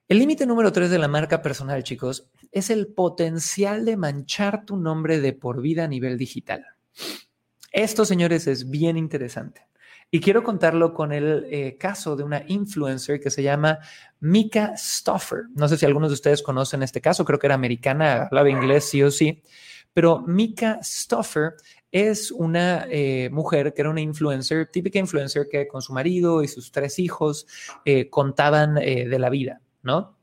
El 0.09 0.19
límite 0.19 0.45
número 0.45 0.73
tres 0.73 0.89
de 0.89 0.99
la 0.99 1.07
marca 1.07 1.41
personal, 1.41 1.85
chicos, 1.85 2.29
es 2.51 2.69
el 2.69 2.87
potencial 2.87 3.85
de 3.85 3.95
manchar 3.95 4.65
tu 4.65 4.75
nombre 4.75 5.21
de 5.21 5.31
por 5.31 5.61
vida 5.61 5.85
a 5.85 5.87
nivel 5.87 6.17
digital. 6.17 6.65
Esto, 7.71 8.03
señores, 8.03 8.45
es 8.47 8.69
bien 8.69 8.97
interesante. 8.97 9.70
Y 10.13 10.19
quiero 10.19 10.43
contarlo 10.43 10.93
con 10.93 11.13
el 11.13 11.47
eh, 11.49 11.77
caso 11.77 12.17
de 12.17 12.23
una 12.23 12.43
influencer 12.47 13.21
que 13.21 13.29
se 13.31 13.43
llama 13.43 13.79
Mika 14.19 14.73
Stoffer. 14.75 15.45
No 15.55 15.69
sé 15.69 15.77
si 15.77 15.85
algunos 15.85 16.09
de 16.09 16.15
ustedes 16.15 16.43
conocen 16.43 16.83
este 16.83 16.99
caso, 16.99 17.23
creo 17.23 17.39
que 17.39 17.47
era 17.47 17.55
americana, 17.55 18.23
hablaba 18.23 18.49
inglés 18.49 18.89
sí 18.89 19.01
o 19.01 19.09
sí, 19.09 19.41
pero 19.93 20.19
Mika 20.19 20.79
Stoffer 20.83 21.53
es 21.93 22.29
una 22.29 22.87
eh, 22.89 23.29
mujer 23.31 23.73
que 23.73 23.81
era 23.81 23.89
una 23.89 24.01
influencer, 24.01 24.67
típica 24.67 24.99
influencer 24.99 25.47
que 25.49 25.65
con 25.69 25.81
su 25.81 25.93
marido 25.93 26.43
y 26.43 26.49
sus 26.49 26.73
tres 26.73 26.99
hijos 26.99 27.47
eh, 27.85 28.09
contaban 28.09 28.75
de 28.75 29.19
la 29.19 29.29
vida, 29.29 29.61
¿no? 29.81 30.20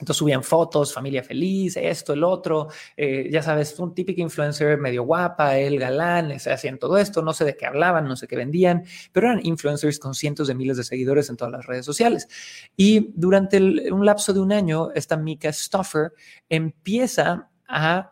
Entonces 0.00 0.16
subían 0.16 0.42
fotos, 0.42 0.92
familia 0.92 1.22
feliz, 1.22 1.76
esto, 1.76 2.14
el 2.14 2.24
otro, 2.24 2.68
eh, 2.96 3.28
ya 3.30 3.42
sabes, 3.42 3.78
un 3.78 3.94
típico 3.94 4.20
influencer 4.20 4.76
medio 4.76 5.04
guapa, 5.04 5.56
el 5.56 5.78
galán, 5.78 6.32
hacían 6.32 6.78
todo 6.78 6.98
esto, 6.98 7.22
no 7.22 7.32
sé 7.32 7.44
de 7.44 7.56
qué 7.56 7.66
hablaban, 7.66 8.08
no 8.08 8.16
sé 8.16 8.26
qué 8.26 8.34
vendían, 8.34 8.84
pero 9.12 9.28
eran 9.28 9.46
influencers 9.46 10.00
con 10.00 10.14
cientos 10.14 10.48
de 10.48 10.54
miles 10.56 10.76
de 10.76 10.84
seguidores 10.84 11.30
en 11.30 11.36
todas 11.36 11.52
las 11.52 11.66
redes 11.66 11.86
sociales. 11.86 12.28
Y 12.76 13.12
durante 13.14 13.58
un 13.92 14.04
lapso 14.04 14.32
de 14.32 14.40
un 14.40 14.52
año, 14.52 14.90
esta 14.94 15.16
Mika 15.16 15.52
Stoffer 15.52 16.12
empieza 16.48 17.50
a 17.68 18.10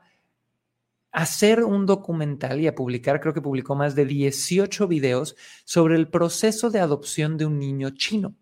hacer 1.11 1.65
un 1.65 1.85
documental 1.85 2.61
y 2.61 2.69
a 2.69 2.77
publicar, 2.77 3.21
creo 3.21 3.35
que 3.35 3.43
publicó 3.43 3.75
más 3.75 3.97
de 3.97 4.07
18 4.07 4.87
videos 4.87 5.37
sobre 5.65 5.97
el 5.97 6.09
proceso 6.09 6.71
de 6.71 6.79
adopción 6.79 7.37
de 7.37 7.45
un 7.45 7.59
niño 7.59 7.91
chino. 7.91 8.37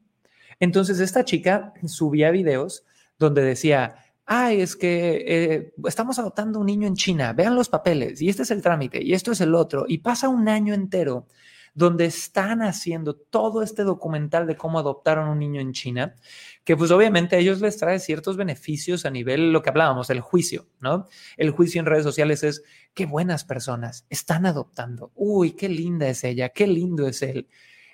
Entonces 0.60 1.00
esta 1.00 1.24
chica 1.24 1.72
subía 1.86 2.30
videos 2.30 2.84
donde 3.20 3.42
decía, 3.42 3.96
ay, 4.24 4.62
es 4.62 4.74
que 4.76 5.24
eh, 5.26 5.74
estamos 5.86 6.18
adoptando 6.18 6.58
un 6.58 6.66
niño 6.66 6.88
en 6.88 6.96
China, 6.96 7.32
vean 7.34 7.54
los 7.54 7.68
papeles, 7.68 8.20
y 8.22 8.30
este 8.30 8.42
es 8.42 8.50
el 8.50 8.62
trámite, 8.62 9.02
y 9.02 9.12
esto 9.12 9.30
es 9.30 9.40
el 9.42 9.54
otro, 9.54 9.84
y 9.86 9.98
pasa 9.98 10.28
un 10.28 10.48
año 10.48 10.72
entero 10.72 11.28
donde 11.74 12.06
están 12.06 12.62
haciendo 12.62 13.14
todo 13.14 13.62
este 13.62 13.84
documental 13.84 14.46
de 14.46 14.56
cómo 14.56 14.78
adoptaron 14.78 15.28
un 15.28 15.38
niño 15.38 15.60
en 15.60 15.72
China, 15.72 16.16
que 16.64 16.76
pues 16.76 16.90
obviamente 16.90 17.36
a 17.36 17.38
ellos 17.38 17.60
les 17.60 17.76
trae 17.76 18.00
ciertos 18.00 18.36
beneficios 18.36 19.04
a 19.04 19.10
nivel, 19.10 19.52
lo 19.52 19.62
que 19.62 19.68
hablábamos, 19.68 20.08
el 20.10 20.20
juicio, 20.20 20.66
¿no? 20.80 21.06
El 21.36 21.50
juicio 21.50 21.78
en 21.78 21.86
redes 21.86 22.04
sociales 22.04 22.42
es, 22.42 22.62
qué 22.94 23.04
buenas 23.04 23.44
personas, 23.44 24.06
están 24.08 24.46
adoptando, 24.46 25.12
uy, 25.14 25.52
qué 25.52 25.68
linda 25.68 26.08
es 26.08 26.24
ella, 26.24 26.48
qué 26.48 26.66
lindo 26.66 27.06
es 27.06 27.22
él. 27.22 27.48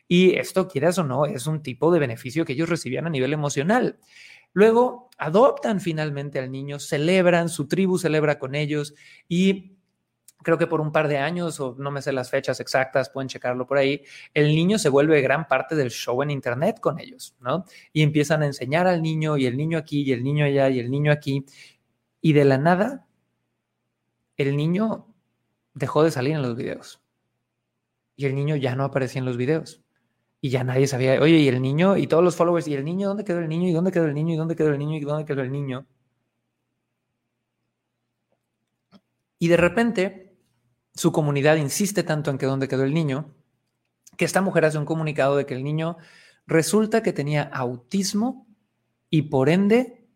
Y 0.08 0.36
esto, 0.36 0.68
quieras 0.68 0.98
o 0.98 1.04
no, 1.04 1.26
es 1.26 1.46
un 1.46 1.62
tipo 1.62 1.92
de 1.92 1.98
beneficio 1.98 2.44
que 2.44 2.52
ellos 2.52 2.68
recibían 2.68 3.06
a 3.06 3.10
nivel 3.10 3.32
emocional. 3.32 3.98
Luego 4.56 5.10
adoptan 5.18 5.82
finalmente 5.82 6.38
al 6.38 6.50
niño, 6.50 6.78
celebran, 6.78 7.50
su 7.50 7.68
tribu 7.68 7.98
celebra 7.98 8.38
con 8.38 8.54
ellos 8.54 8.94
y 9.28 9.76
creo 10.42 10.56
que 10.56 10.66
por 10.66 10.80
un 10.80 10.92
par 10.92 11.08
de 11.08 11.18
años, 11.18 11.60
o 11.60 11.76
no 11.78 11.90
me 11.90 12.00
sé 12.00 12.10
las 12.10 12.30
fechas 12.30 12.58
exactas, 12.58 13.10
pueden 13.10 13.28
checarlo 13.28 13.66
por 13.66 13.76
ahí, 13.76 14.00
el 14.32 14.46
niño 14.46 14.78
se 14.78 14.88
vuelve 14.88 15.20
gran 15.20 15.46
parte 15.46 15.74
del 15.74 15.90
show 15.90 16.22
en 16.22 16.30
Internet 16.30 16.80
con 16.80 16.98
ellos, 16.98 17.36
¿no? 17.38 17.66
Y 17.92 18.02
empiezan 18.02 18.42
a 18.42 18.46
enseñar 18.46 18.86
al 18.86 19.02
niño 19.02 19.36
y 19.36 19.44
el 19.44 19.58
niño 19.58 19.76
aquí 19.76 20.04
y 20.04 20.12
el 20.12 20.24
niño 20.24 20.46
allá 20.46 20.70
y 20.70 20.80
el 20.80 20.90
niño 20.90 21.12
aquí. 21.12 21.44
Y 22.22 22.32
de 22.32 22.46
la 22.46 22.56
nada, 22.56 23.06
el 24.38 24.56
niño 24.56 25.14
dejó 25.74 26.02
de 26.02 26.10
salir 26.10 26.34
en 26.34 26.40
los 26.40 26.56
videos. 26.56 27.02
Y 28.16 28.24
el 28.24 28.34
niño 28.34 28.56
ya 28.56 28.74
no 28.74 28.84
aparecía 28.84 29.18
en 29.18 29.26
los 29.26 29.36
videos. 29.36 29.85
Y 30.46 30.50
ya 30.50 30.62
nadie 30.62 30.86
sabía, 30.86 31.20
oye, 31.20 31.38
y 31.38 31.48
el 31.48 31.60
niño 31.60 31.96
y 31.96 32.06
todos 32.06 32.22
los 32.22 32.36
followers, 32.36 32.68
y 32.68 32.74
el 32.74 32.84
niño, 32.84 33.08
¿dónde 33.08 33.24
quedó 33.24 33.40
el 33.40 33.48
niño? 33.48 33.68
¿Y 33.68 33.72
dónde 33.72 33.90
quedó 33.90 34.04
el 34.04 34.14
niño? 34.14 34.32
¿Y 34.32 34.36
dónde 34.36 34.54
quedó 34.54 34.68
el 34.68 34.78
niño? 34.78 34.96
¿Y 34.96 35.00
dónde 35.00 35.24
quedó 35.24 35.42
el 35.42 35.50
niño? 35.50 35.88
Y 39.40 39.48
de 39.48 39.56
repente 39.56 40.38
su 40.94 41.10
comunidad 41.10 41.56
insiste 41.56 42.04
tanto 42.04 42.30
en 42.30 42.38
que 42.38 42.46
dónde 42.46 42.68
quedó 42.68 42.84
el 42.84 42.94
niño, 42.94 43.34
que 44.16 44.24
esta 44.24 44.40
mujer 44.40 44.66
hace 44.66 44.78
un 44.78 44.84
comunicado 44.84 45.36
de 45.36 45.46
que 45.46 45.54
el 45.54 45.64
niño 45.64 45.96
resulta 46.46 47.02
que 47.02 47.12
tenía 47.12 47.42
autismo 47.42 48.46
y 49.10 49.22
por 49.22 49.48
ende 49.48 50.08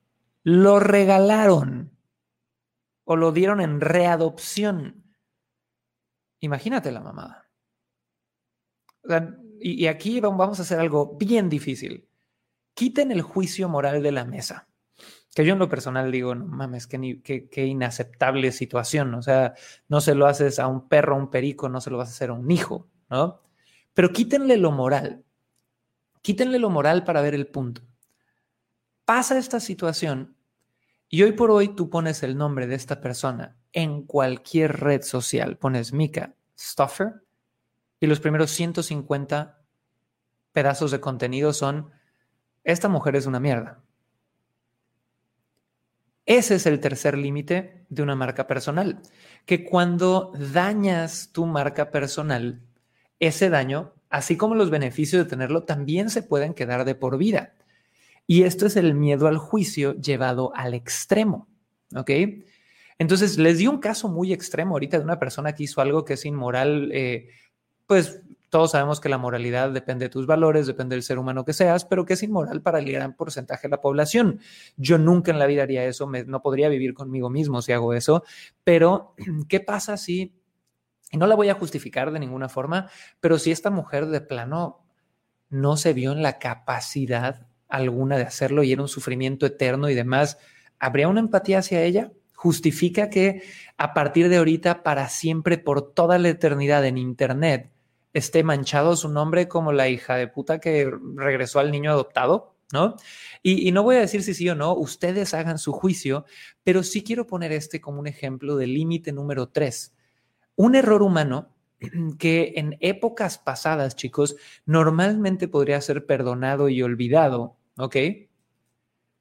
lo 0.45 0.79
regalaron 0.79 1.99
o 3.03 3.17
lo 3.17 3.33
dieron 3.33 3.61
en 3.61 3.81
readopción. 3.81 5.13
Imagínate 6.39 6.93
la 6.93 7.01
mamada. 7.01 7.51
Y, 9.61 9.87
aquí 9.87 10.21
vamos 10.21 10.59
a 10.59 10.63
hacer 10.63 10.81
algo 10.81 11.17
bien 11.19 11.49
difícil. 11.49 12.09
Quiten 12.75 13.13
el 13.13 13.23
juicio 13.23 13.69
moral 13.69 14.03
de 14.03 14.13
la 14.13 14.25
mesa 14.25 14.71
que 15.35 15.45
yo 15.45 15.53
en 15.53 15.59
lo 15.59 15.69
personal 15.69 16.11
digo, 16.11 16.35
no 16.35 16.47
mames, 16.47 16.87
qué, 16.87 17.21
qué, 17.23 17.67
inaceptable 17.67 18.51
situación. 18.53 19.15
O 19.15 19.23
sea, 19.23 19.55
no 19.89 20.01
se 20.01 20.15
lo 20.15 20.27
haces 20.27 20.59
a 20.59 20.67
un 20.67 20.89
perro, 20.89 21.15
a 21.15 21.19
un 21.19 21.31
perico, 21.31 21.69
no 21.69 21.81
se 21.81 21.91
lo 21.91 21.99
vas 21.99 22.09
a 22.09 22.13
hacer 22.13 22.31
a 22.31 22.35
un 22.35 22.51
hijo, 22.51 22.89
¿no? 23.09 23.41
Pero 23.95 24.11
quítenle 24.13 24.57
lo 24.57 24.73
moral. 24.73 25.25
Quítenle 26.23 26.59
lo 26.59 26.71
moral 26.71 27.05
para 27.05 27.21
ver 27.23 27.35
el 27.35 27.47
punto. 27.47 27.83
Pasa 29.05 29.39
esta 29.39 29.61
situación 29.61 30.37
y 31.09 31.23
hoy 31.23 31.33
por 31.33 31.51
hoy 31.51 31.69
tú 31.75 31.91
pones 31.91 32.23
el 32.23 32.37
nombre 32.37 32.67
de 32.67 32.75
esta 32.75 33.01
persona 33.01 33.57
en 33.73 34.03
cualquier 34.05 34.81
red 34.81 35.03
social. 35.03 35.57
Pones 35.59 35.93
Mika 35.93 36.35
Stoffer 36.59 37.23
y 38.01 38.07
los 38.07 38.21
primeros 38.21 38.51
150 38.51 39.63
pedazos 40.53 40.91
de 40.91 41.01
contenido 41.01 41.53
son, 41.53 41.91
esta 42.65 42.89
mujer 42.89 43.15
es 43.17 43.27
una 43.27 43.39
mierda 43.41 43.83
ese 46.31 46.55
es 46.55 46.67
el 46.67 46.79
tercer 46.79 47.19
límite 47.19 47.87
de 47.89 48.05
una 48.05 48.15
marca 48.15 48.47
personal, 48.47 49.01
que 49.47 49.65
cuando 49.65 50.33
dañas 50.53 51.31
tu 51.33 51.45
marca 51.45 51.91
personal, 51.91 52.63
ese 53.19 53.51
daño, 53.51 53.95
así 54.11 54.37
como 54.37 54.55
los 54.55 54.71
beneficios 54.71 55.25
de 55.25 55.29
tenerlo, 55.29 55.65
también 55.65 56.09
se 56.09 56.23
pueden 56.23 56.55
quedar 56.55 56.85
de 56.85 56.95
por 56.95 57.19
vida. 57.19 57.55
Y 58.29 58.45
esto 58.45 58.67
es 58.67 58.77
el 58.77 58.95
miedo 58.95 59.27
al 59.27 59.39
juicio 59.39 59.95
llevado 60.01 60.53
al 60.55 60.75
extremo, 60.75 61.49
¿ok? 61.97 62.11
Entonces, 62.99 63.37
les 63.37 63.59
di 63.59 63.67
un 63.67 63.79
caso 63.79 64.09
muy 64.09 64.33
extremo 64.33 64.77
ahorita 64.77 64.99
de 64.99 65.05
una 65.05 65.19
persona 65.19 65.57
que 65.57 65.65
hizo 65.65 65.81
algo 65.81 66.05
que 66.05 66.13
es 66.15 66.25
inmoral, 66.25 66.91
eh, 66.93 67.31
pues 67.91 68.23
todos 68.51 68.71
sabemos 68.71 69.01
que 69.01 69.09
la 69.09 69.19
moralidad 69.19 69.73
depende 69.73 70.05
de 70.05 70.11
tus 70.11 70.25
valores, 70.25 70.69
depende 70.69 70.95
del 70.95 71.03
ser 71.03 71.19
humano 71.19 71.45
que 71.45 71.53
seas, 71.53 71.85
pero 71.85 72.05
que 72.05 72.13
es 72.13 72.23
inmoral 72.23 72.63
para 72.63 72.79
el 72.79 72.85
gran 72.85 73.17
porcentaje 73.17 73.67
de 73.67 73.73
la 73.73 73.81
población. 73.81 74.39
Yo 74.77 74.97
nunca 74.97 75.33
en 75.33 75.41
la 75.41 75.47
vida 75.47 75.65
haría 75.65 75.85
eso, 75.85 76.09
no 76.09 76.41
podría 76.41 76.69
vivir 76.69 76.95
conmigo 76.95 77.31
mismo 77.31 77.63
si 77.63 77.73
hago 77.73 77.93
eso, 77.93 78.23
pero 78.63 79.17
¿qué 79.49 79.59
pasa 79.59 79.97
si, 79.97 80.37
y 81.11 81.17
no 81.17 81.27
la 81.27 81.35
voy 81.35 81.49
a 81.49 81.55
justificar 81.55 82.13
de 82.13 82.21
ninguna 82.21 82.49
forma, 82.49 82.89
pero 83.19 83.41
si 83.41 83.51
esta 83.51 83.71
mujer 83.71 84.07
de 84.07 84.21
plano 84.21 84.87
no 85.49 85.77
se 85.77 85.93
vio 85.93 86.13
en 86.13 86.23
la 86.23 86.39
capacidad 86.39 87.49
alguna 87.69 88.19
de 88.19 88.23
hacerlo 88.23 88.63
y 88.63 88.71
era 88.71 88.83
un 88.83 88.89
sufrimiento 88.89 89.47
eterno 89.47 89.89
y 89.89 89.97
demás, 89.97 90.39
¿habría 90.79 91.09
una 91.09 91.19
empatía 91.19 91.59
hacia 91.59 91.83
ella? 91.83 92.13
¿Justifica 92.37 93.11
que 93.11 93.43
a 93.79 93.95
partir 93.95 94.29
de 94.29 94.37
ahorita, 94.37 94.85
para 94.85 95.09
siempre, 95.09 95.59
por 95.59 95.93
toda 95.93 96.19
la 96.19 96.29
eternidad 96.29 96.87
en 96.87 96.97
Internet, 96.97 97.73
esté 98.13 98.43
manchado 98.43 98.97
su 98.97 99.09
nombre 99.09 99.49
como 99.49 99.73
la 99.73 99.89
hija 99.89 100.17
de 100.17 100.29
puta 100.29 100.59
que 100.59 100.91
regresó 101.15 101.61
al 101.61 101.71
niño 101.71 101.93
adoptado, 101.93 102.55
¿no? 102.73 102.97
Y, 103.43 103.71
no 103.73 103.83
voy 103.83 103.97
a 103.97 104.01
decir 104.01 104.23
si 104.23 104.35
sí 104.35 104.49
o 104.49 104.55
no, 104.55 104.75
ustedes 104.75 105.35
hagan 105.35 105.59
su 105.59 105.73
juicio, 105.73 106.25
pero 106.63 106.83
sí 106.83 107.03
quiero 107.03 107.27
poner 107.27 107.53
este 107.53 107.81
como 107.81 108.01
un 108.01 108.07
ejemplo 108.07 108.57
del 108.57 108.75
límite 108.75 109.13
número 109.13 109.49
tres. 109.49 109.95
Un 110.57 110.75
error 110.75 111.03
humano 111.03 111.55
que 112.19 112.55
en 112.57 112.77
épocas 112.81 113.39
pasadas, 113.39 113.97
chicos, 113.97 114.37
normalmente 114.67 115.49
podría 115.49 115.81
ser 115.81 116.07
perdonado 116.07 116.69
y 116.69 116.83
olvidado, 116.83 117.57
¿ok? 117.77 117.97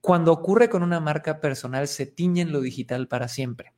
Cuando 0.02 0.32
ocurre 0.32 0.70
con 0.70 0.84
una 0.84 1.00
marca 1.00 1.42
personal, 1.42 1.88
se 1.88 2.06
tiñe 2.06 2.42
en 2.42 2.52
lo 2.52 2.62
digital 2.62 3.08
para 3.08 3.28
siempre. 3.28 3.74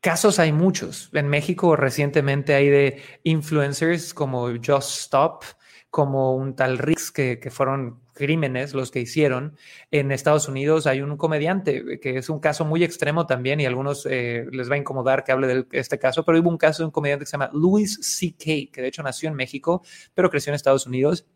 Casos 0.00 0.38
hay 0.38 0.50
muchos. 0.50 1.10
En 1.12 1.28
México 1.28 1.76
recientemente 1.76 2.54
hay 2.54 2.68
de 2.70 3.02
influencers 3.22 4.14
como 4.14 4.48
Just 4.48 4.98
Stop, 4.98 5.44
como 5.90 6.34
un 6.36 6.56
tal 6.56 6.78
Rix, 6.78 7.10
que, 7.10 7.38
fueron 7.50 8.00
crímenes 8.14 8.72
los 8.72 8.90
que 8.90 9.00
hicieron. 9.00 9.58
En 9.90 10.10
Estados 10.10 10.48
Unidos 10.48 10.86
hay 10.86 11.02
un 11.02 11.18
comediante, 11.18 12.00
que 12.00 12.16
es 12.16 12.30
un 12.30 12.40
caso 12.40 12.64
muy 12.64 12.82
extremo 12.82 13.26
también, 13.26 13.60
y 13.60 13.66
a 13.66 13.68
algunos 13.68 14.06
eh, 14.08 14.46
les 14.52 14.70
va 14.70 14.76
a 14.76 14.78
incomodar 14.78 15.22
que 15.22 15.32
hable 15.32 15.46
de 15.48 15.66
este 15.72 15.98
caso, 15.98 16.24
pero 16.24 16.40
hubo 16.40 16.48
un 16.48 16.56
caso 16.56 16.82
de 16.82 16.86
un 16.86 16.92
comediante 16.92 17.24
que 17.24 17.26
se 17.26 17.32
llama 17.32 17.50
Louis 17.52 17.98
C.K., 18.00 18.72
que 18.72 18.80
de 18.80 18.88
hecho 18.88 19.02
nació 19.02 19.28
en 19.28 19.34
México, 19.34 19.82
pero 20.14 20.30
creció 20.30 20.50
en 20.50 20.54
Estados 20.54 20.86
Unidos 20.86 21.26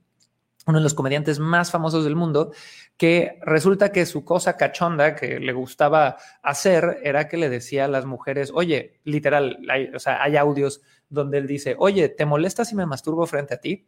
uno 0.67 0.79
de 0.79 0.83
los 0.83 0.95
comediantes 0.95 1.39
más 1.39 1.71
famosos 1.71 2.05
del 2.05 2.17
mundo, 2.17 2.53
que 2.97 3.39
resulta 3.43 3.93
que 3.93 4.07
su 4.07 4.25
cosa 4.25 4.57
cachonda 4.57 5.15
que 5.15 5.41
le 5.41 5.53
gustaba 5.53 6.17
hacer 6.43 7.01
era 7.03 7.29
que 7.29 7.37
le 7.37 7.49
decía 7.49 7.85
a 7.85 7.89
las 7.89 8.07
mujeres, 8.07 8.51
oye, 8.55 9.01
literal, 9.05 9.59
hay, 9.69 9.89
o 9.95 9.99
sea, 9.99 10.23
hay 10.23 10.37
audios 10.37 10.81
donde 11.09 11.39
él 11.39 11.47
dice, 11.47 11.77
oye, 11.79 12.09
¿te 12.09 12.25
molesta 12.25 12.65
si 12.65 12.75
me 12.75 12.87
masturbo 12.87 13.27
frente 13.27 13.55
a 13.55 13.61
ti? 13.61 13.87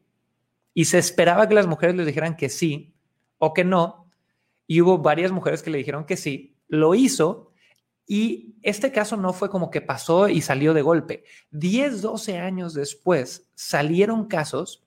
Y 0.75 0.87
se 0.87 0.99
esperaba 0.99 1.49
que 1.49 1.55
las 1.55 1.67
mujeres 1.67 1.97
le 1.97 2.05
dijeran 2.05 2.37
que 2.37 2.49
sí 2.49 2.95
o 3.39 3.55
que 3.55 3.65
no, 3.65 4.11
y 4.67 4.81
hubo 4.81 4.99
varias 4.99 5.33
mujeres 5.33 5.63
que 5.63 5.71
le 5.71 5.79
dijeron 5.79 6.05
que 6.05 6.17
sí, 6.17 6.57
lo 6.69 6.95
hizo, 6.95 7.53
y 8.07 8.55
este 8.63 8.93
caso 8.93 9.17
no 9.17 9.33
fue 9.33 9.51
como 9.51 9.71
que 9.71 9.81
pasó 9.81 10.29
y 10.29 10.41
salió 10.41 10.75
de 10.75 10.83
golpe. 10.83 11.25
10, 11.51 12.03
12 12.03 12.39
años 12.39 12.73
después 12.73 13.51
salieron 13.55 14.27
casos 14.27 14.86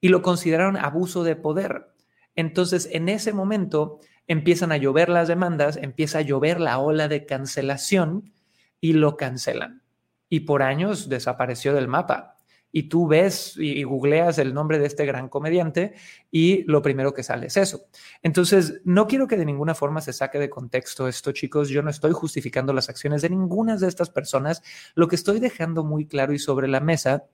y 0.00 0.08
lo 0.08 0.22
consideraron 0.22 0.76
abuso 0.76 1.24
de 1.24 1.36
poder. 1.36 1.88
Entonces, 2.34 2.88
en 2.92 3.08
ese 3.08 3.32
momento 3.32 4.00
empiezan 4.26 4.70
a 4.72 4.76
llover 4.76 5.08
las 5.08 5.26
demandas, 5.26 5.76
empieza 5.76 6.18
a 6.18 6.22
llover 6.22 6.60
la 6.60 6.78
ola 6.78 7.08
de 7.08 7.26
cancelación 7.26 8.32
y 8.80 8.92
lo 8.92 9.16
cancelan. 9.16 9.82
Y 10.28 10.40
por 10.40 10.62
años 10.62 11.08
desapareció 11.08 11.74
del 11.74 11.88
mapa. 11.88 12.36
Y 12.70 12.84
tú 12.90 13.08
ves 13.08 13.54
y, 13.56 13.82
googleas 13.82 14.38
el 14.38 14.52
nombre 14.52 14.78
de 14.78 14.86
este 14.86 15.06
gran 15.06 15.30
comediante 15.30 15.94
y 16.30 16.64
lo 16.64 16.82
primero 16.82 17.14
que 17.14 17.22
sale 17.22 17.46
es 17.46 17.56
eso. 17.56 17.86
Entonces, 18.22 18.82
no 18.84 19.06
quiero 19.06 19.26
que 19.26 19.38
de 19.38 19.46
ninguna 19.46 19.74
forma 19.74 20.02
se 20.02 20.12
saque 20.12 20.38
de 20.38 20.50
contexto 20.50 21.08
esto, 21.08 21.32
chicos. 21.32 21.70
Yo 21.70 21.82
no 21.82 21.88
estoy 21.88 22.12
justificando 22.12 22.74
las 22.74 22.90
acciones 22.90 23.22
de 23.22 23.30
ninguna 23.30 23.78
de 23.78 23.88
estas 23.88 24.10
personas. 24.10 24.62
Lo 24.94 25.08
que 25.08 25.16
estoy 25.16 25.40
dejando 25.40 25.82
muy 25.82 26.06
claro 26.06 26.34
y 26.34 26.38
sobre 26.38 26.68
la 26.68 26.80
mesa 26.80 27.24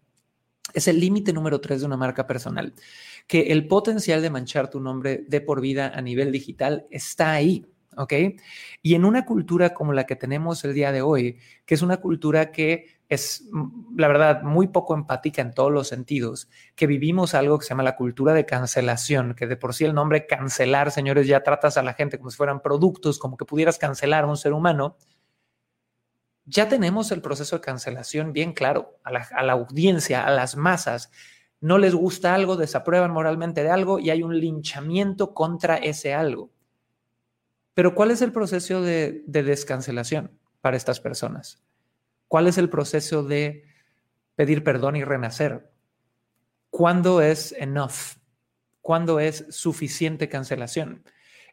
es 0.73 0.89
el 0.89 0.99
límite 0.99 1.33
número 1.33 1.61
tres 1.61 1.81
de 1.81 1.87
una 1.87 1.97
marca 1.97 2.27
personal, 2.27 2.75
que 3.27 3.53
el 3.53 3.67
potencial 3.67 4.23
de 4.23 4.31
manchar 4.31 4.71
tu 4.71 4.81
nombre 4.81 5.25
de 5.29 5.41
por 5.41 5.61
vida 5.61 5.93
a 5.95 6.01
nivel 6.01 6.33
digital 6.33 6.87
está 6.91 7.33
ahí. 7.33 7.67
¿Ok? 7.97 8.13
Y 8.83 8.97
en 8.97 9.05
una 9.05 9.25
cultura 9.25 9.73
como 9.73 9.93
la 9.93 10.05
que 10.05 10.17
tenemos 10.17 10.65
el 10.65 10.75
día 10.75 10.91
de 10.91 11.01
hoy, 11.01 11.39
que 11.65 11.77
es 11.77 11.83
una 11.83 11.99
cultura 11.99 12.51
que 12.51 12.99
es, 13.09 13.49
mm, 13.53 13.97
la 13.97 14.09
verdad, 14.09 14.43
muy 14.43 14.67
poco 14.67 14.95
empática 14.95 15.43
en 15.43 15.53
todos 15.53 15.71
los 15.71 15.89
sentidos, 15.89 16.49
que 16.75 16.89
vivimos 16.89 17.35
algo 17.35 17.59
que 17.59 17.67
se 17.67 17.71
llama 17.71 17.85
la 17.85 17.95
cultura 17.95 18.35
de 18.35 18.47
cancelación, 18.47 19.35
que 19.35 19.47
de 19.47 19.57
por 19.57 19.75
sí 19.75 19.85
el 19.85 19.95
nombre 19.95 20.27
cancelar, 20.27 20.91
señores, 20.91 21.29
ya 21.29 21.45
tratas 21.45 21.77
a 21.77 21.85
la 21.85 21.95
gente 21.95 22.19
como 22.19 22.31
si 22.31 22.37
fueran 22.37 22.63
productos, 22.63 23.21
como 23.21 23.37
que 23.37 23.45
pudieras 23.45 23.79
cancelar 23.79 24.25
a 24.25 24.27
un 24.27 24.37
ser 24.37 24.53
humano 24.53 24.97
ya 26.47 26.69
tenemos 26.69 27.11
el 27.11 27.23
proceso 27.23 27.57
de 27.57 27.63
cancelación 27.63 28.33
bien 28.33 28.53
claro 28.53 28.99
a 29.03 29.11
la, 29.11 29.53
audiencia, 29.53 30.27
a 30.27 30.31
las 30.31 30.57
masas. 30.57 31.11
No 31.61 31.79
les 31.79 31.95
gusta 31.95 32.35
algo, 32.35 32.57
desaprueban 32.57 33.11
moralmente 33.11 33.63
de 33.63 33.71
algo 33.71 33.99
y 33.99 34.11
hay 34.11 34.23
un 34.23 34.39
linchamiento 34.39 35.33
contra 35.33 35.77
ese 35.77 36.13
algo. 36.13 36.51
Pero 37.73 37.95
¿cuál 37.95 38.11
es 38.11 38.23
el 38.23 38.33
proceso 38.33 38.83
de, 38.83 39.25
de 39.27 39.43
descancelación 39.43 40.39
para 40.61 40.77
estas 40.77 41.01
personas? 41.01 41.63
¿Cuál 42.29 42.47
es 42.47 42.59
el 42.59 42.69
proceso 42.69 43.23
de 43.23 43.65
pedir 44.37 44.63
perdón 44.63 44.97
y 44.97 45.05
renacer? 45.05 45.71
¿Cuándo 46.71 47.23
es 47.23 47.53
enough? 47.53 48.19
¿Cuándo 48.81 49.19
es 49.19 49.47
suficiente 49.49 50.29
cancelación? 50.29 51.05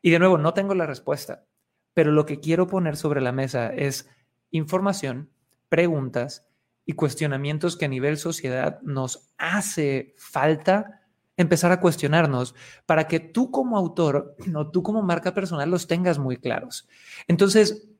Y 0.01 0.11
de 0.11 0.19
nuevo, 0.19 0.37
no 0.37 0.53
tengo 0.53 0.75
la 0.75 0.85
respuesta, 0.85 1.45
pero 1.93 2.11
lo 2.11 2.25
que 2.25 2.39
quiero 2.39 2.67
poner 2.67 2.97
sobre 2.97 3.21
la 3.21 3.31
mesa 3.31 3.73
es 3.73 4.09
información, 4.51 5.29
preguntas 5.69 6.45
y 6.85 6.93
cuestionamientos 6.93 7.77
que 7.77 7.85
a 7.85 7.89
nivel 7.89 8.17
sociedad 8.17 8.81
nos 8.81 9.31
hace 9.37 10.13
falta 10.17 11.01
empezar 11.37 11.71
a 11.71 11.79
cuestionarnos 11.79 12.55
para 12.85 13.07
que 13.07 13.19
tú 13.19 13.51
como 13.51 13.77
autor 13.77 14.35
o 14.55 14.69
tú 14.69 14.83
como 14.83 15.01
marca 15.01 15.33
personal 15.33 15.69
los 15.69 15.87
tengas 15.87 16.19
muy 16.19 16.37
claros. 16.37 16.87
Entonces, 17.27 17.90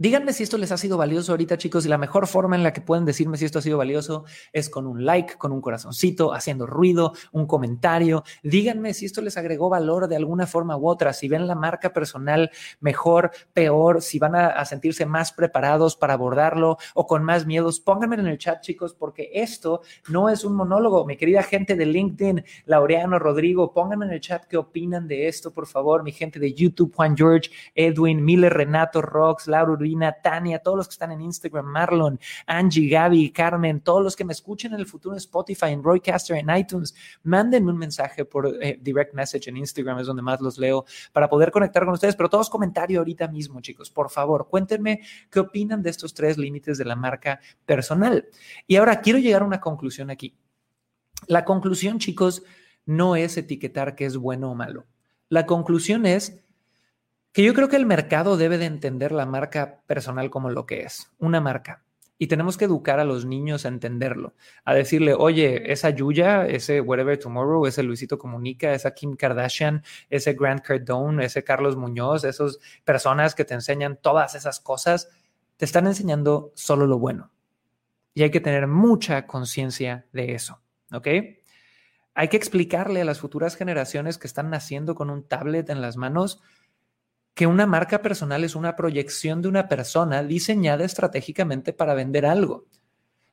Díganme 0.00 0.32
si 0.32 0.44
esto 0.44 0.56
les 0.56 0.72
ha 0.72 0.78
sido 0.78 0.96
valioso 0.96 1.32
ahorita, 1.32 1.58
chicos, 1.58 1.84
y 1.84 1.90
la 1.90 1.98
mejor 1.98 2.26
forma 2.26 2.56
en 2.56 2.62
la 2.62 2.72
que 2.72 2.80
pueden 2.80 3.04
decirme 3.04 3.36
si 3.36 3.44
esto 3.44 3.58
ha 3.58 3.62
sido 3.62 3.76
valioso 3.76 4.24
es 4.50 4.70
con 4.70 4.86
un 4.86 5.04
like, 5.04 5.34
con 5.36 5.52
un 5.52 5.60
corazoncito, 5.60 6.32
haciendo 6.32 6.66
ruido, 6.66 7.12
un 7.32 7.46
comentario. 7.46 8.24
Díganme 8.42 8.94
si 8.94 9.04
esto 9.04 9.20
les 9.20 9.36
agregó 9.36 9.68
valor 9.68 10.08
de 10.08 10.16
alguna 10.16 10.46
forma 10.46 10.74
u 10.78 10.88
otra, 10.88 11.12
si 11.12 11.28
ven 11.28 11.46
la 11.46 11.54
marca 11.54 11.92
personal 11.92 12.50
mejor, 12.80 13.30
peor, 13.52 14.00
si 14.00 14.18
van 14.18 14.36
a, 14.36 14.64
sentirse 14.64 15.04
más 15.04 15.32
preparados 15.32 15.96
para 15.96 16.14
abordarlo 16.14 16.78
o 16.94 17.06
con 17.06 17.22
más 17.22 17.44
miedos. 17.44 17.78
Pónganme 17.78 18.16
en 18.16 18.26
el 18.26 18.38
chat, 18.38 18.62
chicos, 18.62 18.94
porque 18.94 19.28
esto 19.34 19.82
no 20.08 20.30
es 20.30 20.46
un 20.46 20.54
monólogo. 20.54 21.04
Mi 21.04 21.18
querida 21.18 21.42
gente 21.42 21.76
de 21.76 21.84
LinkedIn, 21.84 22.42
Laureano, 22.64 23.18
Rodrigo, 23.18 23.74
pónganme 23.74 24.06
en 24.06 24.12
el 24.12 24.20
chat 24.20 24.46
qué 24.46 24.56
opinan 24.56 25.06
de 25.06 25.28
esto, 25.28 25.52
por 25.52 25.66
favor. 25.66 26.02
Mi 26.02 26.12
gente 26.12 26.38
de 26.38 26.54
YouTube, 26.54 26.94
Juan 26.96 27.14
George, 27.14 27.50
Edwin, 27.74 28.24
Miller, 28.24 28.54
Renato, 28.54 29.02
Rox, 29.02 29.46
Laura 29.46 29.89
Tania, 30.22 30.58
todos 30.58 30.76
los 30.76 30.88
que 30.88 30.92
están 30.92 31.12
en 31.12 31.20
Instagram, 31.20 31.66
Marlon, 31.66 32.18
Angie, 32.46 32.88
Gaby, 32.88 33.30
Carmen, 33.30 33.80
todos 33.80 34.02
los 34.02 34.16
que 34.16 34.24
me 34.24 34.32
escuchen 34.32 34.72
en 34.72 34.80
el 34.80 34.86
futuro 34.86 35.14
en 35.14 35.18
Spotify, 35.18 35.66
en 35.66 35.82
Roycaster, 35.82 36.36
en 36.36 36.50
iTunes, 36.56 36.94
mándenme 37.22 37.70
un 37.70 37.78
mensaje 37.78 38.24
por 38.24 38.46
eh, 38.60 38.78
direct 38.80 39.14
message 39.14 39.48
en 39.48 39.56
Instagram, 39.56 39.98
es 39.98 40.06
donde 40.06 40.22
más 40.22 40.40
los 40.40 40.58
leo, 40.58 40.84
para 41.12 41.28
poder 41.28 41.50
conectar 41.50 41.84
con 41.84 41.94
ustedes. 41.94 42.16
Pero 42.16 42.28
todos 42.28 42.50
comentario 42.50 42.98
ahorita 43.00 43.28
mismo, 43.28 43.60
chicos, 43.60 43.90
por 43.90 44.10
favor, 44.10 44.48
cuéntenme 44.48 45.00
qué 45.30 45.40
opinan 45.40 45.82
de 45.82 45.90
estos 45.90 46.14
tres 46.14 46.38
límites 46.38 46.78
de 46.78 46.84
la 46.84 46.96
marca 46.96 47.40
personal. 47.64 48.28
Y 48.66 48.76
ahora 48.76 49.00
quiero 49.00 49.18
llegar 49.18 49.42
a 49.42 49.46
una 49.46 49.60
conclusión 49.60 50.10
aquí. 50.10 50.36
La 51.26 51.44
conclusión, 51.44 51.98
chicos, 51.98 52.42
no 52.86 53.16
es 53.16 53.36
etiquetar 53.36 53.94
qué 53.94 54.06
es 54.06 54.16
bueno 54.16 54.50
o 54.50 54.54
malo. 54.54 54.86
La 55.28 55.46
conclusión 55.46 56.06
es 56.06 56.42
que 57.32 57.44
yo 57.44 57.54
creo 57.54 57.68
que 57.68 57.76
el 57.76 57.86
mercado 57.86 58.36
debe 58.36 58.58
de 58.58 58.66
entender 58.66 59.12
la 59.12 59.26
marca 59.26 59.82
personal 59.86 60.30
como 60.30 60.50
lo 60.50 60.66
que 60.66 60.82
es, 60.82 61.12
una 61.18 61.40
marca. 61.40 61.84
Y 62.22 62.26
tenemos 62.26 62.58
que 62.58 62.66
educar 62.66 63.00
a 63.00 63.04
los 63.04 63.24
niños 63.24 63.64
a 63.64 63.68
entenderlo, 63.68 64.34
a 64.66 64.74
decirle, 64.74 65.14
oye, 65.14 65.72
esa 65.72 65.88
Yuya, 65.88 66.46
ese 66.46 66.82
Whatever 66.82 67.18
Tomorrow, 67.18 67.64
ese 67.64 67.82
Luisito 67.82 68.18
Comunica, 68.18 68.74
esa 68.74 68.92
Kim 68.92 69.16
Kardashian, 69.16 69.82
ese 70.10 70.34
Grant 70.34 70.60
Cardone, 70.60 71.24
ese 71.24 71.42
Carlos 71.44 71.76
Muñoz, 71.76 72.24
esas 72.24 72.58
personas 72.84 73.34
que 73.34 73.46
te 73.46 73.54
enseñan 73.54 73.98
todas 74.02 74.34
esas 74.34 74.60
cosas, 74.60 75.08
te 75.56 75.64
están 75.64 75.86
enseñando 75.86 76.52
solo 76.54 76.86
lo 76.86 76.98
bueno. 76.98 77.30
Y 78.12 78.22
hay 78.22 78.30
que 78.30 78.40
tener 78.40 78.66
mucha 78.66 79.26
conciencia 79.26 80.04
de 80.12 80.34
eso, 80.34 80.60
¿ok? 80.92 81.06
Hay 82.12 82.28
que 82.28 82.36
explicarle 82.36 83.00
a 83.00 83.04
las 83.06 83.20
futuras 83.20 83.56
generaciones 83.56 84.18
que 84.18 84.26
están 84.26 84.50
naciendo 84.50 84.94
con 84.94 85.08
un 85.08 85.26
tablet 85.26 85.70
en 85.70 85.80
las 85.80 85.96
manos 85.96 86.42
que 87.34 87.46
una 87.46 87.66
marca 87.66 88.02
personal 88.02 88.44
es 88.44 88.54
una 88.54 88.76
proyección 88.76 89.42
de 89.42 89.48
una 89.48 89.68
persona 89.68 90.22
diseñada 90.22 90.84
estratégicamente 90.84 91.72
para 91.72 91.94
vender 91.94 92.26
algo. 92.26 92.66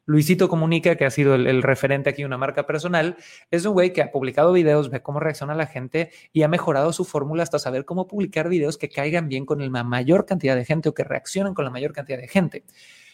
Luisito 0.07 0.47
Comunica, 0.47 0.95
que 0.95 1.03
ha 1.03 1.09
sido 1.09 1.35
el, 1.35 1.61
referente 1.61 2.09
aquí 2.09 2.21
de 2.21 2.27
una 2.27 2.37
marca 2.37 2.65
personal, 2.65 3.17
es 3.51 3.65
un 3.65 3.73
güey 3.73 3.91
que 3.91 4.01
ha 4.01 4.09
publicado 4.09 4.53
videos, 4.53 4.89
ve 4.89 5.01
cómo 5.01 5.19
reacciona 5.19 5.53
la 5.53 5.67
gente 5.67 6.11
y 6.31 6.43
ha 6.43 6.47
mejorado 6.47 6.93
su 6.93 7.03
fórmula 7.03 7.43
hasta 7.43 7.59
saber 7.59 7.83
cómo 7.83 8.07
publicar 8.07 8.47
videos 8.47 8.77
que 8.77 8.87
caigan 8.87 9.27
bien 9.27 9.45
con 9.45 9.59
la 9.59 9.83
mayor 9.83 10.25
cantidad 10.25 10.55
de 10.55 10.63
gente 10.63 10.87
o 10.87 10.93
que 10.93 11.03
reaccionen 11.03 11.53
con 11.53 11.65
la 11.65 11.71
mayor 11.71 11.91
cantidad 11.91 12.19
de 12.19 12.29
gente. 12.29 12.63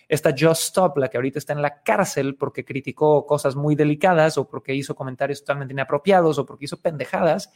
Esta 0.08 0.36
Just 0.38 0.66
Stop, 0.66 1.00
la 1.00 1.10
que 1.10 1.18
ahorita 1.18 1.40
está 1.40 1.54
en 1.54 1.64
la 1.64 1.82
cárcel 1.82 2.36
porque 2.36 2.64
criticó 2.64 3.26
cosas 3.26 3.56
muy 3.56 3.74
delicadas 3.74 4.38
o 4.38 4.48
porque 4.48 4.76
hizo 4.76 4.94
comentarios 4.94 5.40
totalmente 5.40 5.74
inapropiados 5.74 6.38
o 6.38 6.46
porque 6.46 6.66
hizo 6.66 6.80
pendejadas, 6.80 7.52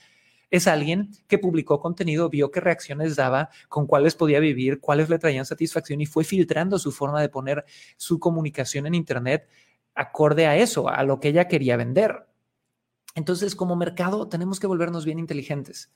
es 0.50 0.68
alguien 0.68 1.12
que 1.28 1.40
publicó 1.40 1.80
contenido, 1.80 2.30
vio 2.30 2.52
qué 2.52 2.60
reacciones 2.60 3.16
daba, 3.16 3.50
con 3.70 3.86
cuáles 3.86 4.16
podía 4.16 4.40
vivir, 4.40 4.80
cuáles 4.80 5.10
le 5.10 5.20
traían 5.20 5.46
satisfacción 5.46 6.02
y 6.02 6.06
fue 6.06 6.24
filtrando 6.24 6.80
su 6.80 6.92
forma 6.92 7.22
de 7.22 7.30
poner 7.30 7.66
su 7.98 8.20
comunicación 8.20 8.88
en 8.88 8.96
Internet 8.96 9.48
acorde 9.94 10.46
a 10.46 10.56
eso, 10.56 10.90
a 10.90 11.04
lo 11.04 11.20
que 11.20 11.30
ella 11.30 11.48
quería 11.48 11.76
vender. 11.76 12.28
Entonces, 13.16 13.56
como 13.56 13.76
mercado, 13.76 14.30
tenemos 14.30 14.60
que 14.60 14.68
volvernos 14.68 15.06
bien 15.06 15.20
inteligentes. 15.20 15.92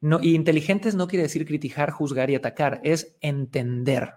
No, 0.00 0.18
y 0.20 0.34
inteligentes 0.34 0.94
no 0.94 1.06
quiere 1.08 1.24
decir 1.24 1.46
criticar, 1.46 1.90
juzgar 1.90 2.30
y 2.30 2.34
atacar, 2.34 2.80
es 2.84 3.16
entender 3.20 4.14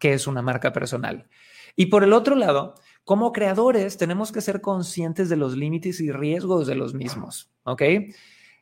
qué 0.00 0.14
es 0.14 0.26
una 0.26 0.42
marca 0.42 0.72
personal. 0.72 1.28
Y 1.74 1.86
por 1.86 2.02
el 2.02 2.12
otro 2.12 2.34
lado, 2.34 2.74
como 3.04 3.32
creadores, 3.32 3.98
tenemos 3.98 4.32
que 4.32 4.40
ser 4.40 4.60
conscientes 4.60 5.28
de 5.28 5.36
los 5.36 5.56
límites 5.56 6.00
y 6.00 6.10
riesgos 6.10 6.66
de 6.66 6.74
los 6.74 6.94
mismos, 6.94 7.50
¿ok? 7.64 7.82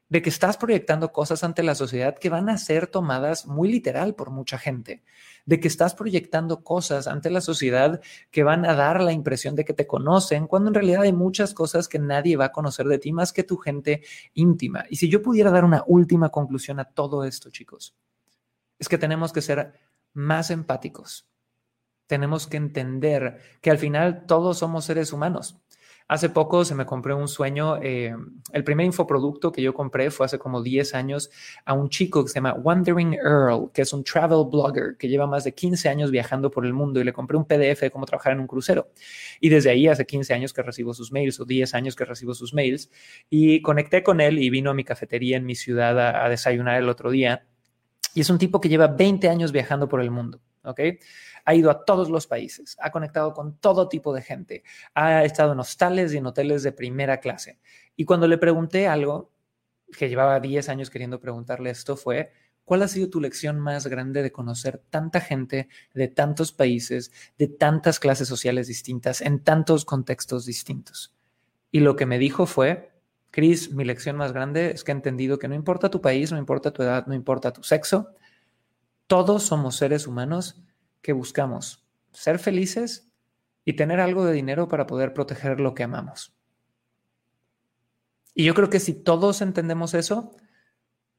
De 0.09 0.23
que 0.23 0.29
estás 0.29 0.57
proyectando 0.57 1.13
cosas 1.13 1.45
ante 1.45 1.63
la 1.63 1.75
sociedad 1.75 2.17
que 2.19 2.29
van 2.29 2.49
a 2.49 2.59
ser 2.59 2.87
tomadas 2.87 3.47
muy 3.47 3.71
literal 3.71 4.15
por 4.15 4.31
mucha 4.31 4.59
gente, 4.59 5.03
de 5.47 5.61
que 5.61 5.69
estás 5.69 5.95
proyectando 5.95 6.63
cosas 6.63 7.07
ante 7.07 7.31
la 7.31 7.41
sociedad 7.41 8.01
que 8.31 8.45
van 8.45 8.67
a 8.67 8.75
dar 8.75 9.01
la 9.01 9.13
impresión 9.13 9.55
de 9.55 9.65
que 9.65 9.73
te 9.73 9.87
conocen, 9.87 10.47
cuando 10.47 10.69
en 10.69 10.75
realidad 10.75 11.03
hay 11.03 11.13
muchas 11.13 11.55
cosas 11.55 11.89
que 11.89 11.99
nadie 11.99 12.37
va 12.37 12.47
a 12.47 12.53
conocer 12.53 12.87
de 12.87 12.99
ti 12.99 13.13
más 13.13 13.33
que 13.33 13.45
tu 13.45 13.57
gente 13.57 14.03
íntima. 14.35 14.85
Y 14.91 14.97
si 14.97 15.09
yo 15.09 15.23
pudiera 15.23 15.51
dar 15.51 15.65
una 15.65 15.85
última 15.87 16.29
conclusión 16.29 16.81
a 16.81 16.85
todo 16.85 17.25
esto, 17.25 17.51
chicos, 17.51 17.97
es 18.79 18.89
que 18.89 18.99
tenemos 18.99 19.33
que 19.33 19.43
ser 19.43 19.73
más 20.13 20.51
empáticos. 20.51 21.27
Tenemos 22.07 22.47
que 22.47 22.59
entender 22.59 23.41
que 23.63 23.71
al 23.71 23.79
final 23.79 24.27
todos 24.27 24.59
somos 24.59 24.85
seres 24.85 25.13
humanos 25.13 25.64
Hace 26.07 26.29
poco 26.29 26.67
se 26.67 26.75
me 26.75 26.85
compré 26.85 27.15
un 27.15 27.29
sueño. 27.29 27.79
Eh, 27.83 28.15
el 28.53 28.63
primer 28.63 28.85
infoproducto 28.85 29.51
que 29.51 29.63
yo 29.63 29.73
compré 29.73 30.11
fue 30.11 30.27
hace 30.27 30.39
como 30.39 30.63
10 30.63 30.95
años 30.95 31.31
a 31.65 31.73
un 31.73 31.89
chico 31.89 32.23
que 32.23 32.29
se 32.29 32.35
llama 32.35 32.53
Wandering 32.53 33.15
Earl, 33.15 33.71
que 33.73 33.83
es 33.83 33.93
un 33.95 34.05
travel 34.05 34.45
blogger 34.51 34.99
que 34.99 35.09
lleva 35.09 35.27
más 35.27 35.45
de 35.45 35.55
15 35.55 35.89
años 35.89 36.11
viajando 36.11 36.51
por 36.51 36.67
el 36.67 36.75
mundo 36.75 37.01
y 37.01 37.05
le 37.05 37.15
compré 37.15 37.39
un 37.39 37.47
PDF 37.47 37.81
de 37.81 37.91
cómo 37.91 38.05
trabajar 38.05 38.35
en 38.35 38.41
un 38.41 38.47
crucero. 38.47 38.91
Y 39.41 39.49
desde 39.49 39.71
ahí 39.71 39.89
hace 39.89 40.05
15 40.05 40.35
años 40.35 40.53
que 40.53 40.63
recibo 40.63 40.93
sus 40.93 41.11
mails 41.11 41.41
o 41.41 41.47
10 41.47 41.73
años 41.73 41.97
que 41.97 42.05
recibo 42.05 42.35
sus 42.35 42.53
mails 42.53 42.91
y 43.31 43.63
conecté 43.63 44.03
con 44.03 44.21
él 44.21 44.39
y 44.39 44.51
vino 44.51 44.71
a 44.71 44.75
mi 44.75 44.85
cafetería 44.85 45.39
en 45.39 45.47
mi 45.47 45.55
ciudad 45.55 45.99
a, 45.99 46.27
a 46.27 46.29
desayunar 46.29 46.77
el 46.83 46.91
otro 46.91 47.11
día. 47.11 47.47
Y 48.15 48.21
es 48.21 48.29
un 48.29 48.39
tipo 48.39 48.61
que 48.61 48.69
lleva 48.69 48.89
20 48.89 49.27
años 49.31 49.53
viajando 49.53 49.89
por 49.89 50.03
el 50.03 50.11
mundo. 50.11 50.43
¿ok? 50.65 50.81
Ha 51.45 51.55
ido 51.55 51.71
a 51.71 51.85
todos 51.85 52.11
los 52.11 52.27
países, 52.27 52.77
ha 52.81 52.91
conectado 52.91 53.33
con 53.33 53.59
todo 53.59 53.89
tipo 53.89 54.15
de 54.15 54.23
gente, 54.23 54.63
ha 54.95 55.25
estado 55.25 55.53
en 55.53 55.61
hostales 55.61 56.13
y 56.15 56.19
en 56.19 56.27
hoteles 56.27 56.63
de 56.63 56.73
primera 56.73 57.21
clase. 57.21 57.59
Y 57.97 58.05
cuando 58.05 58.27
le 58.27 58.39
pregunté 58.39 58.89
algo, 58.89 59.31
que 59.97 60.09
llevaba 60.09 60.41
10 60.41 60.69
años 60.69 60.91
queriendo 60.91 61.21
preguntarle 61.21 61.71
esto, 61.71 61.97
fue, 61.97 62.33
¿cuál 62.65 62.83
ha 62.83 62.89
sido 62.89 63.11
tu 63.11 63.21
lección 63.21 63.61
más 63.61 63.87
grande 63.87 64.23
de 64.23 64.33
conocer 64.33 64.83
tanta 64.91 65.21
gente 65.21 65.69
de 65.93 66.09
tantos 66.09 66.53
países, 66.53 67.13
de 67.39 67.49
tantas 67.49 68.01
clases 68.01 68.29
sociales 68.29 68.67
distintas, 68.67 69.21
en 69.21 69.41
tantos 69.43 69.85
contextos 69.85 70.47
distintos? 70.47 71.15
Y 71.71 71.81
lo 71.81 71.97
que 71.97 72.07
me 72.07 72.19
dijo 72.19 72.47
fue, 72.47 72.93
Cris, 73.31 73.73
mi 73.73 73.85
lección 73.85 74.17
más 74.17 74.33
grande 74.33 74.71
es 74.71 74.85
que 74.85 74.93
he 74.93 74.95
entendido 74.95 75.39
que 75.39 75.49
no 75.49 75.55
importa 75.55 75.91
tu 75.91 76.01
país, 76.01 76.31
no 76.31 76.39
importa 76.39 76.73
tu 76.73 76.83
edad, 76.83 77.07
no 77.07 77.15
importa 77.15 77.53
tu 77.53 77.63
sexo, 77.63 78.15
todos 79.07 79.43
somos 79.43 79.77
seres 79.77 80.07
humanos 80.07 80.63
que 81.05 81.13
buscamos 81.13 81.87
ser 82.13 82.39
felices 82.39 83.13
y 83.63 83.75
tener 83.75 84.01
algo 84.01 84.25
de 84.25 84.33
dinero 84.33 84.69
para 84.69 84.87
poder 84.87 85.13
proteger 85.13 85.61
lo 85.61 85.75
que 85.75 85.83
amamos. 85.83 86.35
Y 88.35 88.45
yo 88.45 88.55
creo 88.55 88.71
que 88.71 88.81
si 88.81 88.95
todos 88.95 89.43
entendemos 89.43 89.93
eso, 89.93 90.35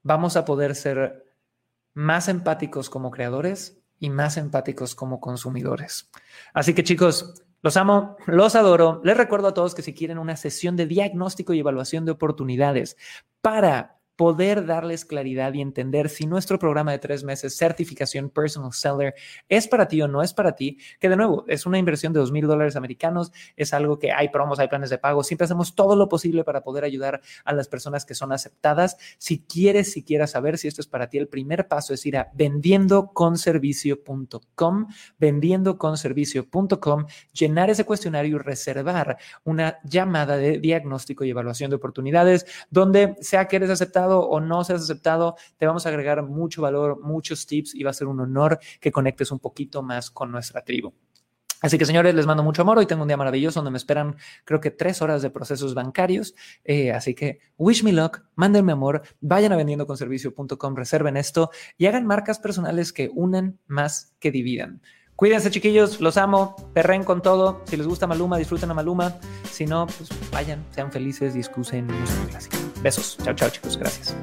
vamos 0.01 0.38
a 0.38 0.43
poder 0.43 0.73
ser 0.73 1.27
más 1.93 2.27
empáticos 2.29 2.89
como 2.89 3.11
creadores 3.11 3.79
y 3.99 4.09
más 4.09 4.38
empáticos 4.38 4.95
como 4.95 5.21
consumidores. 5.21 6.09
Así 6.51 6.73
que 6.73 6.83
chicos, 6.83 7.43
los 7.61 7.77
amo, 7.77 8.17
los 8.25 8.55
adoro. 8.55 9.01
Les 9.03 9.15
recuerdo 9.15 9.49
a 9.49 9.53
todos 9.53 9.75
que 9.75 9.83
si 9.83 9.93
quieren 9.93 10.17
una 10.17 10.36
sesión 10.36 10.75
de 10.75 10.88
diagnóstico 10.88 11.53
y 11.53 11.59
evaluación 11.59 12.05
de 12.05 12.11
oportunidades 12.11 12.97
para 13.41 13.99
poder 14.16 14.66
darles 14.66 15.05
claridad 15.05 15.53
y 15.53 15.61
entender 15.61 16.09
si 16.09 16.26
nuestro 16.26 16.57
programa 16.57 16.91
de 16.91 16.99
tres 16.99 17.24
meses, 17.24 17.57
certificación 17.57 18.30
personal 18.30 18.74
seller, 18.74 19.13
es 19.49 19.68
para 19.68 19.88
ti 19.88 20.01
o 20.01 20.07
no 20.07 20.22
es 20.22 20.34
para 20.34 20.55
ti, 20.55 20.78
que 20.99 21.09
de 21.09 21.16
nuevo 21.16 21.45
es 21.47 21.66
una 21.66 21.78
inversión 21.78 22.13
de 22.13 22.20
dos 22.20 22.32
mil 22.32 22.47
dólares 22.47 22.76
americanos, 22.76 23.32
es 23.55 23.74
algo 23.74 23.99
que 23.99 24.11
hay 24.11 24.30
promos, 24.30 24.59
hay 24.59 24.68
planes 24.68 24.89
de 24.89 24.97
pago, 24.97 25.24
siempre 25.24 25.45
hacemos 25.45 25.76
todo 25.76 25.95
lo 25.95 26.09
posible 26.09 26.43
para 26.43 26.63
poder 26.63 26.84
ayudar 26.84 27.22
a 27.43 27.53
las 27.53 27.68
personas 27.68 28.05
que 28.05 28.16
son 28.16 28.32
aceptadas. 28.32 28.97
Si 29.18 29.39
quieres, 29.39 29.91
si 29.91 30.03
quieres 30.03 30.32
saber 30.32 30.57
si 30.57 30.68
esto 30.68 30.82
es 30.82 30.88
para 30.88 31.09
ti, 31.09 31.18
el 31.18 31.28
primer 31.28 31.68
paso 31.68 31.93
es 31.93 32.05
ir 32.05 32.18
a 32.18 32.32
vendiendoconservicio.com, 32.34 34.88
vendiendoconservicio.com, 35.20 37.05
llenar 37.34 37.70
ese 37.70 37.86
cuestionario 37.86 38.38
y 38.38 38.39
reservar 38.39 39.18
una 39.43 39.80
llamada 39.84 40.38
de 40.38 40.59
diagnóstico 40.59 41.24
y 41.24 41.32
evaluación 41.32 41.70
de 41.70 41.76
oportunidades 41.76 42.45
donde 42.70 43.16
sea 43.22 43.47
que 43.47 43.57
eres 43.57 43.70
aceptado 43.70 44.05
o 44.14 44.39
no 44.39 44.64
seas 44.64 44.84
aceptado, 44.84 45.36
te 45.58 45.66
vamos 45.66 45.86
a 45.86 45.89
agregar 45.89 46.24
mucho 46.24 46.62
valor, 46.62 47.01
muchos 47.01 47.45
tips 47.45 47.76
y 47.76 47.84
va 47.84 47.91
a 47.91 47.93
ser 47.93 48.08
un 48.08 48.20
honor 48.20 48.60
que 48.80 48.91
conectes 48.91 49.32
un 49.32 49.39
poquito 49.39 49.82
más 49.84 50.12
con 50.12 50.32
nuestra 50.32 50.64
tribu. 50.64 50.93
Así 51.62 51.80
que 51.80 51.86
señores, 51.86 52.14
les 52.14 52.28
mando 52.28 52.43
mucho 52.43 52.62
amor. 52.62 52.78
Hoy 52.78 52.86
tengo 52.86 53.01
un 53.01 53.08
día 53.08 53.18
maravilloso 53.18 53.60
donde 53.60 53.72
me 53.72 53.78
esperan 53.78 54.18
creo 54.43 54.60
que 54.60 54.72
tres 54.72 55.01
horas 55.01 55.22
de 55.22 55.32
procesos 55.32 55.74
bancarios. 55.74 56.36
Eh, 56.64 56.91
así 56.91 57.16
que 57.16 57.39
wish 57.58 57.84
me 57.84 57.91
luck, 57.91 58.22
mándenme 58.36 58.72
amor, 58.72 59.01
vayan 59.22 59.51
a 59.51 59.56
vendiendoconservicio.com, 59.56 60.76
reserven 60.76 61.18
esto 61.18 61.49
y 61.78 61.88
hagan 61.88 62.06
marcas 62.06 62.39
personales 62.39 62.93
que 62.93 63.10
unan 63.14 63.58
más 63.66 64.16
que 64.20 64.30
dividan. 64.32 64.82
Cuídense 65.16 65.49
chiquillos, 65.49 66.01
los 66.01 66.18
amo, 66.18 66.55
perren 66.74 67.03
con 67.03 67.22
todo. 67.22 67.61
Si 67.66 67.78
les 67.78 67.88
gusta 67.88 68.05
Maluma, 68.05 68.38
disfruten 68.38 68.70
a 68.72 68.74
Maluma. 68.74 69.16
Si 69.49 69.66
no, 69.66 69.88
pues 69.88 70.09
vayan, 70.32 70.66
sean 70.72 70.91
felices 70.91 71.36
y 71.36 71.39
excusen 71.39 71.88
música 71.88 72.26
clásica. 72.30 72.57
Besos. 72.82 73.18
Chao, 73.24 73.34
chao 73.34 73.49
chicos. 73.49 73.78
Gracias. 73.78 74.16